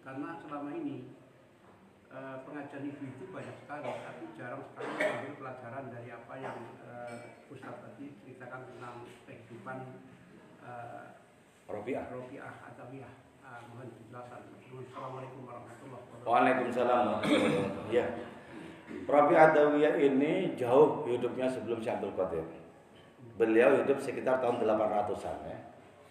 Karena 0.02 0.42
selama 0.42 0.74
ini 0.74 1.14
uh, 2.10 2.42
pengajian 2.42 2.90
ibu 2.90 3.02
itu 3.06 3.24
banyak 3.30 3.56
sekali, 3.62 3.94
tapi 3.94 4.24
jarang 4.34 4.66
sekali 4.74 4.90
mengambil 4.98 5.32
pelajaran 5.38 5.84
dari 5.94 6.10
apa 6.10 6.34
yang 6.34 6.58
uh, 6.82 7.46
Ustaz 7.46 7.78
tadi 7.78 8.10
ceritakan 8.26 8.74
tentang 8.74 9.06
kehidupan 9.30 9.78
uh, 10.64 11.16
Robiah. 11.70 12.04
Rofiah 12.10 12.52
Adawiyah. 12.72 13.12
Uh, 13.44 13.60
mohon 13.72 13.88
penjelasan. 13.90 14.40
Assalamualaikum 14.70 15.40
warahmatullahi 15.46 16.02
wabarakatuh. 16.02 16.28
Waalaikumsalam 16.30 17.02
warahmatullahi 17.06 17.52
wabarakatuh. 17.58 17.94
Ya. 17.94 18.06
Rabi 19.06 19.34
Adawiyah 19.34 19.94
ini 19.98 20.32
jauh 20.58 21.06
hidupnya 21.06 21.46
sebelum 21.50 21.78
Syekh 21.82 21.98
Abdul 21.98 22.14
Qadir. 22.14 22.46
Beliau 23.38 23.70
hidup 23.82 23.98
sekitar 23.98 24.38
tahun 24.42 24.62
800-an 24.62 25.36
ya. 25.46 25.58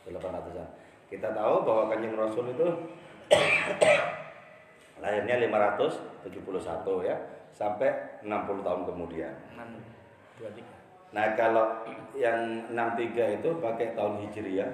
800-an. 0.10 0.70
Kita 1.10 1.34
tahu 1.34 1.56
bahwa 1.66 1.84
Kanjeng 1.92 2.16
Rasul 2.16 2.52
itu 2.54 2.68
lahirnya 5.04 5.36
571 5.48 7.08
ya 7.08 7.16
sampai 7.54 8.22
60 8.24 8.66
tahun 8.66 8.82
kemudian. 8.88 9.34
enam 9.56 9.80
dua 10.40 10.50
tiga 10.56 10.79
Nah 11.10 11.34
kalau 11.34 11.82
yang 12.14 12.70
63 12.70 13.42
itu 13.42 13.50
pakai 13.58 13.98
tahun 13.98 14.22
Hijriah, 14.28 14.72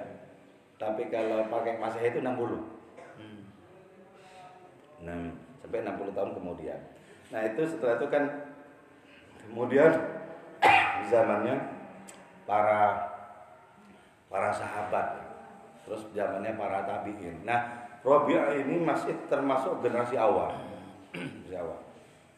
tapi 0.76 1.08
kalau 1.08 1.48
pakai 1.48 1.80
Masehi 1.80 2.12
itu 2.12 2.20
60. 2.20 2.60
hmm. 3.16 3.40
6 5.00 5.64
sampai 5.64 5.80
60 5.82 6.16
tahun 6.16 6.30
kemudian. 6.36 6.80
Nah 7.32 7.40
itu 7.42 7.62
setelah 7.64 7.96
itu 7.96 8.06
kan 8.12 8.24
kemudian 9.48 9.90
zamannya 11.10 11.56
para 12.44 13.08
para 14.28 14.52
sahabat, 14.52 15.24
terus 15.88 16.04
zamannya 16.12 16.52
para 16.54 16.84
tabiin. 16.84 17.42
Nah 17.48 17.88
Robi'ah 18.04 18.54
ini 18.54 18.78
masih 18.84 19.16
termasuk 19.26 19.82
generasi 19.82 20.14
awal, 20.20 20.54
generasi 21.16 21.56
awal. 21.56 21.80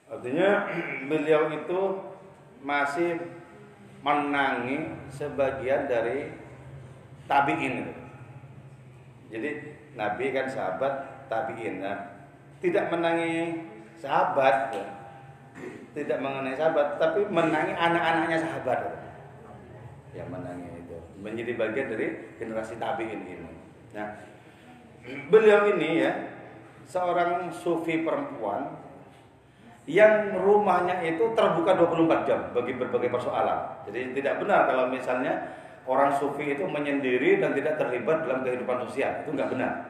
Artinya 0.09 0.71
beliau 1.11 1.51
itu 1.53 1.81
masih 2.63 3.21
menangi 4.09 4.89
sebagian 5.13 5.85
dari 5.85 6.33
tabiin. 7.29 7.93
Jadi 9.29 9.51
Nabi 9.93 10.25
kan 10.33 10.49
sahabat 10.49 11.29
tabiin. 11.29 11.85
Nah, 11.85 12.25
tidak 12.65 12.89
menangi 12.89 13.61
sahabat, 14.01 14.73
ya. 14.73 14.87
tidak 15.93 16.19
mengenai 16.25 16.57
sahabat, 16.57 16.97
tapi 16.97 17.29
menangi 17.29 17.77
anak-anaknya 17.77 18.39
sahabat. 18.41 18.81
Yang 20.17 20.29
menangi 20.33 20.69
itu 20.81 20.99
menjadi 21.21 21.53
bagian 21.61 21.87
dari 21.93 22.07
generasi 22.41 22.81
tabiin 22.81 23.21
ini. 23.29 23.53
Nah, 23.93 24.09
beliau 25.29 25.69
ini 25.77 26.01
ya 26.01 26.13
seorang 26.89 27.53
sufi 27.53 28.01
perempuan 28.01 28.88
yang 29.89 30.37
rumahnya 30.37 31.01
itu 31.01 31.33
terbuka 31.33 31.73
24 31.73 32.29
jam 32.29 32.53
bagi 32.53 32.77
berbagai 32.77 33.09
persoalan. 33.09 33.81
Jadi 33.89 34.13
tidak 34.21 34.45
benar 34.45 34.69
kalau 34.69 34.93
misalnya 34.93 35.49
orang 35.89 36.13
sufi 36.13 36.53
itu 36.53 36.69
menyendiri 36.69 37.41
dan 37.41 37.57
tidak 37.57 37.81
terlibat 37.81 38.29
dalam 38.29 38.45
kehidupan 38.45 38.85
sosial. 38.85 39.25
Itu 39.25 39.33
nggak 39.33 39.49
benar. 39.49 39.89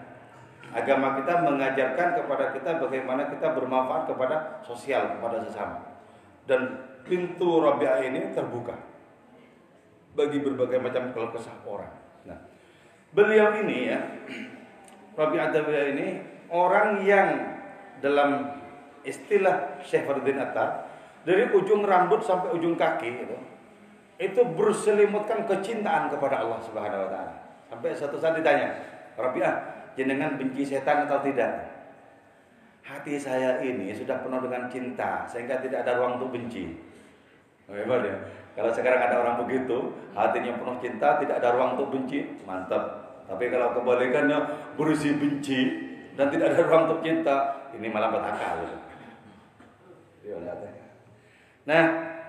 Agama 0.70 1.18
kita 1.18 1.42
mengajarkan 1.42 2.14
kepada 2.14 2.54
kita 2.54 2.70
bagaimana 2.78 3.26
kita 3.26 3.58
bermanfaat 3.58 4.06
kepada 4.06 4.62
sosial, 4.62 5.18
kepada 5.18 5.42
sesama. 5.42 5.82
Dan 6.46 6.78
pintu 7.02 7.58
Rabi'ah 7.58 7.98
ini 8.06 8.30
terbuka 8.30 8.78
bagi 10.14 10.38
berbagai 10.38 10.78
macam 10.78 11.10
keluh 11.10 11.34
kesah 11.34 11.58
orang. 11.66 11.90
Nah, 12.22 12.38
beliau 13.10 13.50
ini 13.66 13.90
ya, 13.90 13.98
Rabi'ah 15.18 15.50
ini 15.90 16.22
orang 16.54 17.02
yang 17.02 17.28
dalam 17.98 18.57
istilah 19.08 19.80
Syekh 19.80 20.04
Fardin 20.04 20.36
Attar 20.36 20.84
dari 21.24 21.48
ujung 21.48 21.82
rambut 21.88 22.20
sampai 22.20 22.52
ujung 22.52 22.76
kaki 22.76 23.08
itu 23.24 23.36
itu 24.18 24.40
berselimutkan 24.58 25.46
kecintaan 25.46 26.10
kepada 26.10 26.42
Allah 26.42 26.58
Subhanahu 26.58 27.06
wa 27.06 27.10
taala. 27.10 27.32
Sampai 27.70 27.94
satu 27.94 28.18
saat 28.18 28.34
ditanya, 28.34 28.74
"Rabi'ah, 29.14 29.54
jenengan 29.94 30.34
benci 30.34 30.66
setan 30.66 31.06
atau 31.06 31.22
tidak?" 31.22 31.70
Hati 32.82 33.20
saya 33.20 33.62
ini 33.62 33.94
sudah 33.94 34.18
penuh 34.24 34.42
dengan 34.42 34.66
cinta 34.66 35.22
sehingga 35.28 35.60
tidak 35.62 35.86
ada 35.86 36.02
ruang 36.02 36.18
untuk 36.18 36.34
benci. 36.34 36.72
Hebat 37.68 38.00
ya. 38.00 38.16
Kalau 38.56 38.72
sekarang 38.72 38.98
ada 38.98 39.22
orang 39.22 39.44
begitu, 39.44 39.92
hatinya 40.16 40.56
penuh 40.56 40.80
cinta, 40.82 41.20
tidak 41.20 41.38
ada 41.38 41.54
ruang 41.54 41.78
untuk 41.78 41.94
benci, 41.94 42.26
mantap. 42.42 42.82
Tapi 43.28 43.52
kalau 43.52 43.76
kebalikannya 43.76 44.38
berisi 44.74 45.14
benci 45.14 45.60
dan 46.16 46.32
tidak 46.32 46.56
ada 46.56 46.64
ruang 46.64 46.90
untuk 46.90 47.04
cinta, 47.04 47.68
ini 47.76 47.86
malah 47.92 48.08
berakal. 48.08 48.87
Nah, 51.68 51.82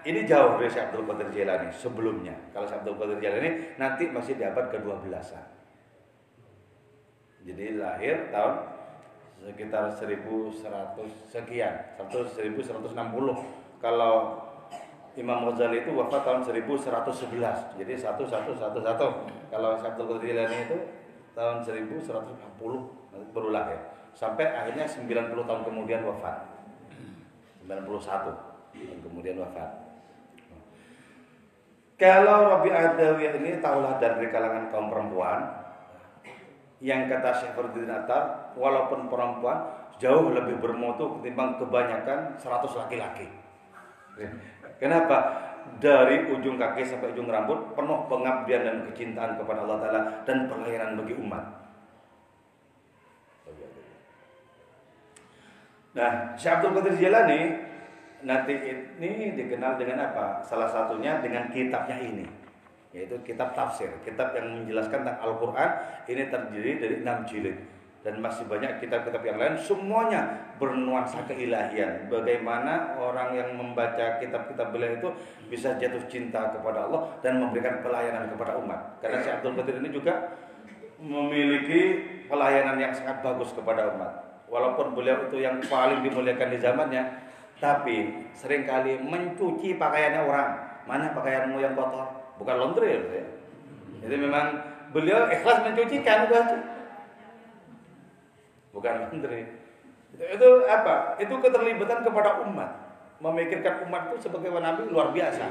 ini 0.04 0.24
jauh 0.28 0.60
dari 0.60 0.68
Syekh 0.72 0.92
Abdul 0.92 1.08
Qadir 1.08 1.28
Jailani 1.32 1.70
sebelumnya. 1.72 2.36
Kalau 2.52 2.68
Syekh 2.68 2.84
Abdul 2.84 2.98
Qadir 3.00 3.18
Jailani 3.20 3.50
nanti 3.80 4.08
masih 4.12 4.36
di 4.36 4.44
abad 4.44 4.68
ke-12. 4.72 5.12
Jadi 7.48 7.66
lahir 7.80 8.28
tahun 8.36 8.56
sekitar 9.40 9.88
1100 9.96 11.32
sekian, 11.32 11.74
1160. 11.96 12.92
Kalau 13.80 14.16
Imam 15.16 15.48
Ghazali 15.48 15.88
itu 15.88 15.96
wafat 15.96 16.22
tahun 16.28 16.44
1111. 16.44 17.80
Jadi 17.80 17.94
1111. 17.96 18.60
Kalau 19.52 19.70
Syekh 19.80 19.90
Abdul 19.96 20.08
Qadir 20.16 20.36
Jailani 20.36 20.58
itu 20.68 20.78
tahun 21.32 21.64
1140 21.64 23.32
baru 23.32 23.50
lahir. 23.56 23.80
Sampai 24.12 24.52
akhirnya 24.52 24.84
90 24.84 25.48
tahun 25.48 25.62
kemudian 25.64 26.04
wafat. 26.04 26.49
91 27.70 28.34
dan 28.74 28.98
kemudian 29.06 29.38
wafat. 29.38 29.70
Kalau 32.00 32.50
Rabi 32.50 32.72
Adawiyah 32.74 33.38
ini 33.38 33.60
taulah 33.60 34.00
dari 34.02 34.32
kalangan 34.32 34.72
kaum 34.72 34.88
perempuan 34.88 35.60
yang 36.80 37.12
kata 37.12 37.36
Syekh 37.36 37.54
Fardin 37.60 37.92
Attar, 37.92 38.56
walaupun 38.56 39.12
perempuan 39.12 39.68
jauh 40.00 40.32
lebih 40.32 40.64
bermutu 40.64 41.20
ketimbang 41.20 41.60
kebanyakan 41.60 42.40
100 42.40 42.80
laki-laki. 42.80 43.28
Kenapa? 44.80 45.18
Dari 45.84 46.32
ujung 46.32 46.56
kaki 46.56 46.88
sampai 46.88 47.12
ujung 47.12 47.28
rambut 47.28 47.76
penuh 47.76 48.08
pengabdian 48.08 48.64
dan 48.64 48.78
kecintaan 48.88 49.36
kepada 49.36 49.68
Allah 49.68 49.78
Ta'ala 49.84 50.02
dan 50.24 50.48
pelayanan 50.48 50.96
bagi 51.04 51.20
umat. 51.20 51.44
Nah, 56.00 56.32
Syekh 56.40 56.64
Abdul 56.64 56.80
Qadir 56.80 56.96
Jilani 56.96 57.60
nanti 58.24 58.56
ini 59.04 59.36
dikenal 59.36 59.76
dengan 59.76 60.08
apa? 60.08 60.40
Salah 60.40 60.72
satunya 60.72 61.20
dengan 61.20 61.52
kitabnya 61.52 62.00
ini, 62.00 62.24
yaitu 62.96 63.20
kitab 63.28 63.52
tafsir, 63.52 63.92
kitab 64.08 64.32
yang 64.32 64.64
menjelaskan 64.64 65.04
tentang 65.04 65.20
Al-Quran. 65.20 65.70
Ini 66.08 66.32
terdiri 66.32 66.72
dari 66.80 66.96
enam 67.04 67.28
jilid 67.28 67.60
dan 68.00 68.16
masih 68.24 68.48
banyak 68.48 68.80
kitab-kitab 68.80 69.20
yang 69.28 69.36
lain. 69.36 69.60
Semuanya 69.60 70.56
bernuansa 70.56 71.28
keilahian. 71.28 72.08
Bagaimana 72.08 72.96
orang 72.96 73.36
yang 73.36 73.60
membaca 73.60 74.24
kitab-kitab 74.24 74.72
beliau 74.72 74.96
itu 75.04 75.10
bisa 75.52 75.76
jatuh 75.76 76.08
cinta 76.08 76.56
kepada 76.56 76.88
Allah 76.88 77.12
dan 77.20 77.44
memberikan 77.44 77.84
pelayanan 77.84 78.32
kepada 78.32 78.56
umat. 78.56 79.04
Karena 79.04 79.20
Syekh 79.20 79.44
Abdul 79.44 79.60
Qadir 79.60 79.84
ini 79.84 79.92
juga 79.92 80.32
memiliki 81.00 81.82
pelayanan 82.32 82.80
yang 82.80 82.96
sangat 82.96 83.20
bagus 83.20 83.52
kepada 83.52 83.92
umat. 84.00 84.29
Walaupun 84.50 84.98
beliau 84.98 85.30
itu 85.30 85.46
yang 85.46 85.62
paling 85.70 86.02
dimuliakan 86.02 86.50
di 86.50 86.60
zamannya, 86.60 87.04
tapi 87.62 88.26
sering 88.34 88.66
kali 88.66 88.98
mencuci 88.98 89.78
pakaiannya 89.78 90.22
orang. 90.26 90.50
Mana 90.90 91.14
pakaianmu 91.14 91.62
yang 91.62 91.78
kotor? 91.78 92.34
Bukan 92.42 92.56
laundry 92.58 92.98
ya. 92.98 93.24
Jadi 94.00 94.16
memang 94.18 94.58
beliau 94.90 95.30
ikhlas 95.30 95.62
mencucikan 95.62 96.26
itu. 96.26 96.40
Bukan 98.74 98.94
laundry. 99.06 99.46
Itu, 100.18 100.24
itu 100.26 100.50
apa? 100.66 101.20
Itu 101.22 101.38
keterlibatan 101.38 102.02
kepada 102.02 102.42
umat. 102.50 102.72
Memikirkan 103.20 103.86
umat 103.86 104.10
itu 104.10 104.26
sebagai 104.26 104.50
nabi 104.58 104.90
luar 104.90 105.14
biasa. 105.14 105.46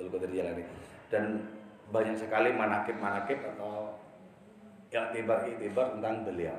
Abdul 0.00 0.16
Qadir 0.16 0.32
Jalani. 0.32 0.64
Dan 1.12 1.24
banyak 1.92 2.16
sekali 2.16 2.56
manakib-manakib 2.56 3.36
atau 3.56 4.00
yang 4.88 5.12
tibar-tibar 5.14 5.92
tentang 5.92 6.24
beliau. 6.24 6.56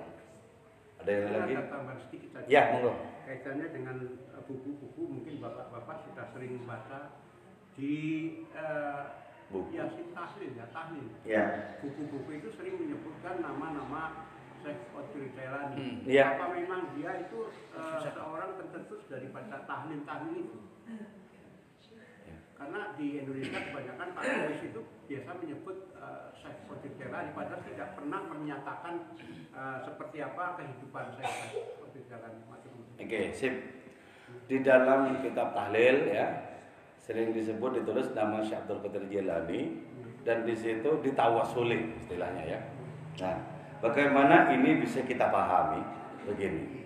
Ada 1.01 1.11
yang 1.11 1.33
lagi? 1.33 1.53
Ada 1.57 1.65
tambahan 1.73 1.99
sedikit 2.05 2.29
saja. 2.37 2.47
Ya, 2.47 2.61
monggo. 2.77 2.93
Kaitannya 3.25 3.67
dengan 3.73 3.97
eh, 4.37 4.41
buku-buku 4.45 5.01
mungkin 5.09 5.33
bapak-bapak 5.41 5.97
sudah 6.05 6.25
sering 6.33 6.61
membaca 6.61 6.99
di 7.73 7.95
eh, 8.53 9.03
Buku. 9.51 9.75
ya 9.75 9.83
si 9.91 10.03
tahlil 10.13 10.51
ya 10.55 10.65
tahlil. 10.71 11.07
Ya. 11.25 11.45
Buku-buku 11.81 12.29
itu 12.37 12.49
sering 12.55 12.75
menyebutkan 12.77 13.41
nama-nama 13.41 14.29
Syekh 14.61 14.77
Qadir 14.93 15.25
Jailani. 15.33 15.75
Hmm, 15.75 15.95
iya. 16.05 16.37
Apa 16.37 16.53
memang 16.53 16.93
dia 16.93 17.11
itu 17.25 17.49
eh, 17.73 17.99
seorang 18.13 18.61
tertentu 18.61 19.01
daripada 19.09 19.65
tahlil-tahlil 19.65 20.35
itu? 20.37 20.59
Karena 22.61 22.93
di 22.93 23.25
Indonesia 23.25 23.57
kebanyakan 23.57 24.07
tahlil 24.13 24.53
itu 24.61 24.81
biasa 25.09 25.29
menyebut 25.41 25.77
Syekh 26.37 26.57
Qadir 26.69 26.93
Jailani 26.93 27.33
padahal 27.33 27.61
tidak 27.65 27.89
pernah 27.97 28.21
menyatakan 28.29 28.93
eh, 29.49 29.77
seperti 29.81 30.17
apa 30.21 30.61
kehidupan 30.61 31.05
Jailani. 31.17 31.57
Macam-macam. 31.81 32.71
Oke, 33.01 33.21
sip. 33.33 33.55
Di 34.45 34.61
dalam 34.61 35.25
kitab 35.25 35.57
tahlil 35.57 36.05
ya 36.05 36.53
sering 37.01 37.33
disebut 37.33 37.81
ditulis 37.81 38.13
nama 38.13 38.45
Syekh 38.45 38.61
Abdul 38.61 38.85
Qadir 38.85 39.09
Jilani 39.09 39.81
dan 40.21 40.45
di 40.45 40.53
situ 40.53 41.01
ditawasuli 41.01 41.97
istilahnya 41.97 42.45
ya. 42.45 42.59
Nah, 43.25 43.37
bagaimana 43.81 44.53
ini 44.53 44.85
bisa 44.85 45.01
kita 45.01 45.33
pahami? 45.33 45.81
Begini. 46.29 46.85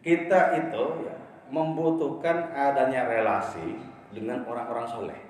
Kita 0.00 0.40
itu 0.56 0.84
ya, 1.04 1.14
membutuhkan 1.50 2.54
adanya 2.54 3.10
relasi 3.10 3.78
dengan 4.14 4.46
orang-orang 4.46 4.86
soleh. 4.86 5.20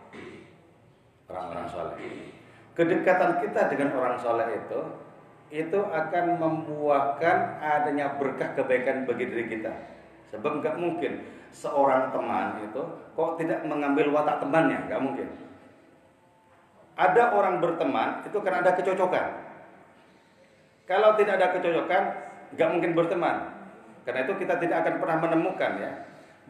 Orang-orang 1.29 1.67
soleh. 1.69 1.97
Kedekatan 2.77 3.41
kita 3.45 3.69
dengan 3.73 3.97
orang 3.97 4.17
soleh 4.21 4.49
itu 4.57 4.81
itu 5.51 5.81
akan 5.83 6.39
membuahkan 6.39 7.59
adanya 7.59 8.15
berkah 8.17 8.55
kebaikan 8.55 9.05
bagi 9.05 9.27
diri 9.27 9.51
kita. 9.51 9.73
Sebab 10.31 10.63
nggak 10.63 10.79
mungkin 10.79 11.27
seorang 11.51 12.15
teman 12.15 12.63
itu 12.63 12.83
kok 13.19 13.35
tidak 13.43 13.67
mengambil 13.67 14.15
watak 14.15 14.39
temannya, 14.39 14.79
nggak 14.87 15.03
mungkin. 15.03 15.29
Ada 16.95 17.35
orang 17.35 17.59
berteman 17.59 18.23
itu 18.23 18.39
karena 18.39 18.63
ada 18.63 18.73
kecocokan. 18.79 19.27
Kalau 20.87 21.19
tidak 21.19 21.39
ada 21.43 21.49
kecocokan, 21.59 22.03
nggak 22.55 22.71
mungkin 22.71 22.93
berteman. 22.95 23.37
Karena 24.07 24.27
itu 24.27 24.33
kita 24.39 24.59
tidak 24.63 24.87
akan 24.87 24.95
pernah 25.03 25.19
menemukan 25.23 25.73
ya 25.79 25.93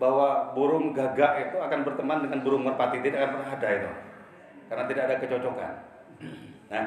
bahwa 0.01 0.57
burung 0.57 0.96
gagak 0.96 1.53
itu 1.53 1.57
akan 1.61 1.84
berteman 1.84 2.24
dengan 2.24 2.40
burung 2.40 2.64
merpati 2.64 3.05
tidak 3.05 3.20
akan 3.20 3.30
pernah 3.36 3.51
ada 3.53 3.68
itu 3.68 3.90
karena 4.72 4.84
tidak 4.88 5.03
ada 5.05 5.14
kecocokan. 5.20 5.74
Nah, 6.72 6.84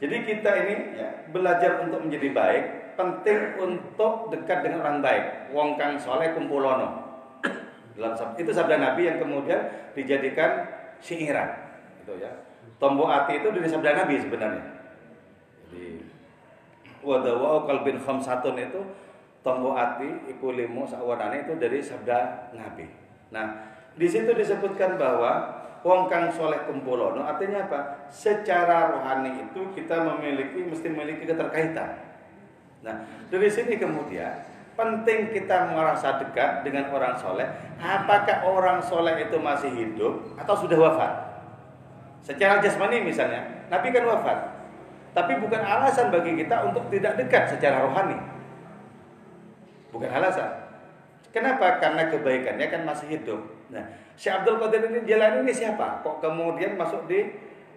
jadi 0.00 0.16
kita 0.24 0.50
ini 0.64 0.74
ya, 0.96 1.08
belajar 1.28 1.84
untuk 1.84 2.00
menjadi 2.00 2.28
baik 2.32 2.64
penting 2.94 3.58
untuk 3.58 4.30
dekat 4.32 4.64
dengan 4.64 4.86
orang 4.86 4.98
baik. 5.04 5.24
Wong 5.52 5.76
kang 5.76 5.98
soleh 5.98 6.32
kumpulono. 6.32 7.04
Dalam 7.94 8.14
itu 8.34 8.50
sabda 8.50 8.80
Nabi 8.80 9.06
yang 9.06 9.22
kemudian 9.22 9.70
dijadikan 9.94 10.66
syiiran, 10.98 11.46
gitu 12.02 12.18
ya. 12.18 12.30
Tombok 12.82 13.06
hati 13.06 13.38
itu 13.38 13.54
dari 13.54 13.70
sabda 13.70 14.02
Nabi 14.02 14.18
sebenarnya. 14.18 14.64
Jadi 15.70 16.02
wadawau 17.06 17.70
kalbin 17.70 18.02
khamsatun 18.02 18.58
itu 18.58 18.80
tombok 19.44 19.76
hati 19.76 20.08
iku 20.32 20.56
limu 20.56 20.88
sawanane 20.88 21.44
itu 21.44 21.54
dari 21.60 21.84
sabda 21.84 22.50
Nabi. 22.56 22.88
Nah, 23.28 23.76
di 23.92 24.08
situ 24.08 24.32
disebutkan 24.32 24.96
bahwa 24.96 25.60
wong 25.84 26.08
kang 26.08 26.32
soleh 26.32 26.64
kumpulono 26.64 27.20
artinya 27.22 27.68
apa? 27.68 28.08
Secara 28.08 28.88
rohani 28.96 29.44
itu 29.44 29.60
kita 29.76 30.00
memiliki 30.00 30.64
mesti 30.64 30.88
memiliki 30.88 31.28
keterkaitan. 31.28 32.00
Nah, 32.80 33.04
dari 33.28 33.52
sini 33.52 33.76
kemudian 33.76 34.32
penting 34.74 35.30
kita 35.30 35.70
merasa 35.70 36.18
dekat 36.18 36.64
dengan 36.64 36.88
orang 36.90 37.14
soleh. 37.14 37.46
Apakah 37.78 38.48
orang 38.48 38.80
soleh 38.80 39.28
itu 39.28 39.36
masih 39.36 39.70
hidup 39.70 40.34
atau 40.40 40.56
sudah 40.56 40.80
wafat? 40.80 41.12
Secara 42.24 42.64
jasmani 42.64 43.04
misalnya, 43.04 43.68
Nabi 43.68 43.92
kan 43.92 44.08
wafat. 44.08 44.38
Tapi 45.14 45.38
bukan 45.38 45.60
alasan 45.62 46.10
bagi 46.10 46.34
kita 46.34 46.64
untuk 46.66 46.88
tidak 46.90 47.20
dekat 47.20 47.54
secara 47.54 47.84
rohani. 47.86 48.33
Bukan 49.94 50.10
alasan. 50.10 50.50
Kenapa? 51.30 51.78
Karena 51.78 52.10
kebaikannya 52.10 52.66
kan 52.66 52.82
masih 52.82 53.14
hidup. 53.14 53.38
Nah, 53.70 53.82
Syekh 54.18 54.42
Abdul 54.42 54.58
Qadir 54.58 54.90
ini 54.90 55.06
jalan 55.06 55.46
ini 55.46 55.54
siapa? 55.54 56.02
Kok 56.02 56.18
kemudian 56.18 56.74
masuk 56.74 57.06
di 57.06 57.30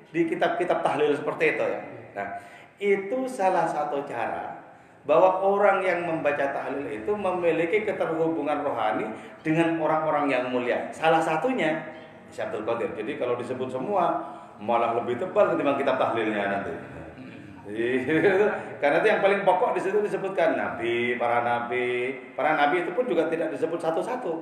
di 0.09 0.26
kitab-kitab 0.26 0.82
tahlil 0.82 1.13
seperti 1.13 1.57
itu 1.57 1.65
ya? 1.65 1.82
Nah, 2.18 2.28
itu 2.78 3.26
salah 3.26 3.65
satu 3.65 4.01
cara 4.05 4.57
bahwa 5.05 5.41
orang 5.41 5.82
yang 5.82 6.05
membaca 6.05 6.53
tahlil 6.53 6.86
itu 6.89 7.09
memiliki 7.15 7.88
keterhubungan 7.88 8.61
rohani 8.61 9.09
dengan 9.41 9.78
orang-orang 9.82 10.30
yang 10.30 10.43
mulia. 10.49 10.89
Salah 10.93 11.22
satunya 11.22 11.82
Syekh 12.30 12.53
Abdul 12.53 12.65
Qadir. 12.65 12.89
Jadi 12.93 13.11
kalau 13.18 13.39
disebut 13.39 13.70
semua 13.72 14.22
malah 14.61 14.97
lebih 14.97 15.18
tebal 15.18 15.53
ketimbang 15.53 15.78
kitab 15.82 15.97
tahlilnya 15.97 16.61
nanti. 16.61 16.74
Karena 18.82 18.97
itu 19.03 19.07
yang 19.11 19.20
paling 19.20 19.43
pokok 19.43 19.76
di 19.76 19.82
situ 19.84 19.99
disebutkan 19.99 20.55
nabi, 20.55 21.20
para 21.20 21.43
nabi, 21.43 22.15
para 22.32 22.55
nabi 22.55 22.88
itu 22.88 22.95
pun 22.95 23.03
juga 23.03 23.28
tidak 23.28 23.51
disebut 23.51 23.76
satu-satu. 23.76 24.34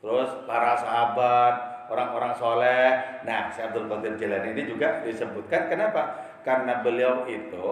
Terus 0.00 0.30
para 0.48 0.72
sahabat, 0.80 1.54
orang-orang 1.92 2.32
soleh. 2.32 3.20
Nah, 3.28 3.52
si 3.52 3.60
Abdul 3.60 3.90
Qadir 3.90 4.16
Jailani 4.16 4.56
ini 4.56 4.64
juga 4.64 5.04
disebutkan. 5.04 5.68
Kenapa? 5.68 6.24
Karena 6.40 6.80
beliau 6.80 7.28
itu 7.28 7.66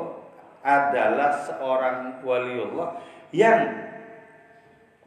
adalah 0.61 1.33
seorang 1.41 2.21
waliullah 2.21 3.01
yang 3.33 3.65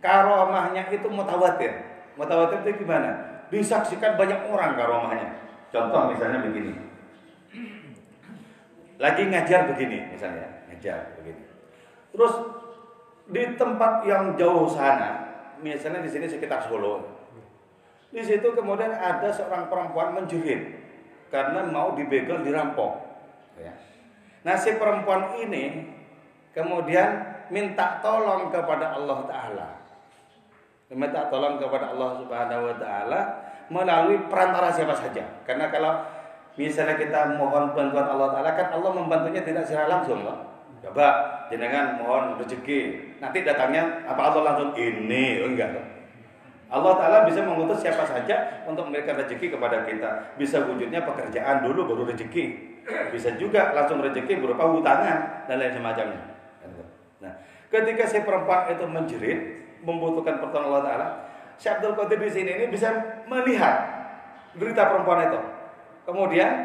karomahnya 0.01 0.89
itu 0.89 1.05
mutawatir. 1.13 1.77
Mutawatir 2.17 2.65
itu 2.65 2.85
gimana? 2.85 3.45
Disaksikan 3.53 4.17
banyak 4.17 4.49
orang 4.49 4.73
karomahnya. 4.73 5.29
Contoh 5.69 6.09
misalnya 6.09 6.41
begini 6.41 6.87
lagi 8.97 9.23
ngajar 9.29 9.69
begini 9.69 10.09
misalnya 10.13 10.65
ngajar 10.69 11.17
begini. 11.21 11.43
Terus 12.13 12.33
di 13.29 13.43
tempat 13.57 14.05
yang 14.05 14.33
jauh 14.37 14.65
sana 14.69 15.29
misalnya 15.61 16.01
di 16.05 16.09
sini 16.09 16.25
sekitar 16.29 16.65
Solo 16.65 17.17
di 18.07 18.23
situ 18.23 18.55
kemudian 18.55 18.95
ada 18.95 19.27
seorang 19.27 19.67
perempuan 19.67 20.15
menjerit 20.15 20.79
karena 21.27 21.67
mau 21.67 21.91
dibegal 21.91 22.39
dirampok 22.39 23.03
ya. 23.59 23.75
nah 24.47 24.55
si 24.55 24.79
perempuan 24.79 25.35
ini 25.43 25.91
kemudian 26.55 27.37
minta 27.53 27.99
tolong 28.01 28.49
kepada 28.49 28.95
Allah 28.95 29.19
Taala. 29.27 29.69
Minta 30.87 31.27
tolong 31.27 31.59
kepada 31.59 31.91
Allah 31.91 32.09
Subhanahu 32.23 32.61
Wa 32.71 32.75
Taala 32.79 33.21
melalui 33.67 34.23
perantara 34.31 34.71
siapa 34.71 34.95
saja. 34.95 35.43
Karena 35.43 35.67
kalau 35.67 35.99
misalnya 36.57 36.97
kita 36.97 37.37
mohon 37.37 37.71
bantuan 37.77 38.09
Allah 38.09 38.33
Ta'ala 38.33 38.51
kan 38.57 38.73
Allah 38.73 38.91
membantunya 38.91 39.45
tidak 39.45 39.63
secara 39.63 39.87
langsung 39.87 40.25
loh 40.25 40.57
coba 40.83 41.07
jenengan 41.49 41.99
mohon 41.99 42.37
rezeki. 42.39 43.13
Nanti 43.19 43.41
datangnya 43.43 44.07
apa 44.07 44.31
Allah 44.31 44.53
langsung 44.53 44.71
ini. 44.77 45.41
Oh, 45.43 45.49
enggak 45.51 45.73
Allah 46.67 46.93
Ta'ala 46.99 47.17
bisa 47.23 47.47
mengutus 47.47 47.79
siapa 47.79 48.03
saja 48.03 48.63
untuk 48.67 48.91
memberikan 48.91 49.15
rezeki 49.15 49.55
kepada 49.55 49.87
kita. 49.87 50.35
Bisa 50.35 50.67
wujudnya 50.67 51.07
pekerjaan 51.07 51.63
dulu 51.63 51.87
baru 51.87 52.03
rezeki. 52.11 52.75
Bisa 53.11 53.35
juga 53.39 53.71
langsung 53.71 54.03
rezeki 54.03 54.43
berupa 54.43 54.67
hutangan 54.67 55.47
dan 55.47 55.55
lain 55.59 55.75
semacamnya. 55.75 56.23
Nah 57.23 57.33
ketika 57.71 58.03
si 58.07 58.23
perempuan 58.23 58.67
itu 58.71 58.83
menjerit 58.87 59.39
membutuhkan 59.83 60.39
pertolongan 60.39 60.71
Allah 60.71 60.83
Ta'ala 60.83 61.07
Syekh 61.57 61.81
Abdul 61.81 61.95
Qadir 61.97 62.19
di 62.21 62.31
sini 62.31 62.51
ini 62.53 62.65
bisa 62.69 62.89
melihat 63.27 63.75
berita 64.55 64.87
perempuan 64.87 65.27
itu 65.27 65.39
Kemudian 66.07 66.63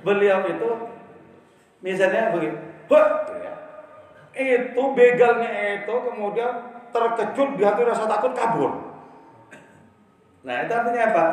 beliau 0.00 0.48
itu 0.48 0.68
misalnya 1.84 2.32
begini! 2.32 2.56
Ya. 3.44 3.54
itu 4.32 4.82
begalnya 4.96 5.50
itu 5.76 5.92
kemudian 5.92 6.52
terkejut 6.88 7.60
di 7.60 7.62
hati 7.68 7.84
rasa 7.84 8.08
takut 8.08 8.32
kabur. 8.32 8.72
Nah 10.40 10.64
itu 10.64 10.72
artinya 10.72 11.02
apa? 11.12 11.24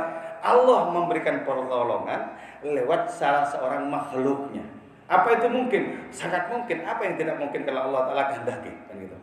Allah 0.44 0.92
memberikan 0.92 1.48
pertolongan 1.48 2.36
lewat 2.60 3.08
salah 3.08 3.48
seorang 3.48 3.88
makhluknya. 3.88 4.68
Apa 5.08 5.40
itu 5.40 5.48
mungkin? 5.48 6.12
Sangat 6.12 6.52
mungkin. 6.52 6.84
Apa 6.84 7.08
yang 7.08 7.16
tidak 7.16 7.40
mungkin 7.40 7.64
kalau 7.64 7.88
Allah 7.88 8.02
Taala 8.10 8.24
kehendaki? 8.36 8.74
Kan 8.90 8.96
gitu. 9.00 9.16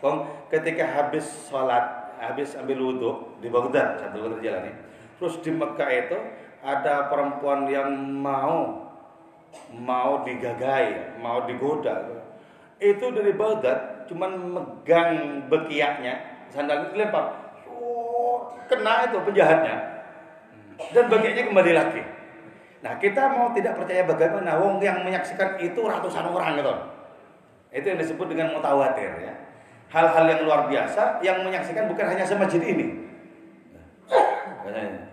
Bang, 0.00 0.16
ketika 0.48 0.86
habis 0.88 1.28
sholat, 1.50 2.16
habis 2.16 2.56
ambil 2.56 2.78
wudhu 2.88 3.10
di 3.44 3.52
Baghdad 3.52 4.00
sambil 4.00 4.32
berjalan 4.32 4.72
terus 5.20 5.36
di 5.44 5.52
Mekah 5.52 5.90
itu 5.92 6.16
ada 6.60 7.08
perempuan 7.08 7.64
yang 7.68 7.88
mau 8.20 8.88
mau 9.74 10.22
digagai, 10.22 11.18
mau 11.18 11.44
digoda. 11.48 12.24
Itu 12.80 13.12
dari 13.12 13.34
Baghdad 13.34 14.08
cuman 14.08 14.30
megang 14.50 15.46
bekiaknya, 15.46 16.46
sandal 16.50 16.90
itu 16.90 16.98
lempar. 16.98 17.54
Oh, 17.70 18.50
kena 18.66 19.06
itu 19.10 19.18
penjahatnya. 19.22 19.76
Dan 20.90 21.04
bagiannya 21.12 21.44
kembali 21.52 21.72
lagi. 21.76 22.02
Nah, 22.80 22.96
kita 22.96 23.28
mau 23.36 23.52
tidak 23.52 23.76
percaya 23.76 24.08
bagaimana 24.08 24.56
wong 24.56 24.80
yang 24.80 25.04
menyaksikan 25.04 25.60
itu 25.60 25.76
ratusan 25.84 26.24
orang 26.24 26.56
gitu. 26.56 26.72
Itu 27.70 27.86
yang 27.92 28.00
disebut 28.00 28.26
dengan 28.32 28.56
mutawatir 28.56 29.12
ya. 29.20 29.34
Hal-hal 29.92 30.24
yang 30.24 30.40
luar 30.48 30.70
biasa 30.70 31.20
yang 31.20 31.44
menyaksikan 31.44 31.84
bukan 31.90 32.06
hanya 32.08 32.24
semajid 32.24 32.62
ini. 32.64 33.04
Nah, 34.64 35.09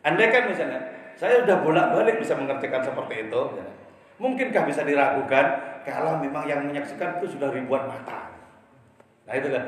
Andai 0.00 0.32
kan 0.32 0.48
misalnya, 0.48 0.80
saya 1.20 1.44
sudah 1.44 1.60
bolak-balik 1.60 2.16
bisa 2.16 2.32
mengerjakan 2.32 2.80
seperti 2.80 3.28
itu. 3.28 3.42
Ya. 3.60 3.66
Mungkinkah 4.20 4.64
bisa 4.64 4.84
diragukan 4.84 5.46
kalau 5.84 6.16
memang 6.20 6.48
yang 6.48 6.64
menyaksikan 6.64 7.20
itu 7.20 7.36
sudah 7.36 7.52
ribuan 7.52 7.88
mata? 7.88 8.32
Nah 9.28 9.34
itu 9.36 9.48
kan. 9.52 9.64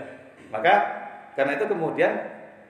Maka 0.52 0.74
karena 1.36 1.56
itu 1.56 1.64
kemudian 1.68 2.12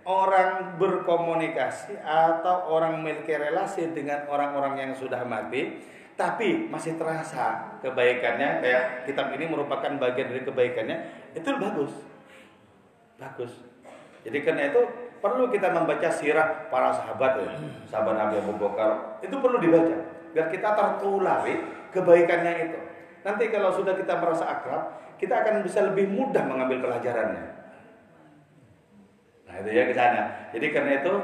orang 0.02 0.78
berkomunikasi 0.78 1.98
atau 2.02 2.70
orang 2.70 2.98
memiliki 2.98 3.34
relasi 3.38 3.90
dengan 3.94 4.26
orang-orang 4.26 4.78
yang 4.78 4.92
sudah 4.94 5.22
mati, 5.22 5.82
tapi 6.18 6.66
masih 6.66 6.98
terasa 6.98 7.78
kebaikannya 7.82 8.62
kayak 8.62 9.06
kitab 9.06 9.30
ini 9.34 9.46
merupakan 9.46 9.90
bagian 9.98 10.30
dari 10.30 10.42
kebaikannya, 10.42 10.96
itu 11.34 11.50
bagus. 11.58 11.92
Bagus. 13.18 13.52
Jadi 14.22 14.38
karena 14.42 14.70
itu 14.70 14.82
perlu 15.22 15.48
kita 15.54 15.70
membaca 15.70 16.10
sirah 16.10 16.66
para 16.66 16.90
sahabat 16.90 17.38
ya. 17.38 17.54
sahabat 17.86 18.18
Nabi 18.18 18.42
Abu 18.42 18.58
Bakar 18.58 19.22
itu 19.22 19.32
perlu 19.38 19.62
dibaca 19.62 19.96
biar 20.34 20.46
kita 20.50 20.68
tertulari 20.74 21.54
kebaikannya 21.94 22.52
itu 22.68 22.78
nanti 23.22 23.44
kalau 23.54 23.70
sudah 23.70 23.94
kita 23.94 24.18
merasa 24.18 24.50
akrab 24.50 24.98
kita 25.22 25.46
akan 25.46 25.62
bisa 25.62 25.86
lebih 25.86 26.10
mudah 26.10 26.42
mengambil 26.42 26.90
pelajarannya 26.90 27.54
nah 29.46 29.54
itu 29.62 29.70
ya 29.70 29.82
ke 29.86 29.94
sana 29.94 30.50
jadi 30.50 30.66
karena 30.74 30.92
itu 30.98 31.14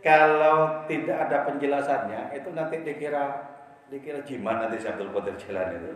kalau 0.00 0.86
tidak 0.88 1.28
ada 1.28 1.44
penjelasannya 1.44 2.32
itu 2.38 2.48
nanti 2.56 2.86
dikira 2.86 3.50
dikira 3.90 4.22
jiman 4.22 4.64
nanti 4.64 4.80
si 4.80 4.86
Abdul 4.88 5.12
Qadir 5.12 5.34
Jailani 5.36 5.76
itu. 5.76 5.90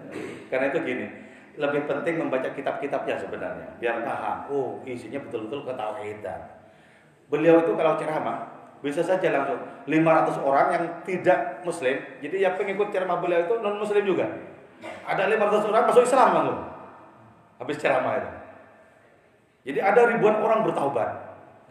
Karena 0.51 0.69
itu 0.69 0.79
gini, 0.83 1.07
lebih 1.55 1.87
penting 1.87 2.19
membaca 2.19 2.51
kitab-kitabnya 2.51 3.15
sebenarnya, 3.15 3.69
biar 3.79 4.03
paham. 4.03 4.39
Oh, 4.51 4.71
isinya 4.83 5.23
betul-betul 5.23 5.63
ketawidan. 5.67 6.41
Beliau 7.31 7.63
itu 7.63 7.73
kalau 7.79 7.95
ceramah 7.97 8.55
bisa 8.85 9.01
saja 9.01 9.33
langsung 9.33 9.57
500 9.89 10.45
orang 10.45 10.67
yang 10.77 10.85
tidak 11.09 11.65
muslim. 11.65 11.97
Jadi 12.21 12.37
yang 12.45 12.55
pengikut 12.61 12.93
ceramah 12.93 13.17
beliau 13.17 13.49
itu 13.49 13.55
non 13.65 13.81
muslim 13.81 14.05
juga. 14.05 14.29
Ada 15.09 15.33
500 15.33 15.71
orang 15.73 15.85
masuk 15.89 16.05
Islam 16.05 16.29
langsung. 16.37 16.61
Habis 17.57 17.81
ceramah 17.81 18.13
itu. 18.21 18.31
Jadi 19.73 19.79
ada 19.81 20.01
ribuan 20.13 20.37
orang 20.37 20.69
bertaubat. 20.69 21.09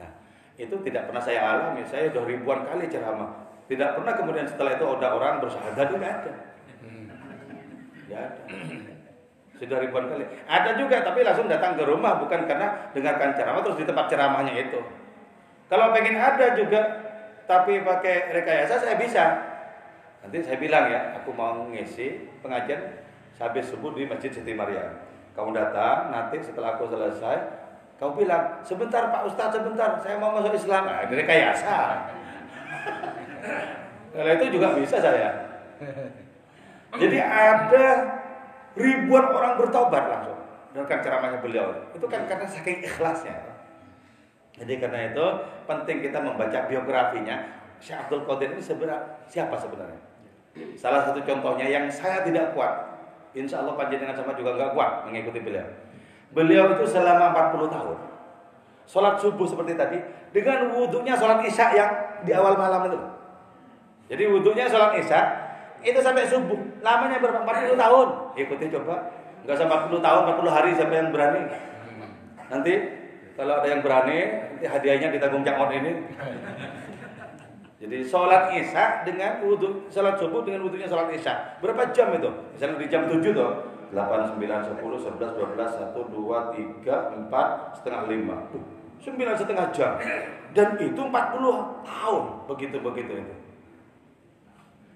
Nah, 0.01 0.11
itu 0.57 0.73
tidak 0.81 1.05
pernah 1.05 1.21
saya 1.21 1.45
alami. 1.45 1.85
Saya 1.85 2.09
sudah 2.09 2.25
ribuan 2.25 2.65
kali 2.65 2.89
ceramah. 2.89 3.29
Tidak 3.69 3.89
pernah 3.93 4.13
kemudian 4.17 4.49
setelah 4.49 4.73
itu 4.73 4.85
ada 4.97 5.07
orang 5.13 5.37
bersyahadat 5.37 5.85
itu 5.93 5.97
ada. 6.01 6.33
Tidak 8.09 8.17
ada. 8.17 8.41
Sudah 9.63 9.79
ribuan 9.79 10.11
kali. 10.11 10.27
Ada 10.43 10.75
juga 10.75 10.99
tapi 10.99 11.23
langsung 11.23 11.47
datang 11.47 11.79
ke 11.79 11.87
rumah 11.87 12.19
bukan 12.19 12.43
karena 12.43 12.91
dengarkan 12.91 13.31
ceramah 13.31 13.63
terus 13.63 13.79
di 13.79 13.87
tempat 13.87 14.11
ceramahnya 14.11 14.51
itu. 14.59 14.83
Kalau 15.71 15.95
pengen 15.95 16.19
ada 16.19 16.51
juga 16.51 16.81
tapi 17.47 17.79
pakai 17.79 18.35
rekayasa 18.35 18.83
saya 18.83 18.99
bisa. 18.99 19.23
Nanti 20.19 20.43
saya 20.43 20.59
bilang 20.59 20.91
ya, 20.91 21.15
aku 21.15 21.31
mau 21.31 21.63
ngisi 21.71 22.27
pengajian 22.43 23.07
habis 23.39 23.71
subuh 23.71 23.95
di 23.95 24.03
Masjid 24.03 24.31
Siti 24.35 24.51
Maria. 24.51 25.03
Kamu 25.35 25.55
datang, 25.55 26.11
nanti 26.11 26.43
setelah 26.43 26.79
aku 26.79 26.87
selesai, 26.87 27.37
kau 27.99 28.15
bilang, 28.15 28.63
sebentar 28.63 29.11
Pak 29.11 29.27
Ustadz, 29.27 29.59
sebentar, 29.59 29.99
saya 29.99 30.15
mau 30.21 30.31
masuk 30.31 30.55
Islam. 30.55 30.87
Nah, 30.87 31.03
ini 31.09 31.13
rekayasa. 31.19 31.77
Kalau 34.15 34.31
itu 34.39 34.45
juga 34.53 34.77
bisa 34.79 34.95
saya. 35.01 35.29
Jadi 37.01 37.17
ada 37.17 37.87
ribuan 38.73 39.25
orang 39.29 39.57
bertobat 39.59 40.03
langsung 40.09 40.39
dengan 40.73 40.99
ceramahnya 41.01 41.39
beliau. 41.39 41.67
Itu 41.93 42.05
kan 42.09 42.25
karena 42.25 42.45
saking 42.49 42.81
ikhlasnya. 42.81 43.35
Jadi 44.53 44.73
karena 44.77 45.13
itu 45.13 45.25
penting 45.65 45.97
kita 46.01 46.21
membaca 46.21 46.59
biografinya. 46.69 47.61
Syekh 47.83 47.99
Abdul 48.07 48.23
Qadir 48.23 48.55
ini 48.55 48.63
sebenarnya 48.63 49.27
siapa 49.27 49.59
sebenarnya? 49.59 49.99
Salah 50.77 51.03
satu 51.03 51.19
contohnya 51.25 51.65
yang 51.67 51.89
saya 51.89 52.21
tidak 52.21 52.53
kuat. 52.53 52.93
Insya 53.33 53.65
Allah 53.65 53.73
panjenengan 53.73 54.13
sama 54.13 54.37
juga 54.37 54.53
nggak 54.53 54.71
kuat 54.77 55.09
mengikuti 55.09 55.41
beliau. 55.41 55.65
Beliau 56.33 56.77
itu 56.77 56.85
selama 56.85 57.33
40 57.33 57.69
tahun. 57.69 57.97
Sholat 58.85 59.15
subuh 59.17 59.47
seperti 59.47 59.73
tadi 59.73 59.97
dengan 60.29 60.69
wudhunya 60.69 61.17
sholat 61.17 61.41
isya 61.45 61.73
yang 61.73 61.91
di 62.21 62.31
awal 62.35 62.53
malam 62.53 62.89
itu. 62.89 62.99
Jadi 64.11 64.23
wudhunya 64.29 64.69
sholat 64.69 64.97
isya 65.01 65.21
itu 65.81 65.97
sampai 65.99 66.29
subuh. 66.29 66.72
Lamanya 66.83 67.17
berapa? 67.23 67.47
40 67.47 67.79
tahun. 67.79 68.07
Ikuti 68.35 68.65
coba. 68.75 68.95
Enggak 69.47 69.57
sampai 69.59 69.75
40 69.87 70.03
tahun, 70.03 70.21
40 70.35 70.51
hari 70.55 70.69
siapa 70.75 70.93
yang 70.93 71.09
berani? 71.15 71.41
Nanti 72.51 72.73
kalau 73.39 73.63
ada 73.63 73.67
yang 73.67 73.81
berani, 73.81 74.19
nanti 74.59 74.65
hadiahnya 74.67 75.07
ditanggung 75.15 75.47
Cak 75.47 75.57
ini. 75.71 75.91
Jadi 77.83 77.99
sholat 78.07 78.55
isya 78.55 79.03
dengan 79.03 79.43
wudhu, 79.43 79.91
sholat 79.91 80.15
subuh 80.15 80.47
dengan 80.47 80.63
wudhunya 80.63 80.87
sholat 80.87 81.11
isya. 81.11 81.59
Berapa 81.59 81.91
jam 81.91 82.15
itu? 82.15 82.31
Misalnya 82.55 82.79
di 82.79 82.87
jam 82.87 83.03
7 83.11 83.19
tuh. 83.35 83.51
8, 83.93 84.39
9, 84.39 84.39
10, 84.39 84.79
11, 84.79 85.37
12, 85.37 85.69
1, 85.83 85.91
2, 85.91 86.55
3, 86.81 87.27
4, 87.29 87.75
setengah 87.77 88.01
5. 88.09 88.39
9 89.03 89.35
setengah 89.35 89.65
jam. 89.75 89.91
Dan 90.55 90.67
itu 90.79 91.01
40 91.03 91.83
tahun. 91.83 92.23
Begitu-begitu 92.47 93.13
itu. 93.19 93.35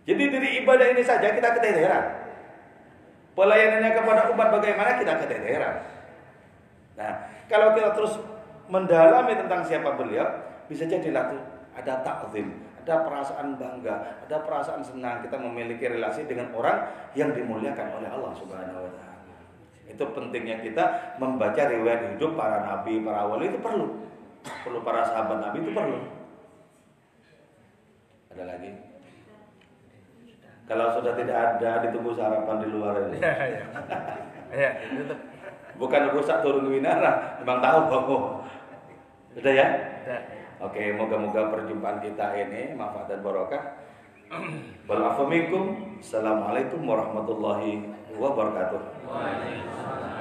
Jadi 0.07 0.23
dari 0.31 0.49
ibadah 0.63 0.87
ini 0.95 1.03
saja 1.03 1.35
kita 1.35 1.59
keteteran. 1.59 2.05
Pelayanannya 3.35 3.91
kepada 3.91 4.31
umat 4.31 4.47
bagaimana 4.55 4.95
kita 4.95 5.19
keteteran. 5.19 5.83
Nah, 6.95 7.11
kalau 7.51 7.75
kita 7.75 7.91
terus 7.91 8.15
mendalami 8.71 9.35
tentang 9.35 9.67
siapa 9.67 9.99
beliau, 9.99 10.25
bisa 10.71 10.87
jadi 10.87 11.11
ada 11.75 11.93
takzim, 12.01 12.63
ada 12.87 13.03
perasaan 13.03 13.59
bangga, 13.59 14.23
ada 14.23 14.37
perasaan 14.47 14.79
senang 14.79 15.19
kita 15.21 15.35
memiliki 15.35 15.91
relasi 15.91 16.23
dengan 16.23 16.55
orang 16.55 16.87
yang 17.13 17.35
dimuliakan 17.35 17.99
oleh 17.99 18.07
Allah 18.07 18.31
Subhanahu 18.31 18.87
wa 18.87 18.91
taala. 18.95 19.35
Itu 19.91 20.07
pentingnya 20.15 20.63
kita 20.63 21.15
membaca 21.19 21.67
riwayat 21.67 22.15
hidup 22.15 22.39
para 22.39 22.63
nabi, 22.63 23.03
para 23.03 23.27
wali 23.27 23.51
itu 23.51 23.59
perlu. 23.59 24.07
Perlu 24.63 24.79
para 24.87 25.03
sahabat 25.03 25.43
nabi 25.43 25.67
itu 25.67 25.71
perlu. 25.75 25.99
Ada 28.31 28.43
lagi? 28.55 28.86
Kalau 30.67 30.91
sudah 30.99 31.15
tidak 31.15 31.37
ada, 31.57 31.87
ditunggu 31.87 32.11
sarapan 32.11 32.59
di 32.59 32.67
luar 32.67 32.99
ini. 33.07 33.23
Ya, 33.23 33.33
ya. 33.39 33.63
Ya, 34.51 34.69
tutup. 34.83 35.19
Bukan 35.79 36.11
rusak 36.11 36.43
turun 36.43 36.67
winara, 36.67 37.39
memang 37.39 37.63
tahu 37.63 37.79
kok. 37.87 38.23
Sudah 39.39 39.53
ya? 39.55 39.67
Sudah. 40.03 40.21
Oke, 40.57 40.89
moga-moga 40.97 41.53
perjumpaan 41.53 42.01
kita 42.01 42.33
ini 42.33 42.73
manfaat 42.73 43.07
dan 43.07 43.21
barokah. 43.21 43.77
Assalamualaikum 46.01 46.81
warahmatullahi 46.83 47.87
wabarakatuh. 48.17 48.81
Waalaikumsalam. 49.05 50.16